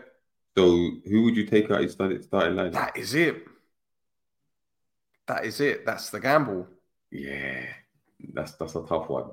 So 0.57 0.91
who 1.05 1.23
would 1.23 1.35
you 1.35 1.45
take 1.45 1.69
out 1.71 1.81
his 1.81 1.93
starting 1.93 2.21
starting 2.21 2.55
line? 2.55 2.71
that 2.71 2.97
is 2.97 3.13
it. 3.13 3.45
That 5.27 5.45
is 5.45 5.61
it. 5.61 5.85
That's 5.85 6.09
the 6.09 6.19
gamble. 6.19 6.67
Yeah, 7.11 7.65
that's 8.33 8.53
that's 8.53 8.75
a 8.75 8.83
tough 8.85 9.09
one. 9.09 9.31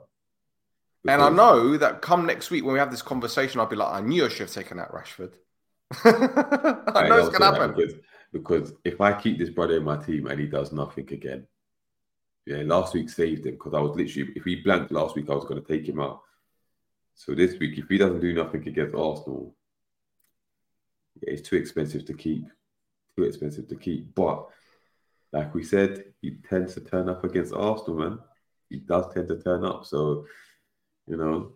And 1.08 1.22
I 1.22 1.30
know 1.30 1.76
that 1.76 2.02
come 2.02 2.26
next 2.26 2.50
week 2.50 2.64
when 2.64 2.72
we 2.72 2.78
have 2.78 2.90
this 2.90 3.02
conversation, 3.02 3.60
I'll 3.60 3.66
be 3.66 3.76
like, 3.76 3.92
I 3.92 4.00
knew 4.00 4.24
I 4.24 4.28
should 4.28 4.40
have 4.40 4.50
taken 4.50 4.78
out 4.80 4.92
Rashford. 4.92 5.34
I 6.04 7.08
know 7.08 7.18
it's 7.18 7.28
going 7.28 7.40
to 7.40 7.60
happen. 7.60 7.74
because, 7.76 7.94
because 8.32 8.72
if 8.84 9.00
I 9.00 9.12
keep 9.12 9.38
this 9.38 9.50
brother 9.50 9.76
in 9.76 9.84
my 9.84 9.96
team 9.96 10.26
and 10.26 10.40
he 10.40 10.46
does 10.46 10.72
nothing 10.72 11.08
again, 11.12 11.46
yeah, 12.44 12.62
last 12.64 12.94
week 12.94 13.08
saved 13.08 13.46
him 13.46 13.54
because 13.54 13.74
I 13.74 13.80
was 13.80 13.96
literally 13.96 14.32
if 14.34 14.44
he 14.44 14.56
blanked 14.56 14.92
last 14.92 15.16
week, 15.16 15.30
I 15.30 15.34
was 15.34 15.44
going 15.44 15.62
to 15.62 15.66
take 15.66 15.88
him 15.88 16.00
out. 16.00 16.22
So 17.14 17.34
this 17.34 17.58
week, 17.58 17.78
if 17.78 17.88
he 17.88 17.98
doesn't 17.98 18.20
do 18.20 18.32
nothing 18.34 18.66
against 18.66 18.94
Arsenal, 18.94 19.54
yeah, 21.22 21.34
it's 21.34 21.48
too 21.48 21.56
expensive 21.56 22.04
to 22.06 22.14
keep. 22.14 22.46
Too 23.16 23.24
expensive 23.24 23.68
to 23.68 23.76
keep. 23.76 24.14
But 24.14 24.46
like 25.32 25.54
we 25.54 25.62
said, 25.62 26.04
he 26.22 26.36
tends 26.48 26.74
to 26.74 26.80
turn 26.80 27.08
up 27.08 27.24
against 27.24 27.54
Arsenal, 27.54 27.98
man. 27.98 28.18
He 28.70 28.78
does 28.78 29.12
tend 29.12 29.28
to 29.28 29.38
turn 29.40 29.64
up. 29.64 29.84
So, 29.86 30.26
you 31.06 31.16
know, 31.16 31.52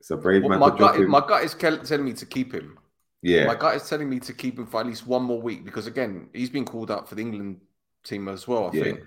it's 0.00 0.10
a 0.10 0.16
brave 0.16 0.42
Well, 0.42 0.50
man 0.50 0.60
my, 0.60 0.70
to 0.70 0.76
gut, 0.76 1.06
my 1.08 1.20
gut 1.20 1.44
is 1.44 1.54
telling 1.54 2.04
me 2.04 2.12
to 2.14 2.26
keep 2.26 2.52
him. 2.52 2.78
yeah, 3.22 3.46
My 3.46 3.54
gut 3.54 3.76
is 3.76 3.88
telling 3.88 4.08
me 4.08 4.20
to 4.20 4.32
keep 4.32 4.58
him 4.58 4.66
for 4.66 4.80
at 4.80 4.86
least 4.86 5.06
one 5.06 5.22
more 5.22 5.40
week 5.40 5.64
because, 5.64 5.86
again, 5.86 6.28
he's 6.32 6.50
been 6.50 6.64
called 6.64 6.90
up 6.90 7.08
for 7.08 7.14
the 7.14 7.22
England 7.22 7.60
team 8.04 8.28
as 8.28 8.46
well, 8.46 8.66
I 8.68 8.72
Yeah, 8.72 8.84
think. 8.84 9.00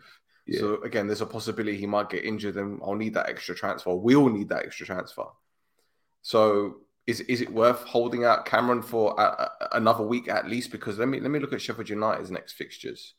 yeah. 0.47 0.59
So, 0.59 0.81
again, 0.83 1.07
there's 1.07 1.21
a 1.21 1.25
possibility 1.25 1.77
he 1.77 1.85
might 1.87 2.09
get 2.09 2.25
injured 2.25 2.57
and 2.57 2.81
I'll 2.83 2.95
need 2.95 3.13
that 3.13 3.29
extra 3.29 3.55
transfer. 3.55 3.93
We 3.93 4.15
all 4.15 4.29
need 4.29 4.49
that 4.49 4.65
extra 4.65 4.85
transfer. 4.85 5.25
So, 6.23 6.77
is, 7.07 7.21
is 7.21 7.41
it 7.41 7.51
worth 7.51 7.83
holding 7.83 8.25
out 8.25 8.45
Cameron 8.45 8.81
for 8.81 9.15
a, 9.17 9.23
a- 9.23 9.69
another 9.77 10.03
week 10.03 10.27
at 10.27 10.49
least? 10.49 10.71
Because 10.71 10.99
let 10.99 11.07
me 11.07 11.19
let 11.19 11.31
me 11.31 11.39
look 11.39 11.53
at 11.53 11.61
Sheffield 11.61 11.89
United's 11.89 12.29
next 12.29 12.53
fixtures. 12.53 13.13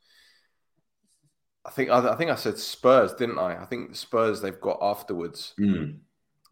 I 1.65 1.71
think 1.71 1.91
I, 1.91 2.13
I 2.13 2.15
think 2.17 2.31
I 2.31 2.35
said 2.37 2.59
Spurs, 2.59 3.15
didn't 3.15 3.39
I? 3.39 3.61
I 3.61 3.65
think 3.65 3.97
Spurs 3.97 4.41
they've 4.41 4.61
got 4.61 4.79
afterwards. 4.83 5.55
Mm. 5.59 5.99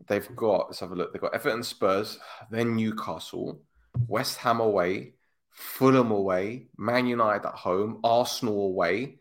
They've 0.09 0.35
got 0.35 0.69
let's 0.69 0.81
have 0.81 0.93
a 0.93 0.97
look. 0.97 1.13
They've 1.13 1.23
got 1.23 1.35
Everton, 1.35 1.63
Spurs, 1.63 2.19
then 2.51 2.75
Newcastle, 2.75 3.63
West 4.09 4.39
Ham 4.39 4.61
away, 4.61 5.15
Fulham 5.51 6.11
away, 6.11 6.69
Man 6.77 7.07
United 7.07 7.47
at 7.47 7.55
home, 7.55 8.01
Arsenal 8.03 8.67
away. 8.67 9.19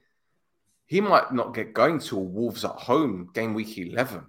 He 0.86 1.02
might 1.02 1.34
not 1.34 1.54
get 1.54 1.74
going 1.74 2.00
till 2.00 2.24
Wolves 2.24 2.64
at 2.64 2.72
home, 2.72 3.30
game 3.34 3.54
week 3.54 3.78
eleven. 3.78 4.26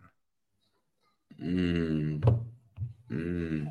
Mm. 1.40 2.42
Mm. 3.10 3.68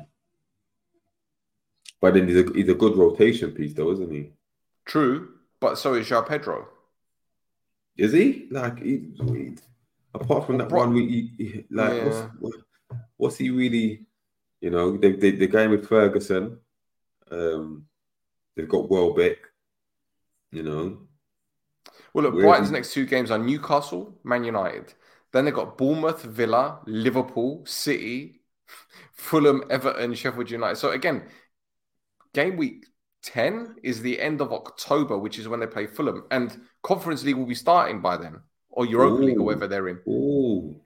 But 2.00 2.14
then 2.14 2.28
he's 2.28 2.38
a, 2.38 2.52
he's 2.52 2.68
a 2.68 2.74
good 2.74 2.96
rotation 2.96 3.52
piece, 3.52 3.74
though, 3.74 3.90
isn't 3.92 4.10
he? 4.10 4.30
True, 4.84 5.30
but 5.60 5.78
so 5.78 5.94
is 5.94 6.08
João 6.08 6.26
Pedro. 6.26 6.68
Is 7.96 8.12
he? 8.12 8.46
Like, 8.50 8.78
he, 8.82 9.10
he- 9.26 9.56
apart 10.14 10.46
from 10.46 10.58
that 10.58 10.68
Bro- 10.68 10.80
one 10.80 10.94
week, 10.94 11.30
he, 11.38 11.64
like, 11.70 11.94
Yeah. 11.94 12.04
what's, 12.04 12.18
what, 12.38 12.54
what's 13.16 13.36
he 13.36 13.50
really? 13.50 14.04
You 14.60 14.70
know, 14.70 14.96
they, 14.96 15.12
they, 15.12 15.30
they're 15.32 15.48
going 15.48 15.70
with 15.70 15.88
Ferguson. 15.88 16.58
Um, 17.30 17.86
they've 18.54 18.68
got 18.68 18.88
Welbeck. 18.90 19.38
You 20.52 20.62
know, 20.62 20.98
Well, 22.14 22.24
look, 22.24 22.34
Where 22.34 22.44
Brighton's 22.44 22.70
next 22.70 22.92
two 22.92 23.04
games 23.04 23.30
are 23.30 23.38
Newcastle, 23.38 24.18
Man 24.22 24.44
United. 24.44 24.94
Then 25.32 25.44
they've 25.44 25.52
got 25.54 25.76
Bournemouth, 25.76 26.22
Villa, 26.22 26.78
Liverpool, 26.86 27.62
City, 27.66 28.35
Fulham, 29.12 29.64
Everton, 29.70 30.14
Sheffield 30.14 30.50
United. 30.50 30.76
So 30.76 30.90
again, 30.90 31.24
game 32.34 32.56
week 32.56 32.86
10 33.22 33.76
is 33.82 34.02
the 34.02 34.20
end 34.20 34.40
of 34.40 34.52
October, 34.52 35.18
which 35.18 35.38
is 35.38 35.48
when 35.48 35.60
they 35.60 35.66
play 35.66 35.86
Fulham. 35.86 36.24
And 36.30 36.56
Conference 36.82 37.24
League 37.24 37.36
will 37.36 37.46
be 37.46 37.54
starting 37.54 38.00
by 38.00 38.16
then, 38.16 38.40
or 38.70 38.86
Europa 38.86 39.22
League, 39.22 39.36
or 39.36 39.40
Ooh. 39.40 39.44
whatever 39.44 39.66
they're 39.66 39.88
in. 39.88 40.00
oh, 40.08 40.80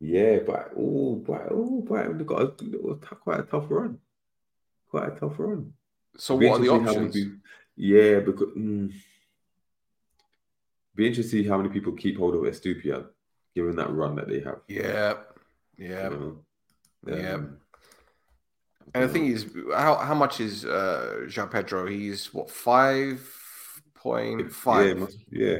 yeah, 0.00 0.40
but 0.44 0.72
oh, 0.76 1.14
but 1.24 1.46
oh, 1.52 1.84
but 1.88 2.18
they've 2.18 2.26
got 2.26 2.42
a, 2.42 2.96
quite 3.16 3.40
a 3.40 3.44
tough 3.44 3.66
run. 3.68 3.98
Quite 4.90 5.12
a 5.12 5.20
tough 5.20 5.38
run. 5.38 5.72
So 6.16 6.36
Be 6.36 6.48
what 6.48 6.60
are 6.60 6.64
the 6.64 6.70
options? 6.70 7.16
yeah, 7.76 8.18
because 8.18 8.48
mm, 8.58 8.92
be 10.94 11.06
interested 11.06 11.36
to 11.36 11.42
see 11.44 11.48
how 11.48 11.56
many 11.56 11.68
people 11.68 11.92
keep 11.92 12.18
hold 12.18 12.34
of 12.34 12.42
Estupiñán, 12.42 13.06
given 13.54 13.76
that 13.76 13.90
run 13.92 14.16
that 14.16 14.28
they 14.28 14.40
have. 14.40 14.60
Yeah, 14.66 15.14
yeah, 15.78 16.10
you 16.10 16.16
know? 16.16 16.38
Yeah. 17.06 17.34
Um, 17.34 17.58
And 18.94 19.04
the 19.04 19.08
thing 19.08 19.26
is, 19.26 19.46
how 19.74 19.94
how 19.96 20.14
much 20.14 20.40
is 20.40 20.64
uh, 20.64 21.24
João 21.26 21.50
Pedro? 21.50 21.86
He's 21.86 22.34
what 22.34 22.50
five 22.50 23.20
point 23.94 24.52
five. 24.52 24.98
yeah, 25.30 25.46
yeah. 25.46 25.58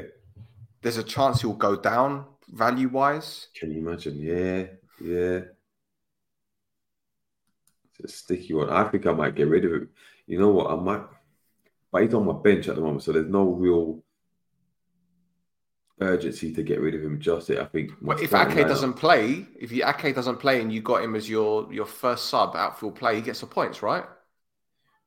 There's 0.81 0.97
a 0.97 1.03
chance 1.03 1.41
he'll 1.41 1.53
go 1.53 1.75
down 1.75 2.25
value 2.51 2.89
wise. 2.89 3.47
Can 3.55 3.71
you 3.71 3.79
imagine? 3.79 4.17
Yeah, 4.19 4.67
yeah. 5.01 5.41
It's 7.99 7.99
a 8.03 8.07
sticky 8.17 8.53
one. 8.53 8.69
I 8.69 8.83
think 8.89 9.05
I 9.07 9.13
might 9.13 9.35
get 9.35 9.47
rid 9.47 9.65
of 9.65 9.71
it. 9.73 9.87
You 10.27 10.39
know 10.39 10.49
what? 10.49 10.69
I 10.69 10.75
might, 10.75 11.01
but 11.91 12.03
he's 12.03 12.13
on 12.13 12.25
my 12.25 12.33
bench 12.33 12.67
at 12.67 12.75
the 12.75 12.81
moment, 12.81 13.03
so 13.03 13.11
there's 13.13 13.29
no 13.29 13.45
real 13.49 14.02
urgency 16.03 16.53
to 16.53 16.63
get 16.63 16.79
rid 16.79 16.95
of 16.95 17.03
him 17.03 17.19
just 17.19 17.49
it. 17.49 17.59
I 17.59 17.65
think. 17.65 17.91
But 18.01 18.21
if 18.21 18.33
Ake 18.33 18.67
doesn't 18.67 18.93
play, 18.93 19.45
if 19.59 19.71
you 19.71 19.83
Ake 19.85 20.13
doesn't 20.13 20.37
play 20.37 20.61
and 20.61 20.71
you 20.71 20.81
got 20.81 21.03
him 21.03 21.15
as 21.15 21.29
your 21.29 21.71
your 21.73 21.85
first 21.85 22.29
sub 22.29 22.55
outfield 22.55 22.95
play, 22.95 23.15
he 23.15 23.21
gets 23.21 23.41
the 23.41 23.47
points, 23.47 23.81
right? 23.81 24.05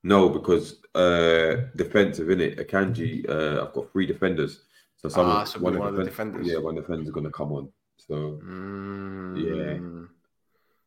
No, 0.03 0.29
because 0.29 0.83
uh 0.95 1.69
defensive 1.77 2.31
in 2.31 2.41
it. 2.41 2.59
Akanji, 2.59 3.29
uh, 3.29 3.65
I've 3.67 3.73
got 3.73 3.91
three 3.93 4.07
defenders. 4.07 4.61
So 4.97 5.09
someone, 5.09 5.37
Ah, 5.37 5.45
so 5.45 5.61
one 5.61 5.77
of 5.77 5.95
the 5.95 6.05
defenders. 6.05 6.47
Yeah, 6.47 6.59
one 6.59 6.75
defender's 6.77 7.11
gonna 7.11 7.31
come 7.31 7.53
on. 7.53 7.73
So 7.99 8.41
Mm. 8.43 10.09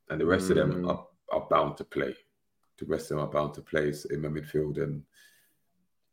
and 0.09 0.21
the 0.21 0.25
rest 0.25 0.49
of 0.49 0.55
them 0.55 0.83
Mm. 0.83 0.89
are, 0.89 1.07
are 1.31 1.47
bound 1.49 1.77
to 1.77 1.83
play. 1.83 2.15
The 2.77 2.85
rest 2.85 3.11
of 3.11 3.17
them 3.17 3.27
are 3.27 3.31
bound 3.31 3.53
to 3.55 3.61
play 3.61 3.93
in 4.09 4.21
the 4.21 4.29
midfield 4.29 4.81
and 4.81 5.03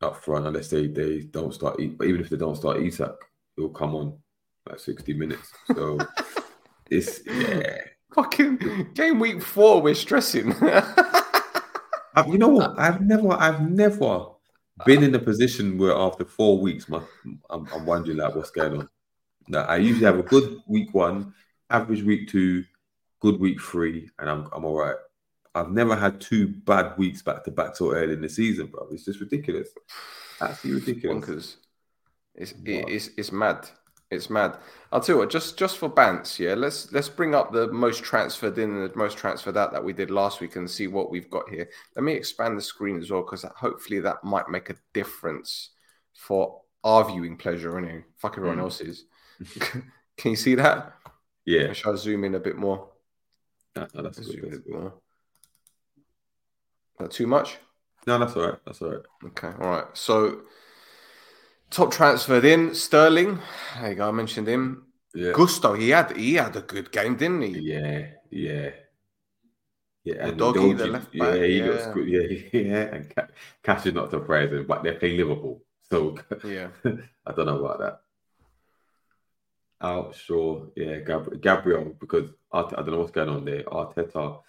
up 0.03 0.23
front, 0.23 0.47
unless 0.47 0.69
they 0.69 0.89
they 0.89 1.21
don't 1.21 1.55
start. 1.55 1.81
Even 1.81 2.21
if 2.21 2.29
they 2.29 2.37
don't 2.37 2.57
start 2.57 2.79
Isak, 2.79 3.17
he'll 3.57 3.69
come 3.69 3.95
on 3.95 4.19
like 4.69 4.79
sixty 4.79 5.15
minutes. 5.15 5.53
So 5.75 5.99
it's 6.91 7.21
yeah. 7.27 7.79
Fucking 8.15 8.89
game 8.95 9.19
week 9.19 9.43
four, 9.43 9.83
we're 9.83 9.95
stressing. 9.95 10.55
I- 10.63 12.25
you 12.27 12.39
know 12.39 12.49
what? 12.49 12.79
I've 12.79 13.03
never, 13.03 13.33
I've 13.33 13.69
never, 13.69 14.29
been 14.85 15.03
in 15.03 15.15
a 15.15 15.19
position 15.19 15.77
where 15.79 15.95
after 15.95 16.25
four 16.25 16.59
weeks, 16.59 16.89
my, 16.89 17.03
I'm, 17.51 17.67
I'm 17.75 17.85
wondering 17.87 18.19
like 18.19 18.35
what's 18.35 18.51
going 18.51 18.79
on. 18.79 18.89
Now, 19.49 19.63
I 19.65 19.77
usually 19.77 20.07
have 20.07 20.19
a 20.19 20.23
good 20.23 20.59
week 20.67 20.93
one, 20.93 21.35
average 21.71 22.03
week 22.03 22.29
two, 22.29 22.65
good 23.21 23.39
week 23.39 23.61
three, 23.61 24.11
and 24.19 24.29
I'm 24.29 24.49
I'm 24.53 24.65
all 24.65 24.79
right. 24.79 24.97
I've 25.55 25.71
never 25.71 25.97
had 25.97 26.21
two 26.21 26.49
bad 26.49 26.99
weeks 26.99 27.23
back 27.23 27.45
to 27.45 27.51
back 27.51 27.77
so 27.77 27.93
early 27.93 28.13
in 28.13 28.21
the 28.21 28.29
season, 28.29 28.67
bro. 28.67 28.89
It's 28.91 29.05
just 29.05 29.21
ridiculous. 29.21 29.69
Absolutely 30.41 30.93
ridiculous. 30.93 31.25
Bonkers. 31.25 31.57
It's 32.37 32.53
it, 32.65 32.89
it's 32.89 33.11
it's 33.17 33.33
mad. 33.33 33.69
It's 34.11 34.31
mad. 34.31 34.57
I'll 34.93 35.01
tell 35.01 35.17
you 35.17 35.21
what, 35.21 35.31
just 35.31 35.59
just 35.59 35.79
for 35.79 35.89
Bants, 35.91 36.39
yeah. 36.39 36.55
Let's 36.55 36.93
let's 36.93 37.09
bring 37.09 37.35
up 37.35 37.53
the 37.53 37.67
most 37.73 38.05
transferred 38.05 38.57
in 38.59 38.71
and 38.71 38.89
the 38.91 38.97
most 38.97 39.19
transferred 39.19 39.57
out 39.57 39.73
that 39.73 39.83
we 39.83 39.93
did 39.93 40.11
last 40.11 40.41
week 40.41 40.55
and 40.57 40.71
see 40.71 40.87
what 40.87 41.11
we've 41.11 41.29
got 41.31 41.49
here. 41.49 41.69
Let 41.97 42.05
me 42.05 42.13
expand 42.13 42.57
the 42.57 42.63
screen 42.63 42.99
as 43.01 43.11
well 43.11 43.23
because 43.23 43.45
hopefully 43.57 43.99
that 44.01 44.23
might 44.23 44.49
make 44.49 44.71
a 44.71 44.77
difference 44.95 45.71
for 46.15 46.61
our 46.85 47.05
viewing 47.05 47.37
pleasure, 47.37 47.77
anyway. 47.79 48.05
Fuck 48.19 48.35
everyone 48.39 48.59
Mm. 48.59 48.63
else's. 48.63 49.07
Can 50.17 50.31
you 50.31 50.37
see 50.37 50.55
that? 50.55 50.95
Yeah, 51.45 51.73
Shall 51.73 51.93
I 51.93 51.97
zoom 51.97 52.25
in 52.25 52.35
a 52.37 52.41
bit 52.41 52.57
more? 52.57 52.89
no, 53.75 53.87
no, 53.93 54.03
that's 54.03 54.23
Zoom 54.23 54.45
in 54.45 54.55
a 54.55 54.59
bit 54.59 54.69
more. 54.71 54.95
That 56.99 57.11
too 57.11 57.27
much? 57.27 57.59
No, 58.07 58.19
that's 58.19 58.35
all 58.37 58.43
right. 58.51 58.59
That's 58.65 58.81
all 58.83 58.91
right. 58.93 59.03
Okay, 59.27 59.49
all 59.61 59.69
right. 59.71 59.85
So 59.95 60.43
top 61.71 61.93
transferred 61.93 62.45
in 62.45 62.75
Sterling. 62.75 63.39
There 63.81 63.91
you 63.91 63.97
go. 63.97 64.09
I 64.09 64.13
mentioned 64.13 64.49
him. 64.49 64.87
Yeah, 65.15 65.33
Gusto. 65.33 65.75
He 65.75 65.91
had 65.91 66.17
he 66.17 66.35
had 66.35 66.57
a 66.57 66.63
good 66.63 66.93
game, 66.93 67.17
didn't 67.17 67.43
he? 67.43 67.59
yeah, 67.61 68.07
yeah. 68.31 68.71
Yeah, 70.05 70.29
and 70.29 70.39
Udogie, 70.39 70.79
the 70.79 70.87
left 70.87 71.09
yeah, 71.13 71.35
he 71.35 71.59
yeah. 71.59 71.65
looks 71.65 71.87
good. 71.87 72.09
Yeah, 72.09 72.39
yeah, 72.61 72.95
and 72.95 73.13
Cash 73.65 73.87
is 73.87 73.95
not 73.95 74.11
surprising, 74.11 74.65
but 74.65 74.85
they're 74.85 74.95
playing 74.95 75.17
Liverpool, 75.17 75.65
so 75.91 76.17
Yeah. 76.45 76.69
I 76.85 77.33
don't 77.33 77.47
know 77.47 77.65
about 77.65 77.81
that. 77.81 78.01
Out, 79.81 80.15
sure, 80.15 80.69
yeah, 80.77 81.01
Gab- 81.01 81.43
Gabriel, 81.43 81.97
because 81.99 82.31
Arte- 82.53 82.77
I 82.79 82.83
don't 82.83 82.93
know 82.93 82.99
what's 82.99 83.11
going 83.11 83.29
on 83.29 83.45
there. 83.45 83.65
Arteta 83.65 84.41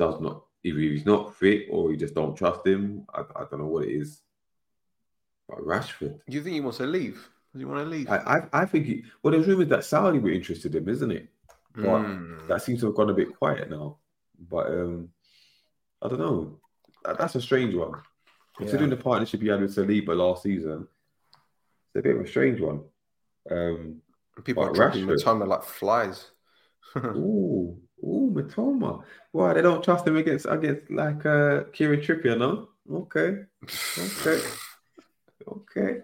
does 0.00 0.20
not 0.20 0.44
either 0.64 0.78
he's 0.80 1.06
not 1.06 1.36
fit 1.36 1.68
or 1.70 1.92
you 1.92 1.96
just 1.96 2.14
don't 2.14 2.36
trust 2.36 2.66
him. 2.66 3.06
I, 3.14 3.20
I 3.36 3.44
don't 3.48 3.60
know 3.60 3.66
what 3.66 3.84
it 3.84 3.92
is. 3.92 4.20
But 5.48 5.58
Rashford, 5.58 6.20
Do 6.28 6.36
You 6.36 6.42
think 6.42 6.54
he 6.54 6.60
wants 6.60 6.78
to 6.78 6.86
leave? 6.86 7.14
Does 7.52 7.60
he 7.60 7.64
want 7.64 7.80
to 7.84 7.88
leave? 7.88 8.08
I, 8.10 8.16
I, 8.52 8.62
I 8.62 8.64
think 8.66 8.86
he, 8.86 9.04
well, 9.22 9.32
there's 9.32 9.46
rumors 9.46 9.68
that 9.68 9.84
Saudi 9.84 10.18
were 10.18 10.30
interested 10.30 10.74
in 10.74 10.82
him, 10.82 10.88
isn't 10.88 11.10
it? 11.10 11.28
But 11.74 11.82
Mm. 12.02 12.48
that 12.48 12.62
seems 12.62 12.80
to 12.80 12.86
have 12.86 12.94
gone 12.96 13.10
a 13.10 13.14
bit 13.14 13.36
quiet 13.38 13.70
now. 13.70 13.96
But 14.50 14.66
um, 14.66 15.08
I 16.02 16.08
don't 16.08 16.18
know. 16.18 16.58
That, 17.04 17.18
that's 17.18 17.34
a 17.36 17.40
strange 17.40 17.74
one. 17.74 17.92
Considering 18.56 18.90
the 18.90 18.96
partnership 18.96 19.40
he 19.40 19.48
had 19.48 19.60
with 19.60 19.74
Saliba 19.74 20.16
last 20.16 20.42
season, 20.42 20.86
it's 21.86 21.96
a 21.96 22.02
bit 22.02 22.16
of 22.16 22.22
a 22.22 22.28
strange 22.28 22.60
one. 22.60 22.82
Um, 23.50 24.02
People 24.44 24.64
are 24.64 24.72
dropping 24.72 25.06
Mitoma 25.06 25.46
like 25.46 25.62
flies. 25.64 26.30
ooh, 26.96 27.78
ooh, 28.04 28.32
Mitoma. 28.34 29.02
Why 29.32 29.54
they 29.54 29.62
don't 29.62 29.82
trust 29.82 30.06
him 30.06 30.16
against 30.16 30.46
against 30.48 30.90
like 30.90 31.24
uh, 31.24 31.64
Kieran 31.72 32.00
Trippier? 32.00 32.36
No, 32.38 32.68
okay, 32.90 33.44
okay, 33.98 34.42
okay. 35.48 36.00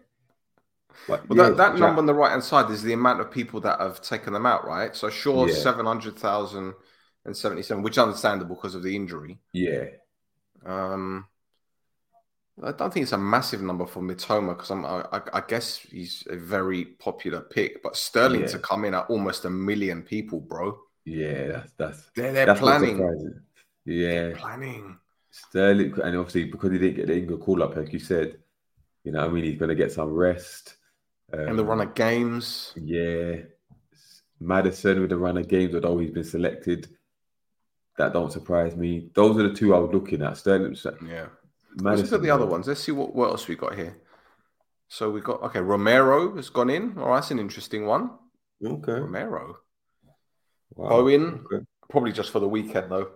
But 1.08 1.28
Well, 1.28 1.36
yeah, 1.38 1.48
that, 1.50 1.56
that 1.56 1.70
Jack- 1.72 1.80
number 1.80 1.98
on 2.00 2.06
the 2.06 2.14
right 2.14 2.30
hand 2.30 2.44
side 2.44 2.70
is 2.70 2.82
the 2.82 2.92
amount 2.92 3.20
of 3.20 3.30
people 3.30 3.60
that 3.60 3.80
have 3.80 4.00
taken 4.00 4.32
them 4.32 4.46
out, 4.46 4.66
right? 4.66 4.94
So, 4.94 5.10
sure, 5.10 5.48
Yeah. 5.48 5.54
700,077, 5.54 7.82
which 7.82 7.94
is 7.94 7.98
understandable 7.98 8.54
because 8.56 8.74
of 8.74 8.82
the 8.82 8.94
injury. 8.94 9.38
yeah, 9.52 9.86
Um, 10.64 11.26
I 12.62 12.70
don't 12.72 12.92
think 12.94 13.02
it's 13.02 13.12
a 13.12 13.18
massive 13.18 13.60
number 13.60 13.84
for 13.86 14.00
Mitoma 14.00 14.50
because 14.56 14.70
I'm, 14.70 14.86
I, 14.86 15.04
I 15.32 15.42
guess 15.46 15.76
he's 15.78 16.24
a 16.30 16.36
very 16.36 16.84
popular 16.84 17.40
pick, 17.40 17.82
but 17.82 17.96
Sterling 17.96 18.42
Yeah. 18.42 18.46
to 18.48 18.58
come 18.60 18.84
in 18.84 18.94
at 18.94 19.10
almost 19.10 19.44
a 19.44 19.50
million 19.50 20.02
people, 20.02 20.38
bro. 20.40 20.78
yeah. 21.04 21.48
That's 21.48 21.72
that's 21.76 22.10
They're, 22.14 22.32
they're 22.32 22.46
that's 22.46 22.60
planning. 22.60 23.34
Yeah, 23.84 24.34
Planning. 24.36 24.96
Sterling, 25.32 25.92
and 26.00 26.16
obviously 26.16 26.44
because 26.44 26.70
he 26.70 26.78
didn't 26.78 26.94
get 26.96 27.08
the 27.08 27.16
England 27.18 27.42
call 27.42 27.62
up, 27.64 27.74
like 27.76 27.92
you 27.92 27.98
said, 27.98 28.38
you 29.04 29.12
know, 29.12 29.20
I 29.24 29.28
mean, 29.28 29.44
he's 29.44 29.58
going 29.58 29.68
to 29.68 29.74
get 29.74 29.92
some 29.92 30.10
rest. 30.10 30.76
Um, 31.32 31.40
And 31.48 31.58
the 31.58 31.64
run 31.64 31.80
of 31.80 31.94
games. 31.94 32.72
yeah, 32.76 33.36
Maddison 34.40 35.00
with 35.00 35.10
the 35.10 35.16
run 35.18 35.36
of 35.38 35.48
games, 35.48 35.74
although 35.74 35.98
he's 35.98 36.10
been 36.10 36.24
selected, 36.24 36.88
that 37.98 38.12
don't 38.12 38.32
surprise 38.32 38.76
me. 38.76 39.10
Those 39.14 39.38
are 39.38 39.48
the 39.48 39.54
two 39.54 39.74
I 39.74 39.78
was 39.78 39.92
looking 39.92 40.22
at. 40.22 40.36
Sterling, 40.36 40.76
Yeah. 41.06 41.26
Let's 41.76 41.82
Maddison. 41.82 42.04
look 42.10 42.12
at 42.20 42.22
the 42.22 42.30
other 42.30 42.46
ones. 42.46 42.66
Let's 42.66 42.80
see 42.80 42.92
what, 42.92 43.14
what 43.14 43.30
else 43.30 43.46
we 43.48 43.56
got 43.56 43.74
here. 43.74 43.96
So 44.88 45.10
we 45.10 45.20
got 45.20 45.42
okay. 45.42 45.60
Romero 45.60 46.36
has 46.36 46.48
gone 46.50 46.70
in. 46.70 46.96
All 46.98 47.08
right, 47.08 47.16
that's 47.16 47.30
an 47.30 47.38
interesting 47.38 47.84
one. 47.86 48.10
Okay. 48.64 48.92
Romero, 48.92 49.56
Wow. 50.76 50.88
Bowen. 50.88 51.44
Okay. 51.52 51.64
probably 51.90 52.12
just 52.12 52.30
for 52.30 52.38
the 52.40 52.48
weekend 52.48 52.90
though. 52.90 53.08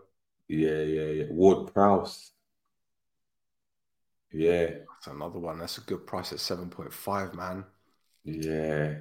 Yeah, 0.49 0.83
yeah, 0.83 1.07
yeah. 1.19 1.25
Ward 1.31 1.73
Prowse. 1.75 2.33
Yeah, 4.33 4.71
That's 4.89 5.07
another 5.09 5.39
one. 5.39 5.59
That's 5.59 5.79
a 5.79 5.83
good 5.83 6.07
price 6.07 6.33
at 6.33 6.41
seven 6.41 6.71
point 6.71 6.93
five, 6.93 7.35
man. 7.35 7.65
yeah. 8.25 8.95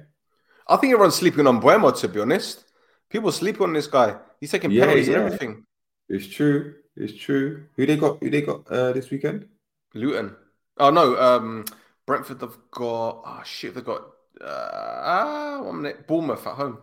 I 0.66 0.76
think 0.76 0.92
everyone's 0.92 1.16
sleeping 1.16 1.46
on 1.46 1.60
Mbeumo. 1.60 1.98
To 2.00 2.08
be 2.08 2.20
honest, 2.20 2.64
people 3.08 3.32
sleep 3.32 3.60
on 3.60 3.72
this 3.72 3.86
guy. 3.86 4.16
He's 4.40 4.50
taking 4.50 4.70
Yeah, 4.70 4.82
penalties 4.82 5.08
yeah. 5.08 5.14
and 5.14 5.24
everything. 5.24 5.66
It's 6.08 6.26
true. 6.26 6.74
It's 6.96 7.14
true. 7.16 7.66
Who 7.76 7.86
they 7.86 7.96
got? 7.96 8.18
Who 8.20 8.30
they 8.30 8.42
got 8.42 8.66
uh, 8.70 8.92
this 8.92 9.10
weekend? 9.10 9.48
Luton. 9.94 10.36
Oh 10.78 10.90
no, 10.90 11.16
um, 11.20 11.64
Brentford 12.06 12.40
They've 12.40 12.58
got. 12.70 13.22
Oh 13.24 13.42
shit, 13.44 13.74
they've 13.74 13.84
got. 13.84 14.02
Uh, 14.40 15.00
ah, 15.04 15.62
one 15.62 15.82
minute. 15.82 16.06
Bournemouth 16.06 16.46
at 16.46 16.54
home. 16.54 16.78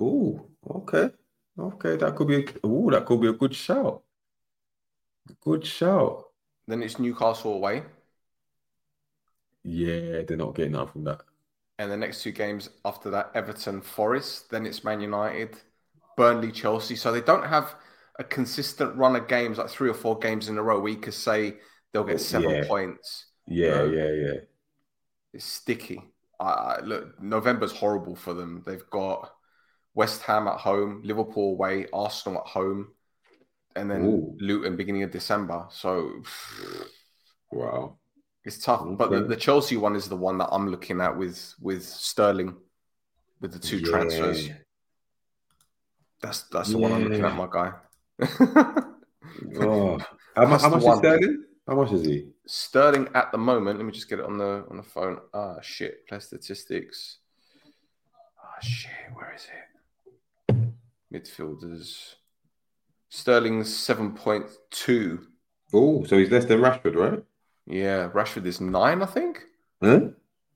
Oh, 0.00 0.48
okay, 0.68 1.10
okay. 1.58 1.96
That 1.96 2.16
could 2.16 2.28
be. 2.28 2.36
A, 2.36 2.44
oh, 2.64 2.90
that 2.90 3.04
could 3.06 3.20
be 3.20 3.28
a 3.28 3.32
good 3.32 3.54
shout. 3.54 4.02
Good 5.40 5.64
shout. 5.64 6.25
Then 6.68 6.82
it's 6.82 6.98
Newcastle 7.00 7.54
away, 7.54 7.84
Yeah, 9.64 10.22
they're 10.22 10.36
not 10.38 10.54
getting 10.54 10.76
out 10.76 10.92
from 10.92 11.04
that. 11.04 11.20
and 11.78 11.90
the 11.90 11.96
next 11.96 12.22
two 12.22 12.32
games 12.32 12.70
after 12.84 13.10
that, 13.10 13.30
Everton, 13.34 13.82
Forest. 13.82 14.50
Then 14.50 14.66
it's 14.66 14.84
Man 14.84 15.00
United, 15.00 15.56
Burnley, 16.16 16.50
Chelsea. 16.52 16.96
So 16.96 17.12
they 17.12 17.20
don't 17.20 17.46
have 17.46 17.74
a 18.18 18.24
consistent 18.24 18.96
run 18.96 19.14
of 19.16 19.28
games, 19.28 19.58
like 19.58 19.68
three 19.68 19.90
or 19.90 19.94
four 19.94 20.18
games 20.18 20.48
in 20.48 20.56
a 20.56 20.62
row, 20.62 20.80
where 20.80 20.92
you 20.92 20.98
could 20.98 21.12
say 21.14 21.56
they'll 21.92 22.04
get 22.04 22.20
seven 22.20 22.56
Yeah. 22.56 22.64
points. 22.66 23.26
Yeah, 23.46 23.84
yeah, 23.84 24.12
yeah. 24.12 24.40
It's 25.32 25.44
sticky. 25.44 26.02
I, 26.40 26.44
I, 26.44 26.80
look, 26.80 27.20
November's 27.22 27.72
horrible 27.72 28.16
for 28.16 28.34
them. 28.34 28.62
They've 28.66 28.88
got 28.90 29.32
West 29.94 30.22
Ham 30.24 30.48
at 30.48 30.60
home, 30.60 31.02
Liverpool 31.04 31.52
away, 31.52 31.88
Arsenal 31.94 32.40
at 32.40 32.48
home, 32.48 32.94
and 33.76 33.90
then 33.90 34.06
Ooh. 34.06 34.36
Luton 34.40 34.76
beginning 34.76 35.02
of 35.02 35.10
December. 35.10 35.66
So 35.70 36.22
Wow. 37.52 37.98
it's 38.44 38.58
tough. 38.58 38.84
But 38.96 39.10
the, 39.10 39.20
the 39.22 39.36
Chelsea 39.36 39.76
one 39.76 39.94
is 39.94 40.08
the 40.08 40.16
one 40.16 40.38
that 40.38 40.48
I'm 40.50 40.68
looking 40.68 41.00
at 41.00 41.16
with 41.16 41.54
with 41.60 41.84
Sterling, 41.84 42.56
with 43.40 43.52
the 43.52 43.58
two 43.58 43.78
Yeah. 43.78 43.90
transfers. 43.90 44.50
That's 46.22 46.42
that's 46.44 46.70
the 46.72 46.78
one 46.78 46.92
I'm 46.92 47.04
looking 47.04 47.24
at, 47.24 47.36
my 47.36 47.48
guy. 47.50 47.72
Oh, 49.58 49.98
how 50.34 50.46
much? 50.46 50.62
How 50.62 50.70
much 50.70 50.84
is. 50.84 50.98
Sterling? 50.98 51.44
How 51.68 51.74
much 51.74 51.92
is 51.92 52.04
he? 52.06 52.28
Sterling 52.46 53.08
at 53.14 53.32
the 53.32 53.38
moment. 53.38 53.78
Let 53.78 53.84
me 53.84 53.92
just 53.92 54.08
get 54.08 54.18
it 54.20 54.24
on 54.24 54.38
the 54.38 54.64
on 54.70 54.76
the 54.76 54.82
phone. 54.82 55.18
Ah, 55.34 55.60
shit. 55.60 56.06
Play 56.08 56.20
statistics. 56.20 57.18
Ah, 58.42 58.60
shit. 58.62 58.90
Where 59.14 59.34
is 59.34 59.46
it? 60.48 60.56
Midfielders. 61.12 62.14
Sterling's 63.16 63.74
seven 63.74 64.12
point 64.12 64.44
two. 64.70 65.26
Oh, 65.72 66.04
so 66.04 66.18
he's 66.18 66.30
less 66.30 66.44
than 66.44 66.60
Rashford, 66.60 66.96
right? 66.96 67.22
Yeah, 67.66 68.10
Rashford 68.10 68.44
is 68.44 68.60
nine, 68.60 69.02
I 69.02 69.06
think. 69.06 69.42
Huh? 69.82 70.00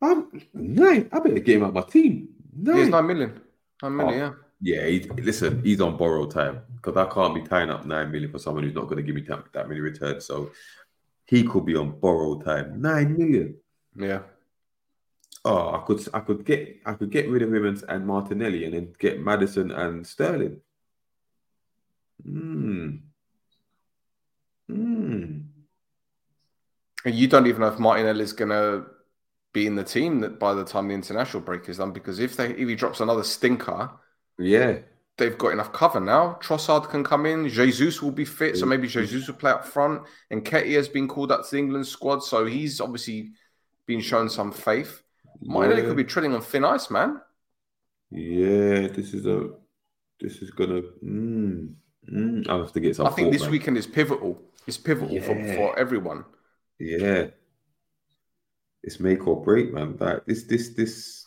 I'm 0.03 0.43
nine. 0.53 1.09
I 1.11 1.19
better 1.21 1.39
get 1.39 1.57
him 1.57 1.65
out 1.65 1.75
my 1.75 1.83
team. 1.83 2.29
Yeah, 2.63 2.75
he's 2.75 2.83
Nine. 2.89 2.91
nine 2.91 3.07
million. 3.07 3.41
Nine 3.83 3.97
million. 3.97 4.15
Oh. 4.15 4.25
Yeah. 4.27 4.33
Yeah, 4.63 4.87
he, 4.87 5.01
listen, 5.23 5.63
he's 5.65 5.81
on 5.81 5.97
borrowed 5.97 6.33
time 6.33 6.61
because 6.77 6.95
I 6.99 7.07
can't 7.07 7.35
be 7.35 7.41
tying 7.41 7.71
up 7.71 7.87
nine 7.87 8.11
million 8.13 8.31
for 8.31 8.39
someone 8.39 8.65
who's 8.65 8.75
not 8.75 8.85
going 8.85 8.99
to 8.99 9.03
give 9.03 9.15
me 9.15 9.23
that, 9.23 9.45
that 9.55 9.69
many 9.69 9.81
returns. 9.81 10.27
So 10.27 10.51
he 11.25 11.45
could 11.45 11.65
be 11.65 11.77
on 11.77 11.99
borrowed 11.99 12.45
time. 12.45 12.81
Nine 12.81 13.17
million. 13.17 13.57
Yeah. 13.97 14.21
Oh, 15.47 15.75
I 15.75 15.83
could, 15.87 16.07
I 16.13 16.21
could 16.21 16.45
get, 16.45 16.77
I 16.85 16.93
could 16.93 17.11
get 17.11 17.31
rid 17.31 17.41
of 17.41 17.55
him 17.55 17.65
and, 17.65 17.83
and 17.89 18.07
Martinelli, 18.07 18.67
and 18.67 18.75
then 18.75 18.93
get 18.99 19.25
Maddison 19.25 19.71
and 19.71 20.07
Sterling. 20.07 20.61
Hmm. 22.25 22.97
And 27.05 27.15
you 27.15 27.29
don't 27.29 27.47
even 27.47 27.63
know 27.63 27.69
if 27.69 27.79
Martinelli's 27.79 28.33
gonna 28.33 28.85
be 29.53 29.67
in 29.67 29.75
the 29.75 29.83
team 29.85 30.21
that 30.21 30.39
by 30.39 30.55
the 30.55 30.65
time 30.65 30.89
the 30.89 30.95
international 30.95 31.43
break 31.43 31.69
is 31.69 31.79
done. 31.79 31.93
Because 31.93 32.19
if 32.19 32.37
they 32.37 32.51
if 32.51 32.69
he 32.69 32.75
drops 32.75 33.01
another 33.01 33.25
stinker, 33.25 33.91
Yeah. 34.39 34.79
they've 35.17 35.37
got 35.39 35.53
enough 35.53 35.73
cover 35.73 35.99
now. 36.01 36.39
Trossard 36.43 36.89
can 36.89 37.03
come 37.03 37.27
in. 37.27 37.49
Jesus 37.49 38.01
will 38.03 38.11
be 38.13 38.25
fit, 38.25 38.57
so 38.57 38.67
maybe 38.67 38.87
Jesus 38.87 39.27
will 39.27 39.35
play 39.35 39.51
up 39.51 39.65
front. 39.65 40.03
And 40.31 40.45
Nketiah 40.45 40.77
has 40.77 40.89
been 40.89 41.09
called 41.09 41.33
up 41.33 41.45
to 41.45 41.51
the 41.51 41.59
England 41.59 41.87
squad, 41.87 42.21
so 42.21 42.45
he's 42.47 42.81
obviously 42.81 43.33
been 43.87 44.01
shown 44.01 44.29
some 44.29 44.53
faith. 44.53 45.03
Martinelli 45.43 45.83
Yeah. 45.83 45.89
could 45.89 45.97
be 45.97 46.05
treading 46.05 46.35
on 46.35 46.43
thin 46.43 46.65
ice, 46.65 46.91
man. 46.91 47.21
Yeah, 48.11 48.89
this 48.89 49.15
is 49.15 49.27
a 49.27 49.51
this 50.21 50.43
is 50.43 50.51
gonna. 50.51 50.83
Mm, 51.03 51.75
mm, 52.09 52.49
I'll 52.49 52.63
have 52.63 52.73
to 52.73 52.81
get 52.81 52.97
some. 52.97 53.07
I 53.07 53.11
think 53.11 53.27
thought, 53.27 53.33
this 53.33 53.43
man. 53.43 53.51
weekend 53.51 53.77
is 53.79 53.87
pivotal. 53.87 54.41
It's 54.67 54.79
pivotal 54.79 55.21
for, 55.21 55.37
Yeah. 55.37 55.55
for 55.57 55.79
everyone. 55.79 56.25
Yeah, 56.79 57.27
it's 58.83 59.01
make 59.01 59.27
or 59.27 59.43
break, 59.43 59.73
man. 59.73 59.97
Like 59.99 60.25
this, 60.27 60.45
this, 60.45 60.71
this. 60.75 61.27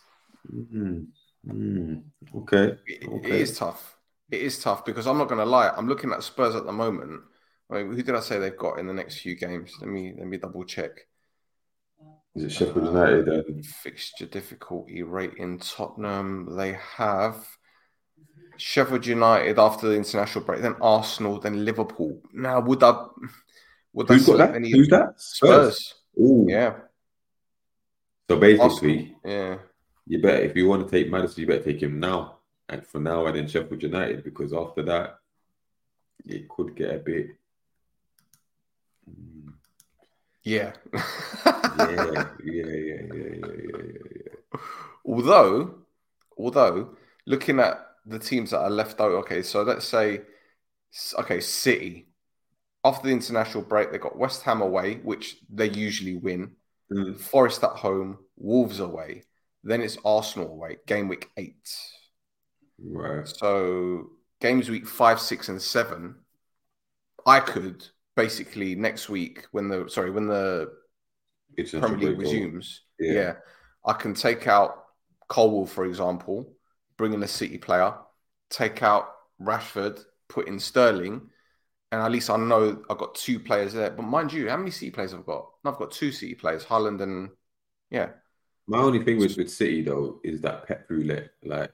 Mm, 0.52 1.08
mm, 1.48 2.04
okay, 2.36 2.78
It, 2.86 3.08
okay. 3.08 3.30
it 3.30 3.42
is 3.42 3.58
tough. 3.58 3.98
It 4.32 4.42
is 4.42 4.60
tough 4.60 4.84
because 4.86 5.06
I'm 5.08 5.18
not 5.18 5.28
going 5.28 5.40
to 5.40 5.46
lie. 5.46 5.70
I'm 5.70 5.88
looking 5.88 6.12
at 6.12 6.24
Spurs 6.24 6.56
at 6.56 6.66
the 6.66 6.72
moment. 6.72 7.22
Wait, 7.70 7.86
who 7.86 8.02
did 8.02 8.16
I 8.16 8.20
say 8.20 8.40
they've 8.40 8.58
got 8.58 8.80
in 8.80 8.88
the 8.88 8.94
next 8.94 9.20
few 9.20 9.36
games? 9.36 9.74
Let 9.80 9.90
me 9.90 10.14
let 10.18 10.28
me 10.28 10.38
double 10.38 10.64
check. 10.64 10.92
Is 12.36 12.44
it 12.46 12.52
Sheffield 12.52 12.88
United? 12.88 13.28
And 13.28 13.66
Fixture 13.66 14.26
difficulty 14.26 15.04
rate 15.04 15.36
in 15.38 15.60
Tottenham. 15.60 16.56
They 16.58 16.74
have 16.98 17.46
Sheffield 18.58 19.06
United 19.06 19.60
after 19.60 19.88
the 19.90 19.96
international 19.96 20.46
break, 20.46 20.62
then 20.62 20.76
Arsenal, 20.82 21.40
then 21.40 21.66
Liverpool. 21.66 22.22
Now, 22.34 22.60
would 22.62 22.84
I 22.84 23.06
would 23.94 24.08
who's 24.08 24.26
got 24.26 24.38
that? 24.38 24.56
any 24.56 24.72
Who's 24.72 24.88
that? 24.90 25.14
Spurs? 25.20 25.94
Ooh. 26.20 26.46
Yeah, 26.48 26.74
So 28.30 28.36
Arsenal. 28.36 28.68
basically, 28.70 29.18
Yeah, 29.26 29.58
you 30.08 30.22
better 30.22 30.44
if 30.44 30.56
you 30.56 30.68
want 30.68 30.88
to 30.88 30.92
take 30.92 31.12
Maddison, 31.12 31.42
you 31.42 31.48
better 31.48 31.64
take 31.64 31.82
him 31.82 32.00
now, 32.00 32.38
and 32.70 32.86
for 32.86 33.00
now, 33.00 33.26
and 33.26 33.36
then 33.36 33.48
Sheffield 33.48 33.82
United 33.84 34.24
because 34.24 34.54
after 34.54 34.84
that, 34.84 35.20
it 36.26 36.48
could 36.50 36.76
get 36.76 36.96
a 36.96 37.00
bit. 37.00 37.28
Mm, 39.10 39.54
yeah. 40.44 40.74
yeah, 40.94 41.90
yeah, 41.90 42.26
yeah, 42.44 42.66
yeah, 42.66 43.02
yeah, 43.14 43.36
yeah, 43.44 44.00
yeah. 44.16 44.60
although, 45.06 45.76
although 46.38 46.96
looking 47.26 47.60
at 47.60 47.93
the 48.06 48.20
teams 48.20 48.52
that 48.52 48.60
are 48.60 48.70
left 48.70 49.00
out, 49.00 49.12
okay, 49.12 49.42
so 49.42 49.64
let's 49.64 49.86
say, 49.86 50.22
okay, 51.20 51.40
City. 51.40 52.08
After 52.86 53.08
the 53.08 53.14
international 53.14 53.64
break, 53.64 53.92
they 53.92 53.98
got 53.98 54.18
West 54.18 54.44
Ham 54.44 54.62
away, 54.62 54.96
which 54.96 55.38
they 55.50 55.70
usually 55.70 56.18
win. 56.18 56.52
Mm, 56.92 57.18
Forest 57.18 57.64
at 57.64 57.72
home, 57.72 58.18
Wolves 58.36 58.80
away. 58.82 59.24
Then 59.64 59.82
it's 59.82 59.98
Arsenal 60.04 60.50
away, 60.50 60.78
game 60.86 61.08
week 61.08 61.30
eight. 61.38 61.70
right. 62.84 63.26
So 63.28 64.10
games 64.42 64.70
week 64.70 64.86
five, 64.86 65.22
six, 65.22 65.48
and 65.48 65.62
seven, 65.62 66.16
I 67.26 67.40
could 67.40 67.88
basically 68.18 68.76
next 68.76 69.08
week 69.10 69.46
when 69.52 69.70
the 69.70 69.88
sorry 69.88 70.12
when 70.12 70.28
the 70.28 70.74
It's 71.56 71.72
Premier 71.72 72.10
League 72.10 72.20
resumes, 72.20 72.82
Yeah. 73.00 73.14
yeah. 73.14 73.34
I 73.86 73.94
can 73.94 74.14
take 74.14 74.48
out 74.48 74.84
Colwill, 75.30 75.66
for 75.66 75.86
example, 75.86 76.54
bring 77.04 77.14
in 77.14 77.22
a 77.24 77.28
City 77.28 77.58
player, 77.58 77.94
take 78.50 78.82
out 78.82 79.10
Rashford, 79.42 80.02
put 80.30 80.48
in 80.48 80.58
Sterling, 80.58 81.30
and 81.92 82.02
at 82.02 82.10
least 82.10 82.30
I 82.30 82.38
know 82.38 82.82
I've 82.90 82.98
got 82.98 83.14
two 83.16 83.42
players 83.42 83.74
there. 83.74 83.90
But 83.90 84.04
mind 84.04 84.32
you, 84.32 84.48
how 84.50 84.56
many 84.56 84.72
City 84.72 84.90
players 84.90 85.14
I've 85.14 85.20
I 85.20 85.24
got? 85.24 85.50
I've 85.66 85.76
got 85.76 85.92
two 85.92 86.14
City 86.14 86.34
players, 86.34 86.64
Haaland 86.64 87.02
and 87.02 87.30
yeah. 87.92 88.12
My 88.68 88.78
only 88.78 89.04
thing 89.04 89.18
with, 89.20 89.36
with 89.36 89.52
City 89.52 89.82
though 89.82 90.22
is 90.24 90.40
that 90.42 90.66
Pep 90.66 90.86
roulette, 90.90 91.32
like 91.44 91.74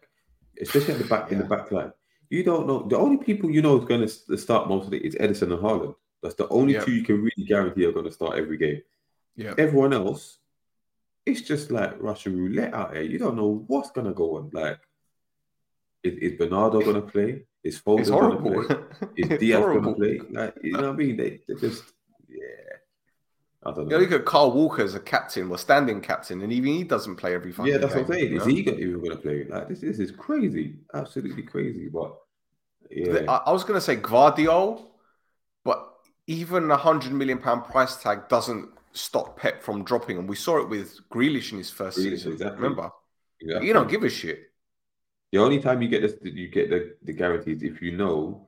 especially 0.60 0.96
at 0.96 1.00
the 1.00 1.06
back 1.06 1.32
in 1.32 1.38
the 1.38 1.44
Yeah. 1.44 1.50
back 1.58 1.72
line. 1.72 1.94
You 2.32 2.44
don't 2.44 2.66
know 2.66 2.88
the 2.88 2.98
only 2.98 3.18
people 3.18 3.52
you 3.52 3.62
know 3.62 3.78
is 3.78 3.86
going 3.86 4.02
to 4.02 4.38
start 4.38 4.68
most 4.68 4.88
of 4.88 4.94
it 4.96 5.04
is 5.04 5.14
Ederson 5.14 5.54
and 5.54 5.62
Haaland. 5.62 5.94
That's 6.24 6.34
the 6.34 6.48
only 6.50 6.74
Yeah. 6.74 6.84
two 6.86 6.92
you 6.92 7.04
can 7.04 7.22
really 7.22 7.46
guarantee 7.48 7.86
are 7.86 7.92
going 7.92 8.06
to 8.06 8.12
start 8.12 8.40
every 8.40 8.58
game. 8.58 8.82
Yeah. 9.36 9.54
Everyone 9.60 9.94
else, 9.94 10.40
it's 11.28 11.42
just 11.42 11.70
like 11.70 12.02
Russian 12.02 12.36
roulette 12.36 12.74
out 12.74 12.94
here. 12.96 13.04
You 13.04 13.20
don't 13.20 13.36
know 13.38 13.64
what's 13.68 13.92
going 13.92 14.08
to 14.08 14.14
go 14.14 14.38
on. 14.38 14.50
Like, 14.52 14.80
is, 16.04 16.32
is 16.32 16.38
Bernardo 16.38 16.80
going 16.82 16.96
to 16.96 17.02
play? 17.02 17.44
Is 17.64 17.80
Foden 17.82 18.08
going 18.08 18.32
to 18.38 18.66
play? 18.66 19.08
Is 19.18 19.40
Diaz 19.40 19.60
going 19.64 19.84
to 19.84 19.94
play? 19.94 20.20
Like, 20.32 20.56
you 20.64 20.72
know 20.74 20.82
what 20.82 20.90
I 20.90 20.94
mean? 20.94 21.18
They, 21.18 21.42
they 21.48 21.56
just, 21.56 21.84
yeah. 22.30 22.46
I 23.66 23.72
don't 23.74 23.90
You 23.90 23.98
know. 23.98 23.98
look 23.98 24.12
at 24.14 24.26
Kyle 24.26 24.52
Walker 24.52 24.82
as 24.82 24.96
a 24.96 25.00
captain, 25.02 25.50
well, 25.50 25.58
standing 25.58 26.00
captain, 26.00 26.42
and 26.42 26.54
even 26.54 26.74
he 26.74 26.84
doesn't 26.86 27.18
play 27.18 27.34
every 27.34 27.52
fucking 27.52 27.72
Yeah, 27.72 27.80
that's 27.80 27.94
what 27.96 28.06
I'm 28.06 28.12
saying. 28.14 28.32
you 28.32 28.38
Is 28.40 28.46
he 28.46 28.60
even 28.60 29.02
going 29.02 29.10
to 29.12 29.18
play? 29.18 29.44
Like 29.44 29.68
this, 29.68 29.82
this 29.82 30.00
is 30.00 30.12
crazy, 30.12 30.76
absolutely 30.94 31.44
crazy. 31.44 31.90
But 31.90 32.16
yeah, 32.90 33.26
I, 33.28 33.42
I 33.48 33.52
was 33.52 33.64
going 33.66 33.76
to 33.78 33.82
say 33.82 33.98
Guardiol, 33.98 34.86
but 35.66 35.86
even 36.28 36.72
a 36.72 36.78
hundred 36.78 37.12
million 37.12 37.40
pound 37.40 37.66
price 37.66 37.98
tag 38.02 38.30
doesn't 38.30 38.70
stop 38.94 39.38
Pep 39.38 39.62
from 39.62 39.84
dropping, 39.84 40.18
and 40.18 40.30
we 40.30 40.38
saw 40.38 40.60
it 40.62 40.70
with 40.70 40.98
Grealish 41.10 41.52
in 41.52 41.58
his 41.58 41.70
first 41.70 41.98
Grealish, 41.98 42.12
season. 42.12 42.32
exactly. 42.32 42.62
Remember, 42.62 42.90
exactly. 43.42 43.68
you 43.68 43.74
don't 43.74 43.90
give 43.90 44.04
a 44.06 44.10
shit. 44.10 44.46
The 45.32 45.40
only 45.40 45.60
time 45.60 45.82
you 45.82 45.90
get 45.90 46.02
this, 46.02 46.16
you 46.24 46.48
get 46.48 46.70
the, 46.70 46.96
the 47.04 47.14
guarantees 47.14 47.64
if 47.64 47.82
you 47.82 47.96
know 47.96 48.48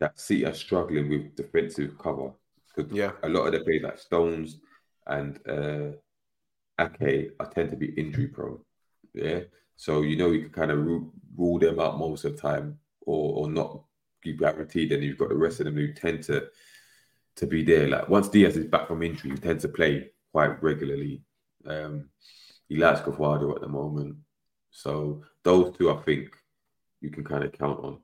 that 0.00 0.18
City 0.18 0.44
are 0.46 0.54
struggling 0.54 1.08
with 1.08 1.36
defensive 1.36 1.96
cover. 1.98 2.32
Because 2.74 2.92
Yeah, 2.92 3.12
a 3.22 3.28
lot 3.28 3.46
of 3.46 3.52
the 3.52 3.60
players 3.60 3.82
like 3.82 3.98
Stones 3.98 4.58
and 5.06 5.38
uh, 5.48 5.92
Ake 6.80 7.32
are 7.40 7.50
tend 7.50 7.70
to 7.70 7.76
be 7.76 7.92
injury 7.92 8.28
prone. 8.28 8.60
Yeah, 9.14 9.40
so 9.76 10.02
you 10.02 10.16
know 10.16 10.30
you 10.30 10.42
can 10.42 10.50
kind 10.50 10.70
of 10.70 10.78
rule, 10.78 11.12
rule 11.36 11.58
them 11.58 11.80
out 11.80 11.98
most 11.98 12.24
of 12.24 12.36
the 12.36 12.42
time, 12.42 12.78
or 13.02 13.46
or 13.46 13.50
not 13.50 13.82
be 14.22 14.32
guaranteed. 14.32 14.92
And 14.92 15.02
you've 15.02 15.18
got 15.18 15.28
the 15.28 15.36
rest 15.36 15.60
of 15.60 15.66
them 15.66 15.76
who 15.76 15.92
tend 15.92 16.24
to 16.24 16.48
to 17.36 17.46
be 17.46 17.64
there. 17.64 17.88
Like 17.88 18.08
once 18.08 18.28
Diaz 18.28 18.56
is 18.56 18.66
back 18.66 18.88
from 18.88 19.02
injury, 19.02 19.32
he 19.32 19.36
tends 19.36 19.62
to 19.62 19.68
play 19.68 20.10
quite 20.32 20.62
regularly. 20.62 21.22
Um, 21.66 22.08
he 22.68 22.76
likes 22.76 23.00
Gvardiol 23.00 23.54
at 23.54 23.62
the 23.62 23.68
moment, 23.68 24.16
so 24.70 25.22
those 25.42 25.76
two 25.76 25.90
I 25.90 25.96
think 26.02 26.30
you 27.00 27.10
can 27.10 27.24
kind 27.24 27.44
of 27.44 27.52
count 27.52 27.80
on. 27.82 27.98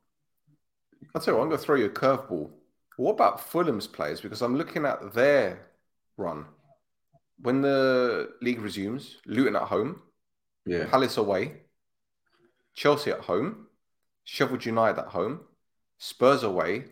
I'll 1.14 1.20
tell 1.20 1.34
you, 1.34 1.38
what, 1.38 1.44
I'm 1.44 1.48
going 1.50 1.60
to 1.60 1.64
throw 1.64 1.76
you 1.76 1.86
a 1.86 1.90
curveball. 1.90 2.50
What 2.96 3.12
about 3.12 3.40
Fulham's 3.40 3.86
players? 3.86 4.20
Because 4.20 4.40
I'm 4.42 4.56
looking 4.56 4.84
at 4.84 5.12
their 5.14 5.70
run. 6.16 6.46
When 7.40 7.60
the 7.60 8.30
league 8.40 8.60
resumes, 8.60 9.16
Luton 9.26 9.56
at 9.56 9.62
home, 9.62 10.00
Yeah, 10.66 10.86
Palace 10.86 11.16
away, 11.16 11.62
Chelsea 12.74 13.10
at 13.10 13.20
home, 13.20 13.66
Sheffield 14.24 14.64
United 14.64 14.98
at 14.98 15.08
home, 15.08 15.40
Spurs 15.98 16.42
away, 16.42 16.84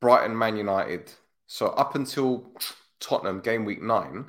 Brighton, 0.00 0.36
Man 0.36 0.56
United. 0.56 1.10
So 1.46 1.68
up 1.68 1.94
until 1.94 2.52
Tottenham 3.00 3.40
game 3.40 3.64
week 3.64 3.82
nine, 3.82 4.26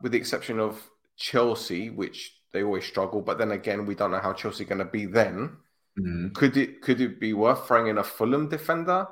with 0.00 0.12
the 0.12 0.18
exception 0.18 0.58
of 0.58 0.90
Chelsea, 1.16 1.90
which 1.90 2.34
they 2.52 2.62
always 2.62 2.84
struggle, 2.84 3.20
but 3.22 3.38
then 3.38 3.52
again, 3.52 3.86
we 3.86 3.94
don't 3.94 4.10
know 4.10 4.18
how 4.18 4.32
Chelsea 4.32 4.64
are 4.64 4.68
going 4.68 4.78
to 4.78 4.84
be 4.84 5.06
then. 5.06 5.56
Mhm. 5.98 6.32
Could 6.34 6.56
it 6.56 6.80
could 6.80 7.00
it 7.00 7.20
be 7.20 7.32
worth 7.34 7.66
throwing 7.66 7.88
in 7.88 7.98
a 7.98 8.04
Fulham 8.04 8.48
defender? 8.48 9.06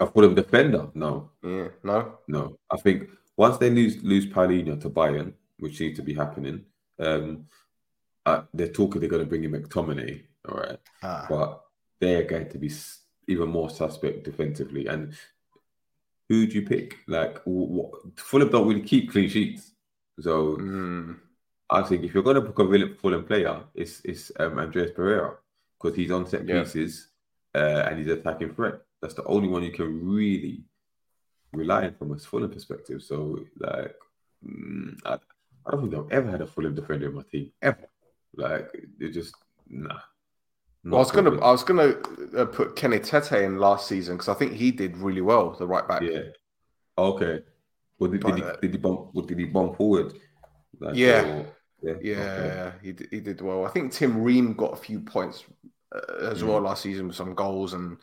a 0.00 0.06
Fulham 0.06 0.34
defender, 0.34 0.88
no. 0.94 1.30
Yeah, 1.42 1.68
no. 1.82 2.18
No, 2.26 2.58
I 2.70 2.76
think 2.78 3.10
once 3.36 3.58
they 3.58 3.70
lose 3.70 4.02
lose 4.02 4.26
Palhinha 4.26 4.80
to 4.80 4.90
Bayern, 4.90 5.34
which 5.58 5.76
seems 5.78 5.96
to 5.96 6.02
be 6.02 6.14
happening, 6.14 6.64
um, 6.98 7.46
uh, 8.26 8.42
they're 8.54 8.68
talking 8.68 9.00
they're 9.00 9.08
going 9.10 9.22
to 9.22 9.28
bring 9.28 9.44
in 9.44 9.52
McTominay, 9.52 10.22
all 10.48 10.58
right, 10.58 10.78
Ah, 11.02 11.26
but 11.28 11.62
they're 12.00 12.24
going 12.24 12.48
to 12.48 12.58
be 12.58 12.70
even 13.28 13.48
more 13.48 13.70
suspect 13.70 14.24
defensively. 14.24 14.86
And 14.86 15.14
who 16.28 16.46
do 16.46 16.54
you 16.54 16.66
pick? 16.66 16.98
Like, 17.06 17.40
what, 17.44 17.90
Fulham 18.16 18.48
don't 18.50 18.66
really 18.66 18.82
keep 18.82 19.10
clean 19.12 19.28
sheets, 19.28 19.72
so 20.20 20.56
mm, 20.56 21.16
I 21.72 21.82
think 21.82 22.04
if 22.04 22.12
you're 22.14 22.22
going 22.22 22.34
to 22.36 22.40
book 22.42 22.58
a 22.58 22.64
Fulham- 22.64 22.96
Fulham 23.00 23.24
player, 23.24 23.62
it's 23.74 24.00
it's 24.04 24.30
um, 24.38 24.58
Andreas 24.58 24.90
Pereira 24.94 25.36
because 25.80 25.96
he's 25.96 26.10
on 26.10 26.26
set 26.26 26.46
Yeah. 26.46 26.62
pieces 26.62 27.08
uh, 27.54 27.86
and 27.86 27.98
he's 27.98 28.08
attacking 28.08 28.54
threat. 28.54 28.76
That's 29.00 29.14
the 29.14 29.24
only 29.24 29.48
one 29.48 29.62
you 29.62 29.72
can 29.72 29.90
really 30.06 30.64
rely 31.52 31.86
on 31.86 31.94
from 31.94 32.12
a 32.12 32.18
Fulham 32.18 32.50
perspective. 32.50 33.02
So, 33.02 33.16
like, 33.58 33.94
mm, 34.46 34.96
I, 35.04 35.14
I 35.66 35.70
don't 35.70 35.82
think 35.90 35.94
I've 35.94 36.12
ever 36.12 36.30
had 36.30 36.40
a 36.42 36.46
Fulham 36.46 36.74
defender 36.74 37.08
in 37.08 37.14
my 37.14 37.22
team 37.30 37.50
ever. 37.62 37.88
Like, 38.36 38.68
it 39.00 39.10
just 39.10 39.34
nah. 39.68 39.98
Well, 40.84 40.96
I 40.96 40.98
was 40.98 41.10
gonna, 41.12 41.40
I 41.40 41.50
was 41.52 41.62
gonna 41.64 41.94
uh, 42.36 42.44
put 42.46 42.74
Kenny 42.76 42.98
Tete 42.98 43.32
in 43.44 43.58
last 43.58 43.86
season 43.86 44.16
because 44.16 44.28
I 44.28 44.34
think 44.34 44.52
he 44.52 44.72
did 44.72 44.96
really 44.96 45.20
well, 45.20 45.50
the 45.58 45.66
right 45.66 45.86
back. 45.86 46.02
yeah. 46.02 46.22
Okay. 46.98 47.42
Well, 47.98 48.10
did, 48.10 48.22
did, 48.24 48.36
he, 48.36 48.42
uh, 48.42 48.56
did 48.60 48.72
he 48.72 48.78
bump? 48.78 49.10
What 49.12 49.26
did 49.28 49.38
he 49.38 49.44
bump 49.44 49.76
forward? 49.76 50.12
Like, 50.80 50.96
Yeah. 50.96 51.22
or- 51.24 51.46
yeah. 51.82 51.94
Yeah, 52.00 52.16
okay. 52.16 52.72
he 52.82 52.92
did, 52.92 53.08
he 53.10 53.20
did 53.20 53.40
well. 53.40 53.64
I 53.66 53.70
think 53.70 53.92
Tim 53.92 54.22
Ream 54.22 54.54
got 54.54 54.72
a 54.72 54.76
few 54.76 55.00
points 55.00 55.44
uh, 55.94 56.26
as 56.30 56.42
Mm. 56.42 56.48
well 56.48 56.60
last 56.60 56.82
season 56.82 57.08
with 57.08 57.16
some 57.16 57.34
goals 57.34 57.72
and 57.74 57.98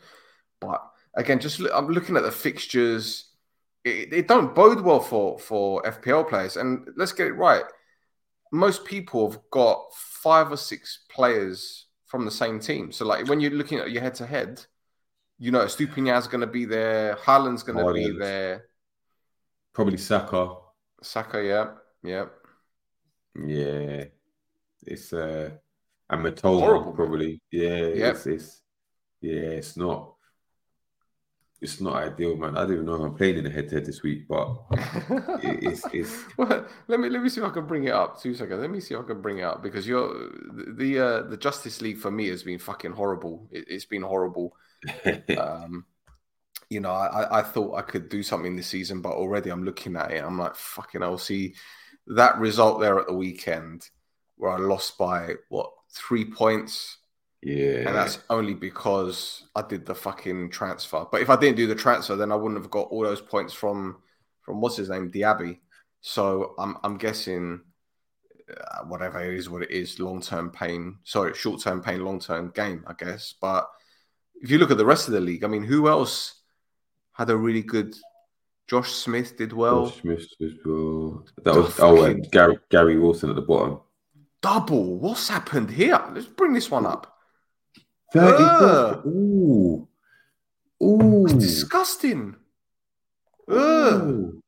but 0.60 0.82
again, 1.14 1.40
just 1.40 1.58
look, 1.60 1.72
I'm 1.74 1.88
looking 1.88 2.16
at 2.16 2.22
the 2.22 2.30
fixtures. 2.30 3.30
It, 3.84 4.12
it 4.12 4.28
don't 4.28 4.54
bode 4.54 4.82
well 4.82 5.00
for 5.00 5.38
for 5.38 5.82
FPL 5.82 6.28
players. 6.28 6.56
And 6.56 6.88
let's 6.96 7.12
get 7.12 7.28
it 7.28 7.32
right. 7.32 7.64
Most 8.52 8.84
people 8.84 9.30
have 9.30 9.40
got 9.50 9.82
five 9.94 10.52
or 10.52 10.56
six 10.56 11.00
players 11.08 11.86
from 12.06 12.24
the 12.24 12.30
same 12.30 12.60
team. 12.60 12.92
So 12.92 13.06
like 13.06 13.28
when 13.28 13.40
you're 13.40 13.52
looking 13.52 13.78
at 13.78 13.90
your 13.90 14.02
head 14.02 14.14
to 14.16 14.26
head, 14.26 14.64
you 15.38 15.50
know 15.50 15.64
Estupiñán's 15.64 16.26
going 16.26 16.42
to 16.42 16.46
be 16.46 16.66
there, 16.66 17.14
Haaland's 17.16 17.62
going 17.62 17.78
to 17.78 17.92
be 17.94 18.18
there, 18.18 18.66
Probably 19.72 19.96
Saka. 19.96 20.56
Saka, 21.02 21.42
yeah, 21.42 21.66
yeah. 22.02 22.26
Yeah, 23.34 24.04
it's 24.86 25.12
uh, 25.12 25.50
and 26.10 26.24
Mitoma 26.24 26.94
probably. 26.94 27.40
Yeah, 27.50 27.86
Yep. 27.92 28.14
it's, 28.14 28.26
it's 28.26 28.62
yeah, 29.20 29.34
it's 29.60 29.76
not. 29.76 30.14
It's 31.62 31.78
not 31.78 31.96
ideal, 31.96 32.36
man. 32.36 32.56
I 32.56 32.62
don't 32.62 32.72
even 32.72 32.86
know 32.86 32.94
if 32.94 33.02
I'm 33.02 33.14
playing 33.14 33.36
in 33.36 33.44
the 33.44 33.50
head-to-head 33.50 33.84
this 33.84 34.02
week, 34.02 34.26
but 34.26 34.56
it, 35.42 35.62
it's 35.62 35.84
it's 35.92 36.24
well, 36.38 36.66
let 36.88 36.98
me 36.98 37.10
let 37.10 37.22
me 37.22 37.28
see 37.28 37.42
if 37.42 37.46
I 37.46 37.50
can 37.50 37.66
bring 37.66 37.84
it 37.84 37.92
up. 37.92 38.18
Two 38.20 38.34
seconds. 38.34 38.62
Let 38.62 38.70
me 38.70 38.80
see 38.80 38.94
if 38.94 39.00
I 39.00 39.04
can 39.04 39.20
bring 39.20 39.38
it 39.38 39.42
up 39.44 39.62
because 39.62 39.86
you're 39.86 40.08
the 40.08 40.72
the, 40.74 40.98
uh, 40.98 41.22
the 41.24 41.36
Justice 41.36 41.82
League 41.82 41.98
for 41.98 42.10
me 42.10 42.28
has 42.28 42.42
been 42.42 42.58
fucking 42.58 42.92
horrible. 42.92 43.46
It, 43.52 43.66
it's 43.68 43.84
been 43.84 44.02
horrible. 44.02 44.56
Um, 45.36 45.84
you 46.70 46.80
know, 46.80 46.92
I, 46.92 47.40
I 47.40 47.42
thought 47.42 47.74
I 47.76 47.82
could 47.82 48.08
do 48.08 48.22
something 48.22 48.56
this 48.56 48.68
season, 48.68 49.02
but 49.02 49.12
already 49.12 49.50
I'm 49.50 49.64
looking 49.64 49.96
at 49.96 50.12
it. 50.12 50.22
I'm 50.24 50.38
like, 50.38 50.54
fucking, 50.54 51.02
I'll 51.02 51.18
see 51.18 51.54
that 52.10 52.38
result 52.38 52.80
there 52.80 52.98
at 52.98 53.06
the 53.06 53.14
weekend 53.14 53.88
where 54.36 54.52
I 54.52 54.58
lost 54.58 54.98
by 54.98 55.34
what 55.48 55.70
three 55.92 56.24
points, 56.24 56.98
yeah, 57.42 57.88
and 57.88 57.94
that's 57.94 58.18
only 58.30 58.54
because 58.54 59.44
I 59.54 59.62
did 59.62 59.86
the 59.86 59.94
fucking 59.94 60.50
transfer. 60.50 61.06
But 61.10 61.22
if 61.22 61.30
I 61.30 61.36
didn't 61.36 61.56
do 61.56 61.66
the 61.66 61.74
transfer, 61.74 62.16
then 62.16 62.32
I 62.32 62.36
wouldn't 62.36 62.60
have 62.60 62.70
got 62.70 62.88
all 62.88 63.02
those 63.02 63.20
points 63.20 63.52
from 63.52 64.02
from 64.42 64.60
what's 64.60 64.76
his 64.76 64.90
name, 64.90 65.10
Diaby. 65.10 65.58
So 66.00 66.54
I'm 66.58 66.76
I'm 66.82 66.96
guessing 66.96 67.60
uh, 68.50 68.84
whatever 68.84 69.20
it 69.20 69.34
is, 69.34 69.48
what 69.48 69.62
it 69.62 69.70
is, 69.70 70.00
long 70.00 70.20
term 70.20 70.50
pain. 70.50 70.98
Sorry, 71.04 71.34
short 71.34 71.60
term 71.60 71.82
pain, 71.82 72.04
long 72.04 72.18
term 72.20 72.50
gain, 72.54 72.82
I 72.86 72.94
guess. 72.94 73.34
But 73.40 73.68
if 74.40 74.50
you 74.50 74.58
look 74.58 74.70
at 74.70 74.78
the 74.78 74.86
rest 74.86 75.08
of 75.08 75.14
the 75.14 75.20
league, 75.20 75.44
I 75.44 75.48
mean, 75.48 75.64
who 75.64 75.88
else 75.88 76.40
had 77.12 77.30
a 77.30 77.36
really 77.36 77.62
good? 77.62 77.94
Josh 78.70 78.92
Smith 78.92 79.36
did 79.36 79.52
well. 79.52 79.86
Josh 79.86 80.00
Smith 80.00 80.26
as 80.40 80.52
well. 80.64 81.24
That 81.42 81.56
was 81.56 81.80
oh, 81.80 82.02
uh, 82.02 82.04
and 82.04 82.30
Gary 82.30 82.56
Gary 82.68 83.00
Wilson 83.00 83.28
at 83.28 83.34
the 83.34 83.42
bottom. 83.42 83.80
Double. 84.40 84.96
What's 84.96 85.28
happened 85.28 85.70
here? 85.70 86.00
Let's 86.14 86.28
bring 86.28 86.52
this 86.52 86.70
one 86.70 86.86
up. 86.86 87.18
Thirty. 88.12 88.44
Ugh. 88.44 89.06
Ooh, 89.06 89.88
ooh, 90.80 91.26
It's 91.26 91.34
disgusting. 91.34 92.36
Ooh. 93.50 94.40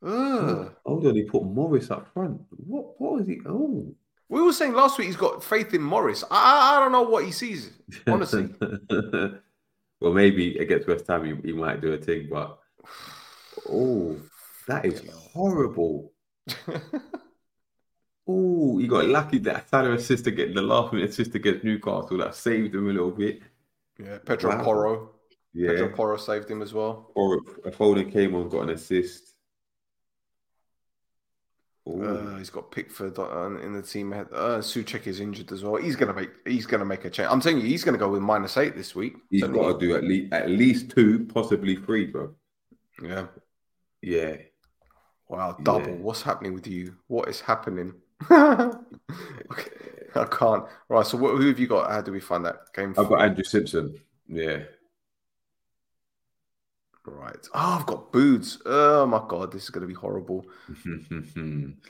Ugh. 0.00 0.74
Hold 0.86 1.04
on, 1.04 1.14
he 1.16 1.24
put 1.24 1.42
Morris 1.42 1.90
up 1.90 2.12
front. 2.14 2.40
What? 2.50 3.00
What 3.00 3.18
was 3.18 3.26
he? 3.26 3.40
Oh, 3.44 3.92
We 4.28 4.40
were 4.40 4.52
saying 4.52 4.74
last 4.74 4.98
week 4.98 5.08
he's 5.08 5.16
got 5.16 5.42
faith 5.42 5.74
in 5.74 5.82
Morris. 5.82 6.22
I, 6.30 6.76
I 6.76 6.80
don't 6.80 6.92
know 6.92 7.02
what 7.02 7.24
he 7.24 7.32
sees. 7.32 7.72
Honestly. 8.06 8.54
well, 10.00 10.12
maybe 10.12 10.58
against 10.58 10.88
West 10.88 11.06
Ham, 11.08 11.24
he, 11.24 11.48
he 11.48 11.52
might 11.52 11.80
do 11.80 11.92
a 11.92 11.98
thing, 11.98 12.28
but 12.30 12.58
oh, 13.68 14.16
that 14.66 14.84
is 14.84 15.02
horrible. 15.32 16.12
Oh, 18.30 18.76
he 18.76 18.86
got 18.86 19.06
lucky 19.06 19.38
that 19.38 19.70
Salah 19.70 19.92
assist 19.92 20.24
get 20.26 20.54
the 20.54 20.60
last 20.60 20.92
minute 20.92 21.08
assist 21.08 21.34
against 21.34 21.64
Newcastle 21.64 22.18
that 22.18 22.34
saved 22.34 22.74
him 22.74 22.90
a 22.90 22.92
little 22.92 23.10
bit. 23.10 23.40
yeah, 23.98 24.18
Pedro 24.18 24.50
Wow. 24.54 24.64
Porro. 24.64 25.10
Yeah, 25.54 25.70
Pedro 25.70 25.88
Porro 25.96 26.16
saved 26.18 26.50
him 26.50 26.60
as 26.60 26.74
well. 26.74 27.10
or 27.14 27.36
a 27.64 27.70
Foden 27.70 28.12
came 28.12 28.34
on, 28.34 28.50
got 28.50 28.64
an 28.64 28.70
assist. 28.70 29.27
Uh, 31.88 32.36
he's 32.36 32.50
got 32.50 32.70
Pickford 32.70 33.18
on- 33.18 33.58
in 33.60 33.72
the 33.72 33.80
team. 33.82 34.12
Uh, 34.12 34.24
Souček 34.60 35.06
is 35.06 35.20
injured 35.20 35.50
as 35.52 35.64
well. 35.64 35.76
He's 35.76 35.96
gonna 35.96 36.12
make. 36.12 36.30
He's 36.46 36.66
gonna 36.66 36.84
make 36.84 37.04
a 37.06 37.10
change. 37.10 37.28
I'm 37.30 37.40
telling 37.40 37.58
you, 37.60 37.66
he's 37.66 37.82
gonna 37.84 37.96
go 37.98 38.10
with 38.10 38.20
minus 38.20 38.56
eight 38.58 38.76
this 38.76 38.94
week. 38.94 39.14
he's 39.30 39.42
got 39.42 39.72
to 39.72 39.78
do 39.78 39.96
at 39.96 40.04
least 40.04 40.32
at 40.32 40.50
least 40.50 40.90
two, 40.90 41.26
possibly 41.32 41.76
three, 41.76 42.06
bro. 42.06 42.34
Yeah. 43.02 43.26
Yeah, 44.02 44.36
Wow. 45.28 45.56
Double. 45.62 45.88
Yeah. 45.88 45.94
What's 45.96 46.22
happening 46.22 46.54
with 46.54 46.66
you? 46.66 46.94
What 47.08 47.28
is 47.28 47.40
happening? 47.40 47.94
okay. 48.30 49.70
I 50.14 50.24
can't. 50.24 50.64
Right. 50.88 51.06
So, 51.06 51.18
what, 51.18 51.36
who 51.36 51.46
have 51.48 51.58
you 51.58 51.66
got? 51.66 51.90
How 51.90 52.00
do 52.00 52.12
we 52.12 52.20
find 52.20 52.44
that 52.44 52.72
game? 52.74 52.94
I've 52.96 53.08
got 53.08 53.22
Andrew 53.22 53.44
Simpson. 53.44 53.96
Yeah, 54.28 54.64
Right. 57.08 57.36
Oh, 57.54 57.76
I've 57.78 57.86
got 57.86 58.12
Boots. 58.12 58.58
Oh 58.66 59.06
my 59.06 59.22
god, 59.28 59.52
this 59.52 59.64
is 59.64 59.70
going 59.70 59.82
to 59.82 59.88
be 59.88 59.94
horrible. 59.94 60.46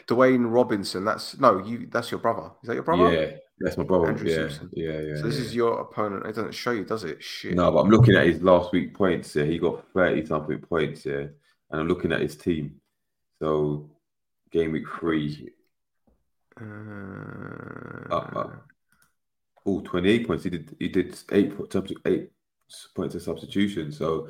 Dwayne 0.07 0.53
Robinson. 0.53 1.05
That's 1.05 1.39
no, 1.39 1.65
you. 1.65 1.89
That's 1.91 2.11
your 2.11 2.21
brother. 2.21 2.51
Is 2.63 2.69
that 2.69 2.75
your 2.75 2.83
brother? 2.83 3.13
yeah, 3.13 3.37
that's 3.61 3.77
my 3.77 3.85
brother. 3.85 4.09
Andrew 4.09 4.29
yeah, 4.29 4.37
Simpson. 4.37 4.71
yeah, 4.73 5.01
yeah. 5.01 5.17
So 5.17 5.23
this 5.23 5.39
yeah. 5.39 5.45
is 5.45 5.55
your 5.55 5.81
opponent. 5.81 6.27
It 6.27 6.35
doesn't 6.35 6.55
show 6.55 6.71
you, 6.71 6.85
does 6.85 7.05
it? 7.05 7.23
Shit. 7.23 7.55
No, 7.55 7.71
but 7.71 7.81
I'm 7.81 7.91
looking 7.91 8.17
at 8.17 8.27
his 8.27 8.43
last 8.43 8.73
week 8.73 8.95
points. 8.95 9.35
Yeah, 9.35 9.45
he 9.45 9.59
got 9.59 9.85
thirty 9.93 10.25
something 10.27 10.59
points. 10.59 11.07
Yeah, 11.07 11.27
and 11.71 11.81
I'm 11.81 11.89
looking 11.89 12.13
at 12.13 12.21
his 12.21 12.37
team. 12.37 12.81
So 13.41 13.91
game 14.51 14.73
week 14.73 14.87
three, 14.99 15.51
Uh, 16.61 18.15
up, 18.15 18.37
up. 18.37 18.65
Oh, 19.67 19.81
28 19.81 20.27
points. 20.27 20.45
He 20.45 20.51
did. 20.51 20.77
He 20.79 20.89
did 20.89 21.19
eight 21.33 21.53
eight 22.07 22.31
points 22.95 23.15
of 23.15 23.23
substitution. 23.23 23.93
So, 23.93 24.29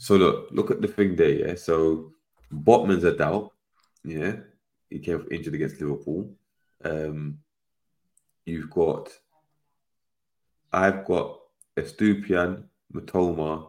so 0.00 0.16
look, 0.16 0.48
look 0.50 0.70
at 0.70 0.80
the 0.80 0.88
thing 0.88 1.14
there. 1.14 1.28
Yeah. 1.28 1.54
So, 1.56 2.14
Botman's 2.50 3.04
a 3.04 3.14
doubt. 3.14 3.52
Yeah, 4.02 4.36
he 4.88 4.98
came 4.98 5.26
injured 5.30 5.54
against 5.54 5.78
Liverpool. 5.78 6.32
Um, 6.82 7.38
you've 8.46 8.70
got. 8.70 9.10
I've 10.72 11.04
got 11.04 11.38
Estupiñán, 11.76 12.64
Mitoma, 12.94 13.66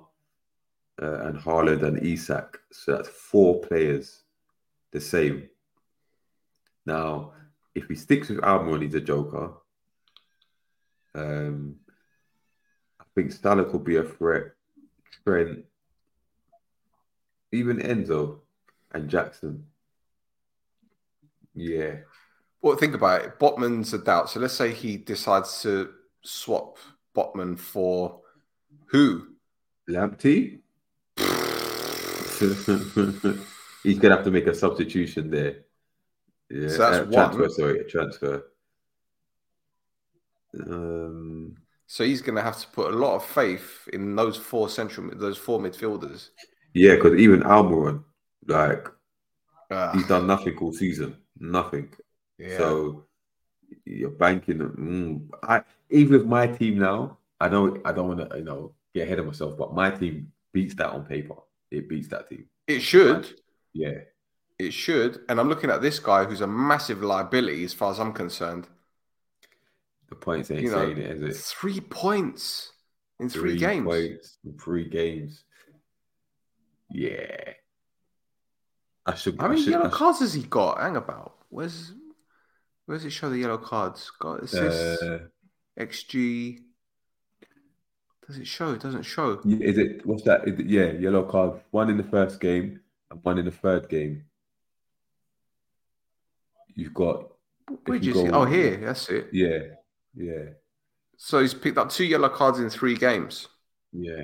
uh, 1.02 1.20
and 1.26 1.38
Haaland 1.38 1.84
and 1.84 2.02
Isak. 2.02 2.62
So 2.72 2.96
that's 2.96 3.10
four 3.10 3.60
players, 3.60 4.22
the 4.94 5.02
same. 5.02 5.50
Now, 6.86 7.34
if 7.76 7.90
he 7.90 7.96
sticks 7.96 8.30
with 8.30 8.40
Almiron, 8.40 8.84
he's 8.84 8.96
a 8.96 9.02
joker. 9.02 9.52
Um, 11.14 11.76
I 13.02 13.04
think 13.16 13.34
Salah 13.34 13.66
could 13.66 13.84
be 13.84 13.98
a 13.98 14.04
threat. 14.04 14.54
Trent, 15.26 15.66
even 17.52 17.78
Enzo 17.78 18.40
and 18.92 19.10
Jackson. 19.10 19.66
Yeah, 21.54 21.96
Well, 22.62 22.78
think 22.78 22.96
about 22.96 23.26
it. 23.26 23.40
Botman's 23.40 23.94
a 23.94 23.98
doubt. 23.98 24.30
So 24.30 24.40
let's 24.40 24.54
say 24.54 24.72
he 24.74 24.96
decides 24.98 25.62
to 25.64 25.92
swap 26.24 26.78
Botman 27.16 27.60
for 27.60 28.22
who? 28.86 29.28
Lamptey. 29.90 30.60
He's 33.84 34.00
gonna 34.00 34.16
have 34.16 34.26
to 34.26 34.32
make 34.32 34.48
a 34.48 34.56
substitution 34.56 35.30
there. 35.30 35.58
Yeah, 36.50 36.70
So 36.70 36.78
that's 36.78 36.98
uh, 36.98 37.06
transfer. 37.12 37.42
one. 37.42 37.52
Sorry, 37.52 37.80
a 37.80 37.84
transfer. 37.84 38.44
Um, 40.60 41.56
So 41.88 42.04
he's 42.04 42.22
going 42.22 42.36
to 42.36 42.42
have 42.42 42.60
to 42.62 42.68
put 42.68 42.94
a 42.94 42.98
lot 42.98 43.16
of 43.16 43.26
faith 43.26 43.88
in 43.94 44.16
those 44.16 44.38
four 44.38 44.70
central, 44.70 45.10
those 45.14 45.38
four 45.38 45.60
midfielders. 45.60 46.30
Yeah, 46.74 46.96
because 46.96 47.20
even 47.20 47.42
Almiron, 47.42 48.04
like 48.48 48.88
Ah, 49.70 49.94
he's 49.94 50.08
done 50.08 50.28
nothing 50.28 50.58
all 50.58 50.74
season, 50.74 51.18
nothing. 51.40 51.94
yeah. 52.38 52.58
So 52.58 53.06
you're 53.86 54.10
banking. 54.12 54.60
Mm, 54.60 55.30
I 55.44 55.64
even 55.90 56.14
with 56.20 56.28
my 56.28 56.48
team 56.48 56.80
now, 56.80 57.18
I 57.40 57.50
know 57.50 57.82
I 57.86 57.92
don't 57.92 58.10
want 58.10 58.30
to 58.32 58.38
you 58.38 58.44
know 58.44 58.74
get 58.94 59.08
ahead 59.08 59.20
of 59.20 59.28
myself, 59.28 59.58
but 59.58 59.74
my 59.74 59.92
team 59.92 60.32
beats 60.54 60.76
that 60.76 60.92
on 60.92 61.06
paper. 61.06 61.36
It 61.72 61.90
beats 61.90 62.10
that 62.10 62.30
team. 62.30 62.48
it 62.68 62.82
should. 62.82 63.40
Yeah, 63.74 64.00
It 64.60 64.72
should. 64.74 65.26
And 65.28 65.40
I'm 65.40 65.50
looking 65.50 65.70
at 65.70 65.82
this 65.82 66.00
guy 66.00 66.24
who's 66.24 66.42
a 66.42 66.48
massive 66.48 67.02
liability 67.04 67.64
as 67.66 67.74
far 67.74 67.92
as 67.92 68.00
I'm 68.00 68.14
concerned. 68.14 68.68
the 70.10 70.16
points 70.16 70.52
ain't 70.52 70.64
You 70.64 70.72
know, 70.72 70.86
saying 70.86 70.98
it, 70.98 71.12
is 71.12 71.22
it? 71.22 71.36
Three 71.36 71.80
points 71.80 72.72
in 73.20 73.30
three, 73.30 73.58
games. 73.58 73.86
points 73.86 74.38
in 74.46 74.58
three 74.58 74.88
games. 74.90 75.44
Yeah. 76.92 77.54
I 79.06 79.16
should. 79.16 79.38
How 79.40 79.46
I 79.46 79.50
many 79.50 79.62
should, 79.64 79.72
yellow 79.72 79.86
I 79.86 79.90
should- 79.90 79.98
cards 79.98 80.20
has 80.20 80.34
he 80.34 80.44
got? 80.44 80.80
Hang 80.80 80.96
about. 80.96 81.38
Where's 81.50 81.94
where's 82.86 83.04
it 83.06 83.10
show 83.12 83.30
the 83.30 83.38
yellow 83.40 83.58
cards? 83.58 84.12
Got 84.20 84.44
assists, 84.44 85.02
uh, 85.02 85.20
XG. 85.80 86.60
Does 88.28 88.38
it 88.38 88.48
show? 88.48 88.74
It 88.74 88.82
doesn't 88.82 89.04
show. 89.04 89.42
is 89.44 89.78
it 89.78 90.06
what's 90.06 90.24
that? 90.24 90.48
Is 90.48 90.60
it, 90.60 90.66
yeah, 90.68 90.92
yellow 90.92 91.24
card. 91.24 91.60
One 91.72 91.90
in 91.90 91.98
the 91.98 92.04
first 92.04 92.40
game 92.40 92.80
and 93.10 93.20
one 93.24 93.38
in 93.40 93.46
the 93.46 93.52
third 93.52 93.90
game. 93.90 94.24
You've 96.76 96.94
got 96.94 97.28
Where 97.86 97.98
you 97.98 98.14
go- 98.14 98.30
Oh, 98.32 98.46
here. 98.46 98.78
That's 98.78 99.10
it. 99.10 99.28
yeah, 99.34 99.60
yeah, 100.16 100.46
So 101.18 101.40
he's 101.42 101.54
picked 101.54 101.78
up 101.78 101.90
two 101.90 102.06
yellow 102.06 102.30
cards 102.30 102.60
in 102.60 102.70
three 102.70 102.96
games. 102.96 103.48
yeah. 103.92 104.24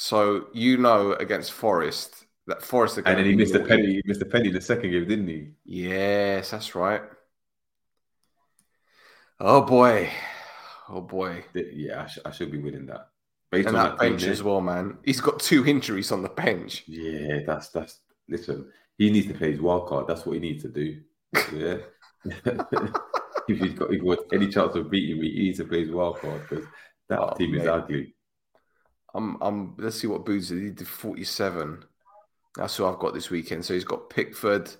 So 0.00 0.46
you 0.52 0.76
know 0.76 1.14
against 1.14 1.50
Forest 1.50 2.24
that 2.46 2.62
Forest. 2.62 2.98
And 2.98 3.18
then 3.18 3.24
he 3.24 3.34
missed 3.34 3.54
a 3.56 3.58
penny. 3.64 3.94
He 3.94 4.02
missed 4.04 4.22
a 4.22 4.26
penny 4.26 4.48
in 4.48 4.54
the 4.54 4.60
second 4.60 4.92
game, 4.92 5.08
didn't 5.08 5.26
he? 5.26 5.48
Yes, 5.64 6.52
that's 6.52 6.76
right. 6.76 7.02
Oh 9.40 9.62
boy, 9.62 10.08
oh 10.88 11.00
boy, 11.00 11.44
Yeah, 11.52 12.04
I, 12.04 12.06
sh- 12.06 12.18
I 12.24 12.30
should 12.30 12.52
be 12.52 12.58
winning 12.58 12.86
that. 12.86 13.08
Based 13.50 13.66
and 13.66 13.76
on 13.76 13.82
that 13.82 13.98
that 13.98 13.98
bench 13.98 14.22
as 14.28 14.40
eh? 14.40 14.44
well, 14.44 14.60
man. 14.60 14.98
He's 15.04 15.20
got 15.20 15.40
two 15.40 15.66
injuries 15.66 16.12
on 16.12 16.22
the 16.22 16.28
bench. 16.28 16.84
Yeah, 16.86 17.40
that's 17.44 17.70
that's. 17.70 17.98
Listen, 18.28 18.70
he 18.98 19.10
needs 19.10 19.26
to 19.26 19.34
play 19.34 19.50
his 19.52 19.60
wild 19.60 19.88
card. 19.88 20.06
That's 20.06 20.24
what 20.24 20.34
he 20.34 20.38
needs 20.40 20.62
to 20.62 20.68
do. 20.68 21.00
Yeah. 21.52 21.78
if 23.48 23.58
he's 23.58 23.74
got, 23.74 23.90
if 23.92 24.00
he 24.00 24.00
wants 24.00 24.24
any 24.32 24.48
chance 24.48 24.74
of 24.76 24.90
beating 24.90 25.20
me, 25.20 25.30
he 25.32 25.38
needs 25.44 25.58
to 25.58 25.64
play 25.64 25.80
his 25.80 25.90
wild 25.90 26.20
card 26.20 26.42
because 26.48 26.64
that 27.08 27.20
Oh, 27.20 27.34
team 27.34 27.54
is 27.54 27.64
mate. 27.64 27.68
ugly. 27.68 28.14
I'm, 29.14 29.36
I'm. 29.40 29.74
Let's 29.78 30.00
see 30.00 30.06
what 30.06 30.24
Boots 30.24 30.48
did. 30.48 30.62
He 30.62 30.70
did 30.70 30.86
47. 30.86 31.84
That's 32.56 32.76
who 32.76 32.86
I've 32.86 32.98
got 32.98 33.14
this 33.14 33.30
weekend. 33.30 33.64
So 33.64 33.74
he's 33.74 33.84
got 33.84 34.10
Pickford. 34.10 34.70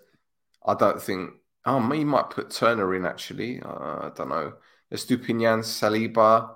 I 0.66 0.74
don't 0.74 1.01
think. 1.01 1.31
Oh, 1.64 1.81
he 1.91 2.05
might 2.05 2.31
put 2.31 2.51
Turner 2.51 2.95
in 2.95 3.05
actually. 3.05 3.61
Uh, 3.61 3.68
I 3.68 4.11
don't 4.14 4.29
know. 4.29 4.55
Let's 4.91 5.05
do 5.05 5.18
Pinyan, 5.18 5.61
Saliba. 5.61 6.51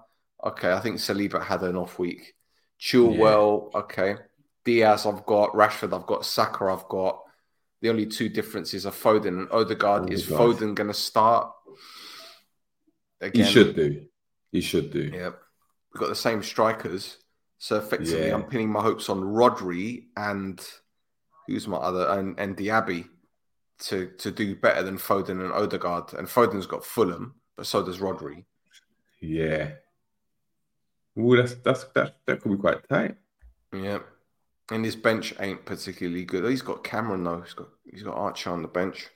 Okay, 0.45 0.73
I 0.73 0.81
think 0.81 0.97
Saliba 0.97 1.43
had 1.43 1.63
an 1.63 1.77
off 1.77 1.99
week. 1.99 2.35
Chilwell. 2.81 3.73
Okay. 3.75 4.17
Diaz, 4.65 5.07
I've 5.07 5.25
got. 5.27 5.53
Rashford, 5.53 5.99
I've 5.99 6.07
got. 6.07 6.25
Saka, 6.25 6.65
I've 6.65 6.89
got. 6.89 7.21
The 7.81 7.91
only 7.91 8.07
two 8.07 8.29
differences 8.29 8.87
are 8.87 8.93
Foden 8.93 9.29
and 9.29 9.49
Odegaard. 9.51 10.13
Is 10.13 10.31
Odegaard. 10.31 10.57
Foden 10.57 10.75
going 10.75 10.89
to 10.89 10.95
start? 10.95 11.53
He 13.33 13.45
should 13.45 13.77
do. 13.77 14.07
He 14.51 14.61
should 14.61 14.93
do. 14.93 15.11
Yep. 15.13 15.39
We've 15.93 16.01
got 16.01 16.09
the 16.09 16.15
same 16.15 16.43
strikers. 16.43 17.19
So 17.63 17.77
effectively, 17.77 18.27
Yeah. 18.27 18.35
I'm 18.35 18.43
pinning 18.43 18.71
my 18.73 18.83
hopes 18.83 19.09
on 19.09 19.21
Rodri 19.21 20.07
and 20.17 20.61
who's 21.47 21.69
my 21.69 21.77
other 21.77 22.09
and, 22.09 22.37
and 22.41 22.57
Diaby 22.57 23.09
to 23.83 24.09
to 24.19 24.33
do 24.33 24.57
better 24.57 24.83
than 24.83 24.99
Foden 24.99 25.41
and 25.45 25.53
Odegaard. 25.53 26.13
And 26.15 26.27
Foden's 26.27 26.67
got 26.67 26.85
Fulham, 26.85 27.37
but 27.57 27.67
so 27.67 27.85
does 27.85 27.99
Rodri. 28.01 28.45
Yeah. 29.21 29.75
Ooh, 31.17 31.37
that's 31.37 31.55
that's 31.55 31.85
that 31.95 32.17
that 32.27 32.41
could 32.41 32.51
be 32.51 32.59
quite 32.59 32.89
tight. 32.89 33.15
Yeah. 33.73 34.01
And 34.73 34.85
his 34.85 34.97
bench 34.97 35.33
ain't 35.39 35.65
particularly 35.65 36.25
good. 36.25 36.45
He's 36.51 36.63
got 36.63 36.83
Cameron 36.83 37.23
though. 37.23 37.43
He's 37.43 37.55
got 37.55 37.69
he's 37.89 38.03
got 38.03 38.17
Archer 38.17 38.51
on 38.51 38.63
the 38.63 38.69
bench. 38.69 39.07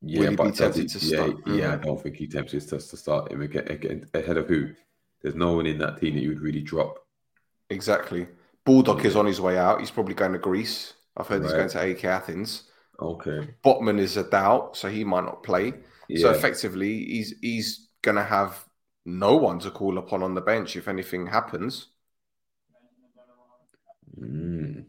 Yeah, 0.00 0.20
Will 0.20 0.30
he 0.30 0.36
but 0.36 0.44
does 0.56 0.58
tempted 0.58 0.88
to 0.88 1.06
yeah, 1.06 1.16
start? 1.16 1.36
yeah, 1.48 1.74
I 1.74 1.76
Mm. 1.76 1.82
don't 1.84 2.02
think 2.02 2.16
he 2.16 2.26
tempted 2.26 2.72
us 2.72 2.86
to 2.88 2.96
start 2.96 3.30
him 3.30 3.42
again, 3.42 3.68
again 3.68 4.08
ahead 4.14 4.38
of 4.38 4.46
who. 4.48 4.70
There's 5.20 5.34
no 5.34 5.52
one 5.52 5.66
in 5.66 5.76
that 5.80 6.00
team 6.00 6.14
that 6.14 6.22
you 6.22 6.30
would 6.30 6.40
really 6.40 6.62
drop. 6.62 7.04
Exactly. 7.70 8.26
Bulldog 8.64 9.04
is 9.04 9.16
on 9.16 9.26
his 9.26 9.40
way 9.40 9.56
out. 9.56 9.80
He's 9.80 9.90
probably 9.90 10.14
going 10.14 10.32
to 10.32 10.38
Greece. 10.38 10.94
I've 11.16 11.26
heard 11.26 11.42
he's 11.42 11.52
going 11.52 11.68
to 11.70 11.78
AEK 11.78 12.04
Athens. 12.04 12.64
Okay. 13.00 13.48
Botman 13.64 13.98
is 13.98 14.16
a 14.16 14.24
doubt, 14.24 14.76
so 14.76 14.88
he 14.88 15.04
might 15.04 15.24
not 15.24 15.42
play. 15.42 15.72
Yeah. 16.08 16.22
So 16.22 16.30
effectively, 16.30 17.04
he's 17.04 17.34
he's 17.40 17.88
gonna 18.02 18.24
have 18.24 18.64
no 19.06 19.36
one 19.36 19.58
to 19.60 19.70
call 19.70 19.96
upon 19.98 20.22
on 20.22 20.34
the 20.34 20.40
bench 20.40 20.76
if 20.76 20.88
anything 20.88 21.26
happens. 21.26 21.86
Mm. 24.20 24.84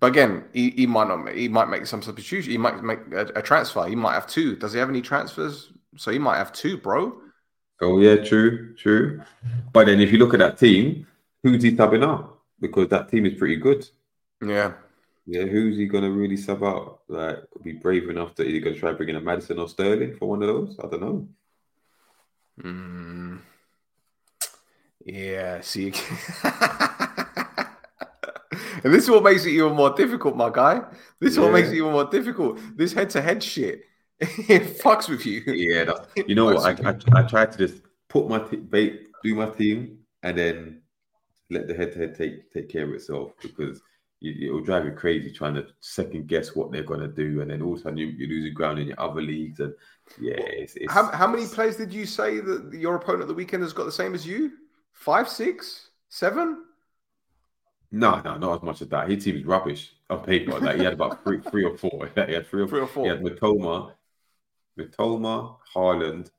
But 0.00 0.06
again, 0.06 0.44
he, 0.52 0.70
he 0.70 0.86
might 0.86 1.08
not. 1.08 1.32
He 1.34 1.48
might 1.48 1.68
make 1.68 1.86
some 1.86 2.02
substitution. 2.02 2.50
He 2.50 2.58
might 2.58 2.82
make 2.82 3.00
a, 3.12 3.26
a 3.36 3.42
transfer. 3.42 3.86
He 3.86 3.94
might 3.94 4.14
have 4.14 4.26
two. 4.26 4.56
Does 4.56 4.72
he 4.72 4.78
have 4.78 4.88
any 4.88 5.02
transfers? 5.02 5.70
So 5.96 6.10
he 6.10 6.18
might 6.18 6.38
have 6.38 6.52
two, 6.52 6.78
bro. 6.78 7.20
Oh 7.80 8.00
yeah, 8.00 8.16
true, 8.16 8.74
true. 8.74 9.20
But 9.72 9.86
then 9.86 10.00
if 10.00 10.12
you 10.12 10.18
look 10.18 10.34
at 10.34 10.40
that 10.40 10.56
team, 10.56 11.06
who's 11.42 11.62
he 11.62 11.72
subbing 11.72 12.04
out? 12.04 12.38
Because 12.60 12.88
that 12.88 13.08
team 13.08 13.26
is 13.26 13.34
pretty 13.34 13.56
good. 13.56 13.88
Yeah. 14.44 14.72
Yeah, 15.26 15.44
who's 15.44 15.76
he 15.76 15.86
gonna 15.86 16.10
really 16.10 16.36
sub 16.36 16.64
out? 16.64 17.00
Like, 17.08 17.38
be 17.62 17.72
brave 17.72 18.08
enough 18.08 18.34
to 18.36 18.44
either 18.44 18.64
gonna 18.64 18.76
try 18.76 18.92
bringing 18.92 19.16
a 19.16 19.20
Maddison 19.20 19.58
or 19.58 19.68
Sterling 19.68 20.16
for 20.16 20.28
one 20.28 20.42
of 20.42 20.48
those? 20.48 20.76
I 20.82 20.88
don't 20.88 21.00
know. 21.00 21.28
Mm. 22.60 23.40
Yeah. 25.04 25.60
See. 25.60 25.92
and 28.82 28.82
this 28.92 29.04
is 29.04 29.10
what 29.10 29.22
makes 29.22 29.44
it 29.44 29.50
even 29.50 29.74
more 29.74 29.94
difficult, 29.94 30.36
my 30.36 30.50
guy. 30.50 30.82
This 31.20 31.32
is 31.32 31.38
what 31.38 31.52
makes 31.52 31.68
it 31.68 31.76
even 31.76 31.92
more 31.92 32.06
difficult. 32.06 32.58
This 32.76 32.92
head-to-head 32.92 33.42
shit. 33.42 33.84
it 34.20 34.78
fucks 34.78 35.08
with 35.08 35.26
you. 35.26 35.42
Yeah, 35.46 35.92
you 36.26 36.36
know 36.36 36.44
what? 36.44 36.84
I, 36.84 36.90
I 36.90 37.20
I 37.20 37.22
tried 37.24 37.50
to 37.52 37.58
just 37.58 37.82
put 38.08 38.28
my 38.28 38.38
t- 38.38 38.56
bait, 38.56 39.08
do 39.24 39.34
my 39.34 39.46
team, 39.46 39.98
and 40.22 40.38
then 40.38 40.81
let 41.52 41.68
the 41.68 41.74
head 41.74 41.92
to 41.92 41.98
head 41.98 42.14
take 42.14 42.52
take 42.52 42.68
care 42.68 42.84
of 42.84 42.94
itself 42.94 43.32
because 43.40 43.80
you, 44.20 44.48
it'll 44.48 44.64
drive 44.64 44.84
you 44.84 44.92
crazy 44.92 45.30
trying 45.30 45.54
to 45.54 45.66
second 45.80 46.28
guess 46.28 46.54
what 46.54 46.70
they're 46.72 46.82
gonna 46.82 47.08
do, 47.08 47.40
and 47.40 47.50
then 47.50 47.62
all 47.62 47.74
of 47.74 47.80
a 47.80 47.82
sudden 47.82 47.98
you, 47.98 48.06
you're 48.06 48.28
losing 48.28 48.54
ground 48.54 48.78
in 48.78 48.88
your 48.88 49.00
other 49.00 49.20
leagues, 49.20 49.60
and 49.60 49.74
yeah, 50.20 50.34
it's, 50.36 50.74
it's 50.76 50.92
How, 50.92 51.10
how 51.10 51.26
many 51.26 51.46
players 51.46 51.76
did 51.76 51.92
you 51.92 52.06
say 52.06 52.40
that 52.40 52.72
your 52.72 52.96
opponent 52.96 53.22
at 53.22 53.28
the 53.28 53.34
weekend 53.34 53.62
has 53.62 53.72
got 53.72 53.84
the 53.84 53.92
same 53.92 54.14
as 54.14 54.26
you? 54.26 54.52
Five, 54.92 55.28
six, 55.28 55.90
seven? 56.08 56.64
No, 57.90 58.20
no, 58.24 58.38
not 58.38 58.56
as 58.56 58.62
much 58.62 58.82
as 58.82 58.88
that. 58.88 59.10
His 59.10 59.22
team 59.22 59.36
is 59.36 59.44
rubbish 59.44 59.92
on 60.08 60.24
paper. 60.24 60.58
Like 60.58 60.78
he 60.78 60.84
had 60.84 60.94
about 60.94 61.22
three, 61.24 61.40
three 61.50 61.64
or 61.64 61.76
four. 61.76 62.10
he 62.26 62.32
had 62.32 62.46
three 62.46 62.62
or 62.62 62.68
Three 62.68 62.80
or 62.80 62.86
four. 62.86 63.04
He 63.04 63.10
had 63.10 63.20
Mitoma, 63.20 63.92
Mitoma, 64.78 65.56
Haaland, 65.74 66.30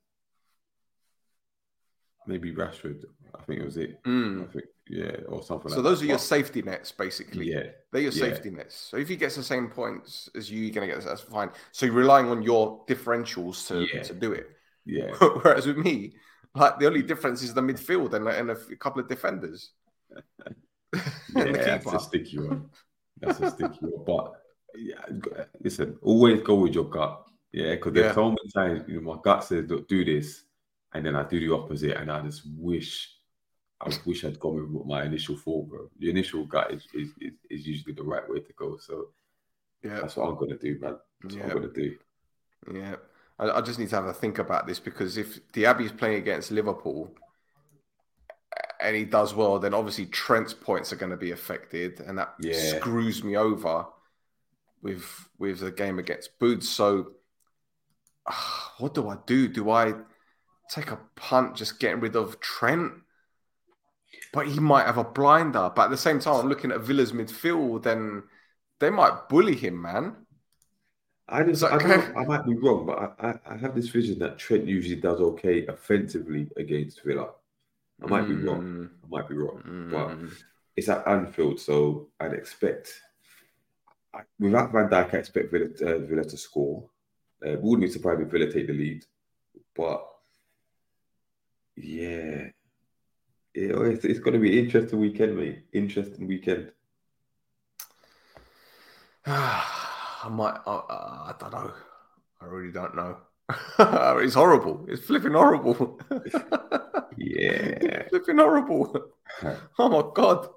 maybe 2.26 2.54
Rashford. 2.54 3.04
I 3.36 3.44
think 3.44 3.60
it 3.60 3.66
was 3.66 3.78
it. 3.78 4.02
Mm. 4.04 4.48
I 4.48 4.52
think 4.52 4.66
yeah, 4.88 5.16
or 5.28 5.42
something. 5.44 5.70
So 5.70 5.78
like 5.78 5.84
those 5.84 6.00
that. 6.00 6.06
are 6.06 6.10
your 6.10 6.18
safety 6.20 6.62
nets, 6.62 6.92
basically. 6.92 7.52
yeah, 7.52 7.68
They're 7.92 8.02
your 8.02 8.12
Yeah. 8.12 8.30
safety 8.30 8.50
nets. 8.50 8.76
So 8.76 8.98
if 8.98 9.08
he 9.08 9.16
gets 9.16 9.36
the 9.36 9.44
same 9.44 9.70
points 9.70 10.30
as 10.36 10.52
you, 10.52 10.60
you're 10.62 10.74
to 10.88 10.88
get 10.88 11.04
that's 11.04 11.22
fine. 11.22 11.52
So 11.72 11.86
you're 11.86 11.96
relying 11.96 12.28
on 12.28 12.42
your 12.44 12.86
differentials 12.86 13.68
to, 13.68 13.88
Yeah. 13.94 14.04
to 14.04 14.14
do 14.14 14.34
it. 14.34 14.50
yeah, 14.86 15.12
Whereas 15.42 15.66
with 15.68 15.78
me, 15.78 16.16
like 16.56 16.80
the 16.80 16.86
only 16.88 17.02
difference 17.02 17.42
is 17.44 17.54
the 17.54 17.62
midfield 17.62 18.14
and, 18.14 18.28
and 18.28 18.52
a 18.52 18.76
couple 18.76 19.02
of 19.02 19.08
defenders. 19.08 19.72
yeah. 21.36 21.78
That's 21.78 21.86
a 21.86 22.00
sticky 22.00 22.40
one. 22.40 22.70
That's 23.20 23.40
a 23.40 23.50
sticky 23.52 23.80
one. 23.82 24.04
But 24.06 24.34
yeah, 24.76 25.46
listen, 25.62 25.98
always 26.02 26.42
go 26.42 26.56
with 26.56 26.74
your 26.74 26.86
gut. 26.90 27.24
Yeah, 27.52 27.76
because 27.76 27.94
there's 27.94 28.08
Yeah. 28.08 28.16
so 28.16 28.30
many 28.30 28.50
times 28.54 28.84
you 28.88 29.00
know 29.00 29.14
my 29.16 29.22
gut 29.24 29.44
says 29.44 29.70
"Look, 29.70 29.88
do 29.88 30.04
this, 30.04 30.44
and 30.94 31.06
then 31.06 31.16
I 31.16 31.24
do 31.24 31.40
the 31.40 31.54
opposite, 31.54 31.96
and 31.98 32.12
I 32.12 32.22
just 32.22 32.44
wish. 32.58 33.10
I 33.86 33.92
wish 34.06 34.24
I'd 34.24 34.40
gone 34.40 34.74
with 34.74 34.86
my 34.86 35.04
initial 35.04 35.36
thought, 35.38 35.68
bro. 35.70 35.90
The 36.00 36.10
initial 36.10 36.46
gut 36.46 36.72
is, 36.72 36.88
is, 36.94 37.10
is, 37.20 37.34
is 37.50 37.68
usually 37.68 37.94
the 37.94 38.04
right 38.04 38.28
way 38.30 38.40
to 38.40 38.54
go. 38.54 38.78
So 38.78 39.10
Yeah. 39.84 40.00
that's 40.00 40.16
what 40.16 40.30
I'm 40.30 40.38
gonna 40.38 40.58
do, 40.58 40.78
man. 40.80 40.98
That's 41.22 41.36
what 41.36 41.46
Yeah. 41.46 41.52
I'm 41.52 41.62
gonna 41.62 41.74
do. 41.74 41.98
Yeah. 42.74 42.96
I, 43.40 43.50
I 43.52 43.62
just 43.62 43.80
need 43.80 43.90
to 43.90 43.96
have 43.96 44.06
a 44.06 44.14
think 44.14 44.40
about 44.40 44.68
this 44.68 44.80
because 44.80 45.18
if 45.18 45.36
the 45.52 45.64
Diaby's 45.64 45.92
playing 45.92 46.18
against 46.22 46.52
Liverpool 46.52 47.12
and 48.80 48.96
he 48.96 49.06
does 49.06 49.34
well, 49.34 49.60
then 49.60 49.74
obviously 49.74 50.06
Trent's 50.06 50.54
points 50.54 50.92
are 50.94 50.98
going 50.98 51.12
to 51.12 51.18
be 51.18 51.32
affected, 51.32 52.02
and 52.02 52.18
that 52.18 52.36
Yeah. 52.40 52.78
screws 52.80 53.24
me 53.24 53.36
over 53.38 53.88
with 54.82 55.30
with 55.40 55.60
the 55.60 55.72
game 55.72 56.00
against 56.00 56.38
Boots. 56.38 56.70
So, 56.70 57.14
ah, 58.28 58.76
what 58.80 58.94
do 58.94 59.08
I 59.08 59.18
do? 59.26 59.48
Do 59.48 59.70
I 59.70 59.94
take 60.70 60.92
a 60.92 61.00
punt, 61.16 61.56
just 61.56 61.80
getting 61.80 62.02
rid 62.02 62.16
of 62.16 62.40
Trent? 62.42 62.94
But 64.32 64.48
he 64.48 64.60
might 64.60 64.86
have 64.86 64.98
a 64.98 65.04
blinder. 65.04 65.72
But 65.76 65.86
at 65.86 65.92
the 65.92 65.98
same 65.98 66.20
time, 66.20 66.36
I'm 66.36 66.50
looking 66.50 66.72
at 66.72 66.82
Villa's 66.82 67.12
midfield, 67.12 67.86
and 67.86 68.24
they 68.80 68.90
might 68.90 69.30
bully 69.30 69.56
him, 69.56 69.82
man. 69.82 70.16
I 71.28 71.44
just, 71.44 71.62
that 71.62 71.72
I, 71.72 72.22
I 72.22 72.26
might 72.26 72.46
be 72.46 72.56
wrong, 72.56 72.86
but 72.86 73.16
I, 73.20 73.54
I, 73.54 73.58
have 73.58 73.74
this 73.74 73.88
vision 73.88 74.20
that 74.20 74.38
Trent 74.38 74.66
usually 74.66 75.00
does 75.00 75.22
okay 75.22 75.66
offensively 75.68 76.50
against 76.58 77.02
Villa. 77.02 77.30
I 78.04 78.08
might 78.08 78.28
be 78.28 78.36
wrong. 78.36 78.62
Mm, 78.62 78.90
I 79.06 79.08
might 79.08 79.30
be 79.30 79.36
wrong, 79.36 79.62
but 79.90 80.10
mm. 80.10 80.34
it's 80.76 80.90
at 80.90 81.08
Anfield, 81.08 81.62
so 81.62 82.10
I'd 82.20 82.34
expect 82.34 83.02
without 84.40 84.72
Van 84.72 84.90
Dijk, 84.90 85.14
I 85.14 85.18
expect 85.18 85.52
Villa, 85.52 85.66
uh, 85.82 86.00
Villa 86.00 86.24
to 86.24 86.38
score. 86.38 86.90
Uh, 87.46 87.56
wouldn't 87.60 87.88
be 87.88 87.92
surprised 87.92 88.22
if 88.22 88.30
Villa 88.30 88.52
take 88.52 88.68
the 88.68 88.74
lead, 88.74 89.06
but 89.76 90.06
yeah, 91.76 92.48
it's, 93.54 94.06
it's 94.06 94.20
going 94.20 94.34
to 94.34 94.40
be 94.40 94.58
an 94.58 94.66
interesting 94.66 95.00
weekend, 95.00 95.38
mate. 95.38 95.64
Interesting 95.74 96.28
weekend. 96.28 96.72
I 99.26 100.28
might. 100.30 100.60
Uh, 100.66 100.82
I 100.90 101.34
don't 101.40 101.52
know. 101.52 101.72
I 102.42 102.46
really 102.46 102.72
don't 102.72 102.96
know. 102.96 103.18
it's 104.20 104.34
horrible. 104.34 104.86
It's 104.88 105.06
flipping 105.06 105.34
horrible. 105.34 106.00
Yeah. 107.18 107.78
It's 107.82 108.10
flipping 108.10 108.38
horrible. 108.38 109.12
Oh 109.80 109.90
my 109.90 110.04
god. 110.14 110.48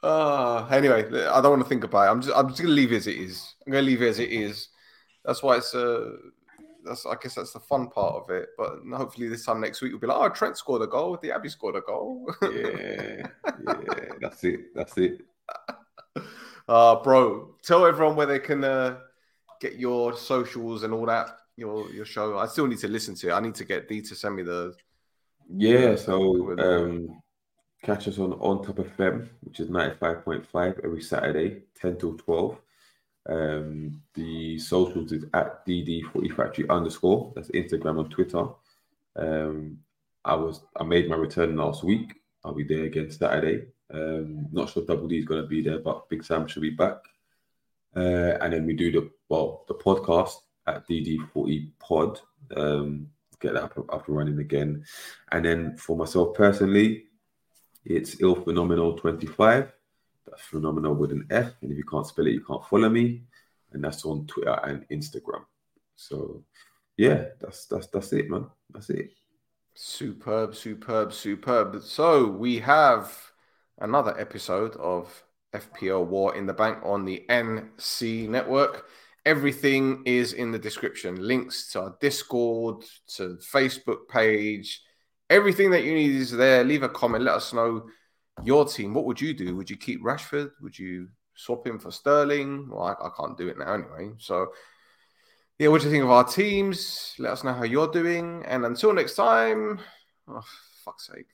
Uh, 0.00 0.64
anyway, 0.70 1.04
I 1.26 1.40
don't 1.40 1.50
want 1.50 1.62
to 1.64 1.68
think 1.68 1.82
about 1.82 2.06
it. 2.06 2.10
I'm 2.12 2.22
just. 2.22 2.36
I'm 2.36 2.48
just 2.48 2.62
gonna 2.62 2.72
leave 2.72 2.92
it 2.92 2.98
as 2.98 3.06
it 3.08 3.16
is. 3.16 3.54
I'm 3.66 3.72
gonna 3.72 3.84
leave 3.84 4.00
it 4.00 4.08
as 4.08 4.20
it 4.20 4.30
is. 4.30 4.68
That's 5.24 5.42
why 5.42 5.56
it's. 5.56 5.74
Uh, 5.74 6.12
that's. 6.84 7.06
I 7.06 7.14
guess 7.20 7.34
that's 7.34 7.52
the 7.52 7.60
fun 7.60 7.88
part 7.88 8.14
of 8.14 8.30
it. 8.30 8.50
But 8.56 8.78
hopefully 8.94 9.28
this 9.28 9.44
time 9.44 9.60
next 9.60 9.80
week 9.80 9.92
we'll 9.92 10.00
be 10.00 10.06
like, 10.06 10.18
oh, 10.18 10.28
Trent 10.28 10.56
scored 10.56 10.82
a 10.82 10.86
goal. 10.86 11.18
Diaby 11.18 11.50
scored 11.50 11.76
a 11.76 11.80
goal. 11.80 12.32
yeah, 12.42 13.26
yeah, 13.44 14.12
that's 14.20 14.44
it. 14.44 14.74
That's 14.74 14.96
it. 14.98 15.22
uh, 16.68 16.96
bro, 17.02 17.54
tell 17.62 17.86
everyone 17.86 18.16
where 18.16 18.26
they 18.26 18.38
can 18.38 18.64
uh, 18.64 18.98
get 19.60 19.74
your 19.78 20.16
socials 20.16 20.82
and 20.82 20.92
all 20.92 21.06
that. 21.06 21.38
Your 21.56 21.90
your 21.90 22.04
show. 22.04 22.38
I 22.38 22.46
still 22.46 22.66
need 22.66 22.78
to 22.78 22.88
listen 22.88 23.14
to 23.16 23.28
it. 23.28 23.32
I 23.32 23.40
need 23.40 23.54
to 23.56 23.64
get 23.64 23.88
D 23.88 24.02
to 24.02 24.14
send 24.14 24.36
me 24.36 24.42
the. 24.42 24.74
Yeah, 25.48 25.94
so 25.94 26.58
um, 26.58 27.20
catch 27.82 28.08
us 28.08 28.18
on 28.18 28.32
On 28.34 28.64
Top 28.64 28.78
of 28.78 28.96
FM, 28.96 29.28
which 29.42 29.60
is 29.60 29.70
ninety 29.70 29.96
five 29.96 30.24
point 30.24 30.46
five 30.46 30.80
every 30.82 31.02
Saturday, 31.02 31.62
ten 31.80 31.96
till 31.96 32.16
twelve. 32.16 32.58
Um, 33.26 34.02
the 34.14 34.58
socials 34.58 35.12
is 35.12 35.24
at 35.32 35.66
DD 35.66 36.10
Footy 36.12 36.28
Factory 36.28 36.68
underscore. 36.68 37.32
That's 37.34 37.48
Instagram 37.50 38.00
and 38.00 38.10
Twitter. 38.10 38.46
Um, 39.16 39.78
I 40.24 40.34
was 40.34 40.60
I 40.76 40.84
made 40.84 41.08
my 41.08 41.16
return 41.16 41.56
last 41.56 41.84
week. 41.84 42.14
I'll 42.44 42.54
be 42.54 42.64
there 42.64 42.84
again 42.84 43.10
Saturday. 43.10 43.66
Um, 43.92 44.46
not 44.52 44.70
sure 44.70 44.84
Double 44.84 45.08
D 45.08 45.18
is 45.18 45.24
going 45.24 45.42
to 45.42 45.48
be 45.48 45.62
there, 45.62 45.78
but 45.78 46.08
Big 46.08 46.24
Sam 46.24 46.46
should 46.46 46.62
be 46.62 46.70
back. 46.70 46.98
Uh, 47.96 48.36
and 48.40 48.52
then 48.52 48.66
we 48.66 48.74
do 48.74 48.90
the 48.90 49.10
well 49.28 49.64
the 49.68 49.74
podcast 49.74 50.36
at 50.66 50.86
DD40 50.88 51.70
Pod. 51.78 52.20
Um, 52.56 53.08
get 53.40 53.54
that 53.54 53.64
up, 53.64 53.78
up 53.92 54.08
and 54.08 54.16
running 54.16 54.38
again. 54.38 54.84
And 55.32 55.44
then 55.44 55.76
for 55.76 55.96
myself 55.96 56.34
personally, 56.34 57.04
it's 57.84 58.20
ill 58.20 58.34
phenomenal 58.34 58.96
25. 58.96 59.72
That's 60.34 60.48
phenomenal 60.48 60.94
with 60.94 61.12
an 61.12 61.26
F. 61.30 61.52
And 61.62 61.70
if 61.70 61.78
you 61.78 61.84
can't 61.84 62.06
spell 62.06 62.26
it, 62.26 62.32
you 62.32 62.44
can't 62.44 62.64
follow 62.66 62.88
me. 62.88 63.22
And 63.72 63.82
that's 63.84 64.04
on 64.04 64.26
Twitter 64.26 64.58
and 64.64 64.86
Instagram. 64.88 65.44
So 65.96 66.42
yeah, 66.96 67.26
that's 67.40 67.66
that's 67.66 67.86
that's 67.88 68.12
it, 68.12 68.28
man. 68.30 68.46
That's 68.70 68.90
it. 68.90 69.10
Superb, 69.74 70.54
superb, 70.54 71.12
superb. 71.12 71.82
So 71.82 72.26
we 72.26 72.58
have 72.60 73.16
another 73.78 74.18
episode 74.18 74.74
of 74.76 75.22
FPL 75.54 76.06
War 76.06 76.34
in 76.34 76.46
the 76.46 76.52
Bank 76.52 76.78
on 76.84 77.04
the 77.04 77.24
NC 77.28 78.28
network. 78.28 78.86
Everything 79.24 80.02
is 80.04 80.32
in 80.32 80.50
the 80.50 80.58
description. 80.58 81.16
Links 81.16 81.70
to 81.72 81.82
our 81.82 81.96
Discord, 82.00 82.84
to 83.16 83.38
Facebook 83.52 84.08
page, 84.08 84.82
everything 85.30 85.70
that 85.70 85.84
you 85.84 85.94
need 85.94 86.14
is 86.16 86.32
there. 86.32 86.64
Leave 86.64 86.82
a 86.82 86.88
comment. 86.88 87.24
Let 87.24 87.36
us 87.36 87.52
know 87.52 87.86
your 88.42 88.64
team. 88.66 88.94
What 88.94 89.04
would 89.04 89.20
you 89.20 89.34
do? 89.34 89.56
Would 89.56 89.70
you 89.70 89.76
keep 89.76 90.02
Rashford? 90.02 90.50
Would 90.60 90.78
you 90.78 91.08
swap 91.34 91.66
him 91.66 91.78
for 91.78 91.90
Sterling? 91.90 92.68
Well, 92.68 92.82
I, 92.82 93.06
I 93.06 93.10
can't 93.16 93.36
do 93.36 93.48
it 93.48 93.58
now 93.58 93.74
anyway. 93.74 94.12
So, 94.18 94.52
yeah, 95.58 95.68
what 95.68 95.80
do 95.80 95.86
you 95.86 95.92
think 95.92 96.04
of 96.04 96.10
our 96.10 96.24
teams? 96.24 97.14
Let 97.18 97.32
us 97.32 97.44
know 97.44 97.52
how 97.52 97.64
you're 97.64 97.90
doing. 97.90 98.44
And 98.46 98.64
until 98.64 98.92
next 98.92 99.14
time, 99.14 99.80
oh, 100.28 100.42
fuck's 100.84 101.06
sake. 101.06 101.26